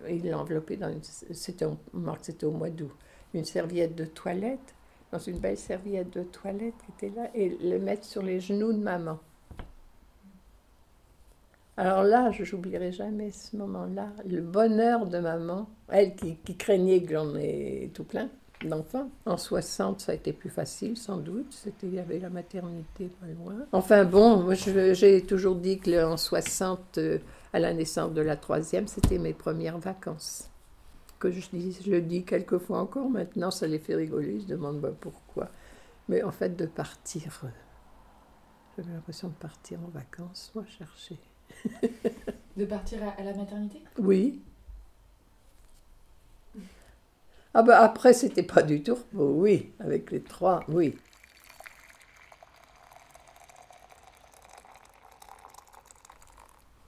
il 0.10 0.30
l'a 0.30 0.40
enveloppée 0.40 0.78
dans 0.78 0.90
c'était 1.34 1.66
au 1.66 2.52
mois 2.52 2.70
d'août, 2.70 2.94
une 3.34 3.46
serviette 3.46 3.96
de 3.96 4.06
toilette, 4.06 4.76
dans 5.12 5.20
une 5.20 5.40
belle 5.40 5.58
serviette 5.58 6.12
de 6.12 6.24
toilette 6.24 6.74
qui 6.86 7.08
était 7.08 7.16
là, 7.16 7.30
et 7.34 7.50
le 7.50 7.80
mettre 7.80 8.06
sur 8.06 8.22
les 8.22 8.40
genoux 8.40 8.74
de 8.74 8.80
maman. 8.80 9.20
Alors 11.78 12.04
là, 12.04 12.32
je 12.32 12.56
n'oublierai 12.56 12.92
jamais 12.92 13.32
ce 13.32 13.56
moment-là, 13.58 14.10
le 14.28 14.42
bonheur 14.42 15.08
de 15.08 15.18
maman, 15.20 15.68
elle 15.90 16.16
qui, 16.16 16.38
craignait 16.56 17.02
que 17.02 17.14
j'en 17.14 17.36
ai 17.36 17.90
tout 17.94 18.04
plein 18.04 18.30
d'enfants. 18.64 19.10
En 19.26 19.38
60, 19.38 20.02
ça 20.02 20.12
a 20.12 20.16
été 20.16 20.34
plus 20.34 20.50
facile, 20.50 20.96
sans 20.96 21.18
doute. 21.18 21.48
C'était, 21.50 21.88
il 21.88 21.96
y 21.96 22.00
avait 22.00 22.20
la 22.20 22.30
maternité 22.30 23.10
pas 23.20 23.26
loin. 23.26 23.66
Enfin 23.72 24.06
bon, 24.06 24.48
j'ai 24.54 25.24
toujours 25.24 25.56
dit 25.56 25.80
que 25.80 26.06
en 26.06 26.18
60, 26.18 27.00
euh, 27.00 27.18
à 27.52 27.60
la 27.60 27.74
naissance 27.74 28.14
de 28.14 28.22
la 28.22 28.36
troisième, 28.36 28.88
c'était 28.88 29.18
mes 29.18 29.34
premières 29.34 29.80
vacances. 29.80 30.51
Que 31.22 31.32
je 31.32 31.50
dis, 31.52 31.78
je 31.86 31.92
le 31.92 32.02
dis 32.02 32.26
quelquefois 32.26 32.80
encore 32.80 33.10
maintenant, 33.10 33.52
ça 33.52 33.68
les 33.68 33.80
fait 33.80 33.96
rigoler, 33.96 34.34
ils 34.38 34.42
se 34.42 34.48
demandent 34.48 34.82
bah, 34.82 34.92
pourquoi. 35.00 35.52
Mais 36.10 36.24
en 36.24 36.32
fait, 36.32 36.56
de 36.58 36.66
partir, 36.66 37.42
euh, 37.44 37.50
j'avais 38.76 38.92
l'impression 38.94 39.28
de 39.30 39.36
partir 39.36 39.80
en 39.86 39.90
vacances, 39.90 40.52
moi 40.56 40.66
chercher. 40.66 41.20
De 42.58 42.66
partir 42.66 43.04
à, 43.04 43.12
à 43.12 43.24
la 43.24 43.34
maternité? 43.34 43.82
Oui. 43.98 44.42
Ah 47.54 47.64
bah 47.64 47.80
après, 47.82 48.14
c'était 48.14 48.44
pas 48.44 48.62
du 48.62 48.84
tout 48.84 48.96
repos, 48.96 49.34
oui, 49.40 49.72
avec 49.80 50.12
les 50.12 50.22
trois, 50.22 50.66
oui. 50.68 50.98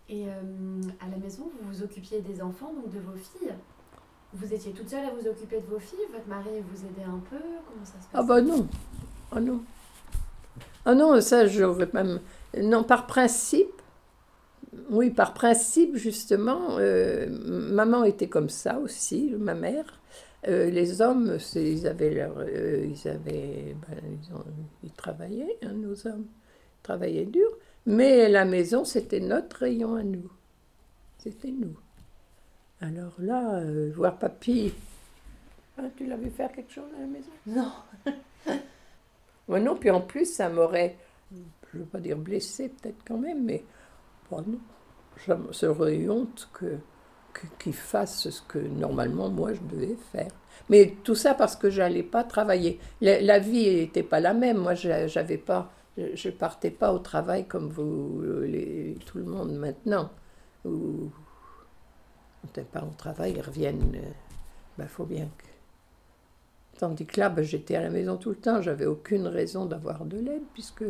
Et 0.09 0.27
euh, 0.29 0.81
à 0.99 1.07
la 1.09 1.17
maison, 1.17 1.49
vous 1.61 1.67
vous 1.67 1.83
occupiez 1.83 2.21
des 2.21 2.41
enfants, 2.41 2.73
donc 2.73 2.89
de 2.93 2.99
vos 2.99 3.15
filles? 3.15 3.53
Vous 4.33 4.53
étiez 4.53 4.71
toute 4.71 4.89
seule 4.89 5.05
à 5.05 5.11
vous 5.11 5.27
occuper 5.27 5.57
de 5.59 5.65
vos 5.67 5.79
filles 5.79 5.99
Votre 6.11 6.27
mari 6.27 6.49
vous 6.71 6.85
aidait 6.85 7.03
un 7.07 7.19
peu 7.29 7.37
Comment 7.37 7.85
ça 7.85 7.91
se 7.93 8.07
passe 8.07 8.09
Ah 8.13 8.23
bah 8.23 8.41
non, 8.41 8.67
ah 9.31 9.39
non. 9.39 9.61
Ah 10.85 10.95
non, 10.95 11.21
ça 11.21 11.45
j'aurais 11.47 11.89
même... 11.93 12.19
Non, 12.61 12.83
par 12.83 13.07
principe, 13.07 13.81
oui, 14.89 15.09
par 15.11 15.33
principe 15.33 15.95
justement, 15.95 16.77
euh, 16.79 17.27
maman 17.29 18.03
était 18.03 18.27
comme 18.27 18.49
ça 18.49 18.79
aussi, 18.79 19.33
ma 19.37 19.53
mère. 19.55 19.99
Euh, 20.47 20.69
les 20.69 21.01
hommes, 21.01 21.37
ils 21.55 21.87
avaient 21.87 22.13
leur... 22.13 22.33
euh, 22.39 22.85
ils 22.85 23.07
avaient... 23.07 23.75
ben, 23.87 23.97
ils, 24.21 24.33
ont- 24.35 24.43
ils 24.83 24.91
travaillaient, 24.91 25.57
hein, 25.63 25.71
nos 25.73 26.05
hommes. 26.07 26.25
Ils 26.25 26.83
travaillaient 26.83 27.25
dur. 27.25 27.47
Mais 27.85 28.27
la 28.29 28.45
maison, 28.45 28.83
c'était 28.83 29.19
notre 29.21 29.57
rayon 29.57 29.95
à 29.95 30.03
nous. 30.03 30.29
C'était 31.17 31.51
nous. 31.51 31.75
Alors 32.83 33.13
là, 33.17 33.59
euh, 33.59 33.91
voir 33.95 34.17
papy... 34.17 34.73
Ah, 35.77 35.83
tu 35.95 36.05
l'as 36.05 36.17
vu 36.17 36.29
faire 36.29 36.51
quelque 36.51 36.71
chose 36.71 36.91
à 36.97 36.99
la 37.01 37.07
maison? 37.07 37.31
Non. 37.47 37.71
moi 39.47 39.59
non, 39.61 39.77
puis 39.77 39.89
en 39.89 40.01
plus, 40.01 40.25
ça 40.25 40.49
m'aurait, 40.49 40.97
je 41.31 41.77
ne 41.77 41.83
veux 41.83 41.89
pas 41.89 41.99
dire 41.99 42.17
blessé 42.17 42.67
peut-être 42.69 43.01
quand 43.07 43.17
même, 43.17 43.45
mais 43.45 43.63
bon, 44.29 44.43
non. 44.45 44.59
Ça 45.53 45.71
honte 45.71 46.49
que, 46.51 46.77
qu'il 47.57 47.73
fasse 47.73 48.29
ce 48.29 48.41
que 48.41 48.59
normalement 48.59 49.29
moi 49.29 49.53
je 49.53 49.61
devais 49.61 49.95
faire. 50.11 50.31
Mais 50.69 50.97
tout 51.03 51.15
ça 51.15 51.33
parce 51.33 51.55
que 51.55 51.69
j'allais 51.69 52.03
pas 52.03 52.25
travailler. 52.25 52.79
La, 52.99 53.21
la 53.21 53.39
vie 53.39 53.73
n'était 53.75 54.03
pas 54.03 54.19
la 54.19 54.33
même. 54.33 54.57
Moi, 54.57 54.75
je- 54.75 55.07
j'avais 55.07 55.37
pas, 55.37 55.71
je, 55.97 56.29
partais 56.29 56.71
pas 56.71 56.91
au 56.93 56.99
travail 56.99 57.45
comme 57.47 57.69
vous, 57.69 58.21
euh, 58.23 58.45
les, 58.45 58.97
tout 59.05 59.17
le 59.19 59.23
monde 59.23 59.53
maintenant. 59.55 60.09
Où 60.65 61.09
quand 62.43 62.51
tes 62.53 62.61
parents 62.63 62.93
travaillent, 62.97 63.33
ils 63.37 63.41
reviennent. 63.41 63.91
Il 63.93 64.01
ben, 64.77 64.87
faut 64.87 65.05
bien 65.05 65.25
que. 65.25 66.79
Tandis 66.79 67.05
que 67.05 67.19
là, 67.19 67.29
ben, 67.29 67.43
j'étais 67.43 67.75
à 67.75 67.81
la 67.81 67.89
maison 67.89 68.17
tout 68.17 68.29
le 68.31 68.35
temps, 68.35 68.61
j'avais 68.61 68.85
aucune 68.85 69.27
raison 69.27 69.65
d'avoir 69.65 70.05
de 70.05 70.17
l'aide 70.17 70.43
puisque, 70.53 70.83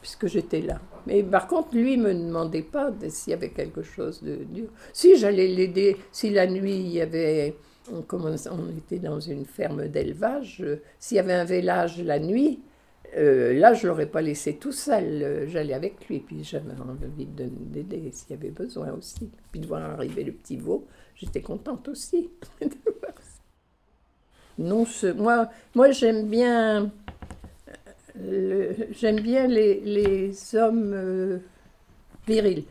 puisque 0.00 0.26
j'étais 0.26 0.60
là. 0.60 0.80
Mais 1.06 1.22
par 1.22 1.46
contre, 1.46 1.74
lui 1.74 1.96
ne 1.96 2.04
me 2.04 2.14
demandait 2.14 2.62
pas 2.62 2.90
de- 2.90 3.08
s'il 3.08 3.30
y 3.30 3.34
avait 3.34 3.50
quelque 3.50 3.82
chose 3.82 4.22
de 4.22 4.36
dur. 4.44 4.68
Si 4.92 5.16
j'allais 5.16 5.46
l'aider, 5.48 5.96
si 6.10 6.30
la 6.30 6.46
nuit 6.46 6.76
il 6.76 6.88
y 6.88 7.00
avait, 7.00 7.56
on, 7.90 8.04
on 8.12 8.76
était 8.76 8.98
dans 8.98 9.20
une 9.20 9.46
ferme 9.46 9.88
d'élevage, 9.88 10.58
euh, 10.62 10.82
s'il 10.98 11.16
y 11.16 11.20
avait 11.20 11.34
un 11.34 11.44
village 11.44 12.02
la 12.02 12.18
nuit, 12.18 12.60
euh, 13.16 13.52
là 13.54 13.74
je 13.74 13.86
l'aurais 13.86 14.06
pas 14.06 14.22
laissé 14.22 14.56
tout 14.56 14.72
seul, 14.72 15.04
euh, 15.22 15.46
j'allais 15.48 15.74
avec 15.74 16.08
lui, 16.08 16.20
puis 16.20 16.42
j'avais 16.44 16.72
envie 16.80 17.26
de- 17.26 17.48
d'aider 17.50 18.10
s'il 18.12 18.30
y 18.30 18.34
avait 18.34 18.50
besoin 18.50 18.92
aussi. 18.92 19.30
Puis 19.50 19.60
de 19.60 19.66
voir 19.66 19.82
arriver 19.82 20.24
le 20.24 20.32
petit 20.32 20.56
veau, 20.56 20.86
j'étais 21.14 21.42
contente 21.42 21.88
aussi. 21.88 22.30
de 22.60 22.66
voir. 23.00 23.12
Non, 24.58 24.84
ce- 24.84 25.12
moi, 25.12 25.50
moi 25.74 25.90
j'aime 25.92 26.28
bien, 26.28 26.90
euh, 28.20 28.72
j'aime 28.92 29.20
bien 29.20 29.46
les, 29.46 30.54
hommes 30.56 31.40
virils. 32.26 32.64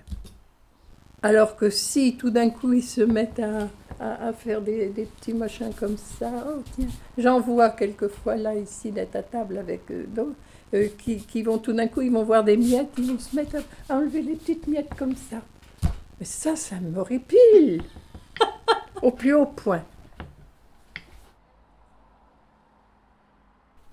Alors 1.24 1.56
que 1.56 1.70
si 1.70 2.18
tout 2.18 2.30
d'un 2.32 2.50
coup 2.50 2.74
ils 2.74 2.84
se 2.84 3.02
mettent 3.02 3.40
à, 3.40 3.68
à- 4.00 4.28
à 4.30 4.34
faire 4.34 4.62
des, 4.62 4.90
des 4.90 5.06
petits 5.06 5.34
machins 5.34 5.72
comme 5.80 5.98
ça, 5.98 6.32
oh, 6.48 6.62
tiens, 6.76 6.88
j'en 7.18 7.40
vois 7.40 7.70
quelquefois 7.70 8.36
là 8.38 8.56
ici 8.56 8.92
d'être 8.92 9.16
à 9.16 9.24
table 9.24 9.58
avec 9.60 9.90
euh, 9.92 10.06
d'autres 10.08 10.36
euh, 10.74 10.88
qui, 10.98 11.18
qui 11.18 11.44
vont 11.44 11.60
tout 11.60 11.74
d'un 11.74 11.88
coup, 11.88 12.02
ils 12.02 12.12
vont 12.12 12.24
voir 12.24 12.44
des 12.44 12.58
miettes, 12.58 12.90
ils 12.98 13.12
vont 13.12 13.20
se 13.20 13.36
mettre 13.36 13.58
à, 13.90 13.94
à 13.94 13.98
enlever 13.98 14.22
les 14.24 14.36
petites 14.36 14.66
miettes 14.68 14.94
comme 14.98 15.16
ça. 15.16 15.38
Mais 16.20 16.26
ça, 16.26 16.56
ça 16.56 16.78
m'horripile 16.80 17.84
au 19.04 19.12
plus 19.12 19.34
haut 19.36 19.46
point. 19.46 19.84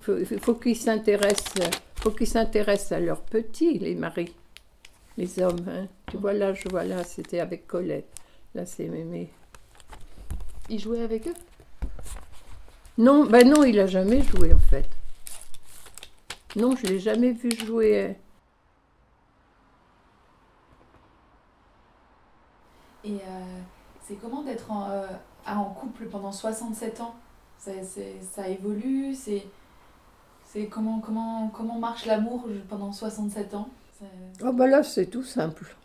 faut, 0.01 0.17
il 0.17 0.39
faut 0.39 0.55
qu'ils 0.55 0.75
s'intéressent, 0.77 1.53
faut 1.97 2.11
qu'ils 2.11 2.27
s'intéressent 2.27 2.93
à 2.93 2.99
leurs 2.99 3.21
petits, 3.21 3.77
les 3.79 3.95
maris, 3.95 4.33
les 5.19 5.39
hommes. 5.39 5.65
hein. 5.67 5.87
Tu 6.07 6.17
vois 6.17 6.33
là, 6.33 6.53
je 6.53 6.67
vois 6.69 6.83
là, 6.85 7.03
c'était 7.03 7.39
avec 7.39 7.67
Colette. 7.67 8.09
Là, 8.55 8.65
c'est 8.65 8.87
mémé. 8.87 9.31
Il 10.69 10.79
jouait 10.79 11.01
avec 11.01 11.27
eux? 11.27 11.33
Non, 12.97 13.25
ben 13.25 13.47
non, 13.47 13.63
il 13.63 13.79
a 13.79 13.85
jamais 13.87 14.21
joué 14.21 14.53
en 14.53 14.59
fait. 14.59 14.89
Non, 16.55 16.75
je 16.75 16.87
l'ai 16.87 16.99
jamais 16.99 17.31
vu 17.31 17.51
jouer. 17.51 18.17
Et 23.03 23.13
euh, 23.13 23.61
c'est 24.01 24.15
comment 24.15 24.41
d'être 24.43 24.71
en, 24.71 24.89
euh, 24.89 25.07
en 25.45 25.65
couple 25.65 26.05
pendant 26.05 26.31
67 26.31 27.01
ans? 27.01 27.15
Ça, 27.57 28.47
évolue 28.47 29.13
c'est, 29.13 29.45
c'est 30.45 30.67
comment, 30.67 30.99
comment, 30.99 31.49
comment 31.49 31.77
marche 31.77 32.05
l'amour 32.05 32.45
pendant 32.69 32.91
67 32.91 33.53
ans? 33.53 33.69
C'est- 33.99 34.05
Oh 34.45 34.53
ben 34.53 34.67
là, 34.67 34.83
c'est 34.83 35.07
tout 35.07 35.23
simple. 35.23 35.75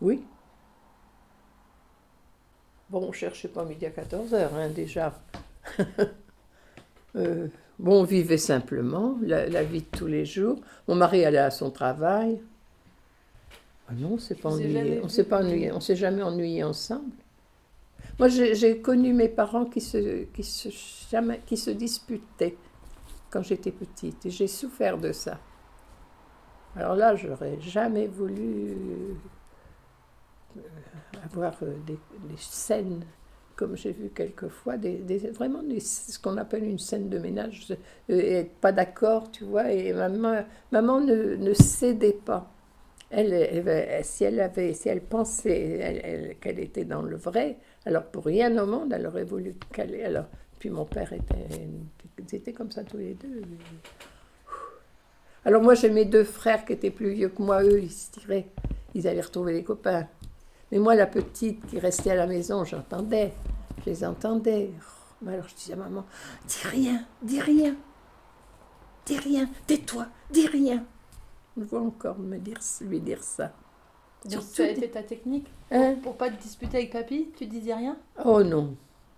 Oui. 0.00 0.22
Bon, 2.90 3.06
on 3.08 3.12
cherchait 3.12 3.48
pas 3.48 3.64
midi 3.64 3.86
à 3.86 3.90
14h, 3.90 4.48
hein, 4.54 4.68
déjà. 4.68 5.18
Euh, 7.14 7.48
bon, 7.78 8.00
on 8.00 8.04
vivait 8.04 8.38
simplement, 8.38 9.18
la, 9.20 9.46
la 9.46 9.62
vie 9.64 9.80
de 9.82 9.96
tous 9.98 10.06
les 10.06 10.24
jours. 10.24 10.58
Mon 10.88 10.94
mari 10.94 11.26
allait 11.26 11.36
à 11.36 11.50
son 11.50 11.70
travail. 11.70 12.40
Ah 13.86 13.92
non, 13.92 14.12
on 14.14 14.18
s'est 14.18 14.34
pas 14.34 14.48
ennuyé. 14.48 14.98
On 15.04 15.08
s'est 15.10 15.24
pas 15.24 15.40
ennuyé. 15.42 15.70
On 15.72 15.80
s'est 15.80 15.94
jamais 15.94 16.22
ennuyé 16.22 16.64
ensemble. 16.64 17.12
Moi, 18.18 18.28
j'ai 18.28 18.54
j'ai 18.54 18.80
connu 18.80 19.12
mes 19.12 19.28
parents 19.28 19.66
qui 19.66 19.82
se, 19.82 20.24
qui 20.24 20.42
se, 20.42 20.70
jamais, 21.10 21.42
qui 21.44 21.58
se 21.58 21.68
disputaient 21.68 22.56
quand 23.32 23.42
j'étais 23.42 23.72
petite. 23.72 24.26
Et 24.26 24.30
j'ai 24.30 24.46
souffert 24.46 24.98
de 24.98 25.10
ça. 25.10 25.38
Alors 26.76 26.94
là, 26.94 27.16
j'aurais 27.16 27.60
jamais 27.60 28.06
voulu 28.06 28.76
euh, 30.56 30.60
avoir 31.24 31.54
euh, 31.62 31.74
des, 31.86 31.98
scènes 32.36 33.04
comme 33.56 33.76
j'ai 33.76 33.92
vu 33.92 34.08
quelquefois, 34.08 34.76
vraiment 35.34 35.60
ce 35.78 36.18
qu'on 36.18 36.38
appelle 36.38 36.64
une 36.64 36.78
scène 36.78 37.10
de 37.10 37.18
ménage, 37.18 37.66
euh, 37.70 37.76
et 38.08 38.32
être 38.32 38.54
pas 38.54 38.72
d'accord, 38.72 39.30
tu 39.30 39.44
vois, 39.44 39.70
et 39.70 39.92
maman, 39.92 40.44
maman 40.72 41.00
ne, 41.00 41.52
cédait 41.52 42.18
pas. 42.24 42.50
Elle, 43.10 44.02
si 44.04 44.24
elle 44.24 44.40
avait, 44.40 44.72
si 44.72 44.88
elle 44.88 45.02
pensait 45.02 45.78
elle- 45.78 46.00
elle- 46.02 46.38
qu'elle 46.38 46.58
était 46.58 46.86
dans 46.86 47.02
le 47.02 47.16
vrai, 47.16 47.58
alors 47.84 48.04
pour 48.04 48.24
rien 48.24 48.56
au 48.56 48.66
monde, 48.66 48.94
elle 48.94 49.06
aurait 49.06 49.24
voulu. 49.24 49.54
Alors, 50.02 50.24
puis 50.62 50.70
mon 50.70 50.84
père 50.84 51.12
était, 51.12 51.68
ils 52.20 52.34
étaient 52.36 52.52
comme 52.52 52.70
ça 52.70 52.84
tous 52.84 52.96
les 52.96 53.14
deux. 53.14 53.42
Alors 55.44 55.60
moi 55.60 55.74
j'ai 55.74 55.90
mes 55.90 56.04
deux 56.04 56.22
frères 56.22 56.64
qui 56.64 56.72
étaient 56.72 56.92
plus 56.92 57.10
vieux 57.10 57.30
que 57.30 57.42
moi, 57.42 57.64
eux 57.64 57.82
ils 57.82 57.90
se 57.90 58.12
tiraient, 58.12 58.46
ils 58.94 59.08
allaient 59.08 59.22
retrouver 59.22 59.54
les 59.54 59.64
copains. 59.64 60.06
Mais 60.70 60.78
moi 60.78 60.94
la 60.94 61.08
petite 61.08 61.66
qui 61.66 61.80
restait 61.80 62.12
à 62.12 62.14
la 62.14 62.28
maison, 62.28 62.64
j'entendais, 62.64 63.32
je 63.80 63.90
les 63.90 64.04
entendais. 64.04 64.70
Mais 65.20 65.32
alors 65.32 65.48
je 65.48 65.56
disais 65.56 65.72
à 65.72 65.76
maman, 65.76 66.06
dis 66.46 66.68
rien, 66.68 67.04
dis 67.22 67.40
rien, 67.40 67.74
dis 69.04 69.18
rien, 69.18 69.50
tais-toi, 69.66 70.06
dis 70.30 70.46
rien. 70.46 70.84
Je 71.56 71.64
vois 71.64 71.80
encore 71.80 72.20
me 72.20 72.38
dire, 72.38 72.60
lui 72.82 73.00
dire 73.00 73.24
ça. 73.24 73.50
Donc, 74.26 74.42
ça 74.42 74.62
a 74.62 74.66
été 74.66 74.88
ta 74.88 75.02
technique 75.02 75.48
Hein 75.72 75.96
Pour 76.04 76.16
pas 76.16 76.30
te 76.30 76.40
disputer 76.40 76.76
avec 76.76 76.92
papy, 76.92 77.32
tu 77.36 77.46
disais 77.46 77.74
rien? 77.74 77.96
Oh 78.24 78.44
non, 78.44 78.76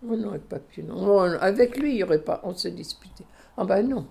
oh 0.09 0.17
non, 0.17 0.31
avec 0.31 0.49
papier, 0.49 0.83
non. 0.83 0.95
Oh, 0.97 1.21
avec 1.21 1.77
lui, 1.77 1.95
il 1.95 1.99
y 1.99 2.05
aurait 2.05 2.23
pas, 2.23 2.41
on 2.45 2.55
se 2.55 2.69
disputait. 2.69 3.25
Ah 3.57 3.65
ben 3.65 3.83
non, 3.89 4.07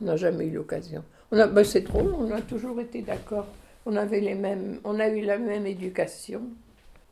on 0.00 0.04
n'a 0.04 0.16
jamais 0.16 0.46
eu 0.46 0.52
l'occasion. 0.52 1.04
On 1.30 1.46
ben 1.46 1.64
c'est 1.64 1.82
drôle, 1.82 2.14
on 2.18 2.30
a 2.30 2.40
toujours 2.40 2.80
été 2.80 3.02
d'accord. 3.02 3.46
On 3.86 3.96
avait 3.96 4.20
les 4.20 4.34
mêmes, 4.34 4.80
on 4.84 4.98
a 5.00 5.08
eu 5.08 5.22
la 5.22 5.38
même 5.38 5.66
éducation, 5.66 6.42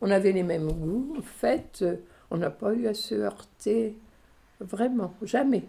on 0.01 0.11
avait 0.11 0.33
les 0.33 0.43
mêmes 0.43 0.71
goûts. 0.71 1.17
En 1.19 1.23
fait, 1.23 1.81
euh, 1.83 1.97
on 2.31 2.39
n'a 2.39 2.51
pas 2.51 2.73
eu 2.75 2.87
à 2.87 2.95
se 2.95 3.15
heurter, 3.15 3.97
vraiment, 4.61 5.15
jamais. 5.23 5.65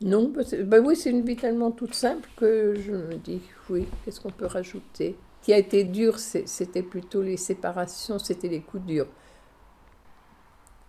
Non, 0.00 0.28
ben, 0.28 0.44
ben 0.64 0.84
oui, 0.84 0.94
c'est 0.94 1.10
une 1.10 1.24
vie 1.24 1.36
tellement 1.36 1.72
toute 1.72 1.94
simple 1.94 2.28
que 2.36 2.74
je 2.76 2.92
me 2.92 3.16
dis, 3.16 3.40
oui, 3.68 3.86
qu'est-ce 4.04 4.20
qu'on 4.20 4.30
peut 4.30 4.46
rajouter? 4.46 5.16
Qui 5.42 5.52
a 5.52 5.58
été 5.58 5.84
dur, 5.84 6.18
c'était 6.18 6.82
plutôt 6.82 7.22
les 7.22 7.36
séparations, 7.36 8.18
c'était 8.18 8.48
les 8.48 8.60
coups 8.60 8.84
durs. 8.84 9.06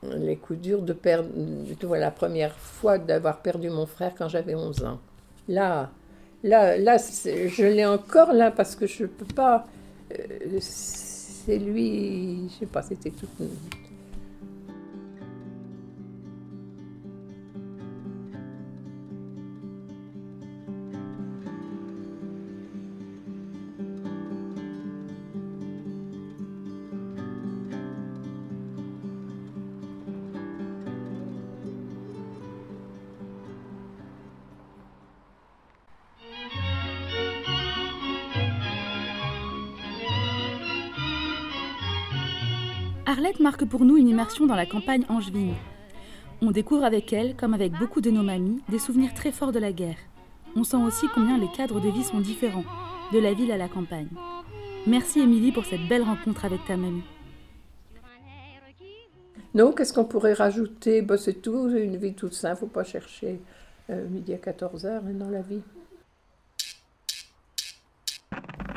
Les 0.03 0.37
coups 0.37 0.59
durs 0.59 0.81
de 0.81 0.93
perdre, 0.93 1.29
tu 1.77 1.85
vois, 1.85 1.97
la 1.99 2.11
première 2.11 2.55
fois 2.55 2.97
d'avoir 2.97 3.41
perdu 3.41 3.69
mon 3.69 3.85
frère 3.85 4.13
quand 4.17 4.29
j'avais 4.29 4.55
11 4.55 4.83
ans. 4.85 4.99
Là, 5.49 5.91
là, 6.43 6.77
là 6.77 6.97
je 6.97 7.65
l'ai 7.65 7.85
encore 7.85 8.31
là 8.33 8.51
parce 8.51 8.75
que 8.75 8.87
je 8.87 9.05
peux 9.05 9.25
pas. 9.25 9.67
euh, 10.17 10.59
c'est 10.61 11.57
lui, 11.57 12.49
je 12.49 12.59
sais 12.59 12.65
pas, 12.65 12.81
c'était 12.81 13.11
tout. 13.11 13.27
Arlette 43.09 43.39
marque 43.39 43.65
pour 43.65 43.85
nous 43.85 43.97
une 43.97 44.07
immersion 44.07 44.45
dans 44.45 44.55
la 44.55 44.67
campagne 44.67 45.03
angevine. 45.09 45.55
On 46.43 46.51
découvre 46.51 46.83
avec 46.83 47.11
elle, 47.11 47.35
comme 47.35 47.55
avec 47.55 47.71
beaucoup 47.71 48.01
de 48.01 48.11
nos 48.11 48.21
mamies, 48.21 48.61
des 48.69 48.77
souvenirs 48.77 49.15
très 49.15 49.31
forts 49.31 49.51
de 49.51 49.57
la 49.57 49.71
guerre. 49.71 49.97
On 50.55 50.63
sent 50.63 50.77
aussi 50.77 51.07
combien 51.15 51.39
les 51.39 51.47
cadres 51.47 51.79
de 51.79 51.89
vie 51.89 52.03
sont 52.03 52.19
différents, 52.19 52.65
de 53.11 53.17
la 53.17 53.33
ville 53.33 53.51
à 53.51 53.57
la 53.57 53.67
campagne. 53.67 54.09
Merci 54.85 55.21
Émilie 55.21 55.51
pour 55.51 55.65
cette 55.65 55.87
belle 55.87 56.03
rencontre 56.03 56.45
avec 56.45 56.63
ta 56.67 56.77
mamie. 56.77 57.01
Non, 59.55 59.71
qu'est-ce 59.71 59.93
qu'on 59.93 60.05
pourrait 60.05 60.33
rajouter? 60.33 61.01
Ben, 61.01 61.17
C'est 61.17 61.41
tout, 61.41 61.67
une 61.67 61.97
vie 61.97 62.13
toute 62.13 62.33
simple, 62.33 62.59
faut 62.59 62.67
pas 62.67 62.83
chercher 62.83 63.41
euh, 63.89 64.07
midi 64.07 64.35
à 64.35 64.37
14h 64.37 65.17
dans 65.17 65.31
la 65.31 65.41
vie. 65.41 65.63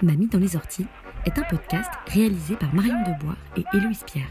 Mamie 0.00 0.28
dans 0.28 0.38
les 0.38 0.56
orties 0.56 0.86
est 1.26 1.38
un 1.38 1.42
podcast 1.42 1.90
réalisé 2.08 2.56
par 2.56 2.74
Marion 2.74 3.00
Debois 3.02 3.36
et 3.56 3.64
Héloïse 3.76 4.04
Pierre. 4.04 4.30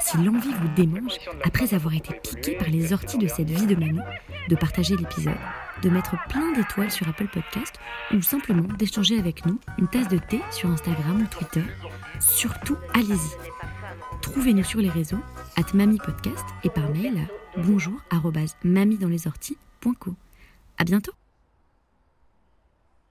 Si 0.00 0.16
l'envie 0.16 0.52
vous 0.52 0.68
démange, 0.74 1.16
après 1.44 1.74
avoir 1.74 1.94
été 1.94 2.14
piqué 2.14 2.56
par 2.56 2.68
les 2.68 2.92
orties 2.92 3.18
de 3.18 3.28
cette 3.28 3.50
vie 3.50 3.66
de 3.66 3.74
mamie, 3.74 4.00
de 4.48 4.56
partager 4.56 4.96
l'épisode, 4.96 5.34
de 5.82 5.90
mettre 5.90 6.16
plein 6.28 6.52
d'étoiles 6.52 6.90
sur 6.90 7.08
Apple 7.08 7.28
Podcast 7.28 7.78
ou 8.12 8.20
simplement 8.22 8.68
d'échanger 8.78 9.18
avec 9.18 9.46
nous 9.46 9.58
une 9.78 9.88
tasse 9.88 10.08
de 10.08 10.18
thé 10.18 10.40
sur 10.50 10.70
Instagram 10.70 11.22
ou 11.22 11.26
Twitter, 11.26 11.64
surtout 12.20 12.76
allez-y. 12.94 13.36
Trouvez-nous 14.20 14.64
sur 14.64 14.80
les 14.80 14.90
réseaux, 14.90 15.22
at 15.56 15.74
Mamie 15.74 15.98
Podcast 15.98 16.44
et 16.64 16.70
par 16.70 16.88
mail 16.90 17.18
à 17.18 17.60
bonjour 17.60 17.94
arobase 18.10 18.56
mamie 18.64 18.98
dans 18.98 19.08
les 19.08 19.26
orties.co. 19.26 20.14
À 20.78 20.84
bientôt! 20.84 21.12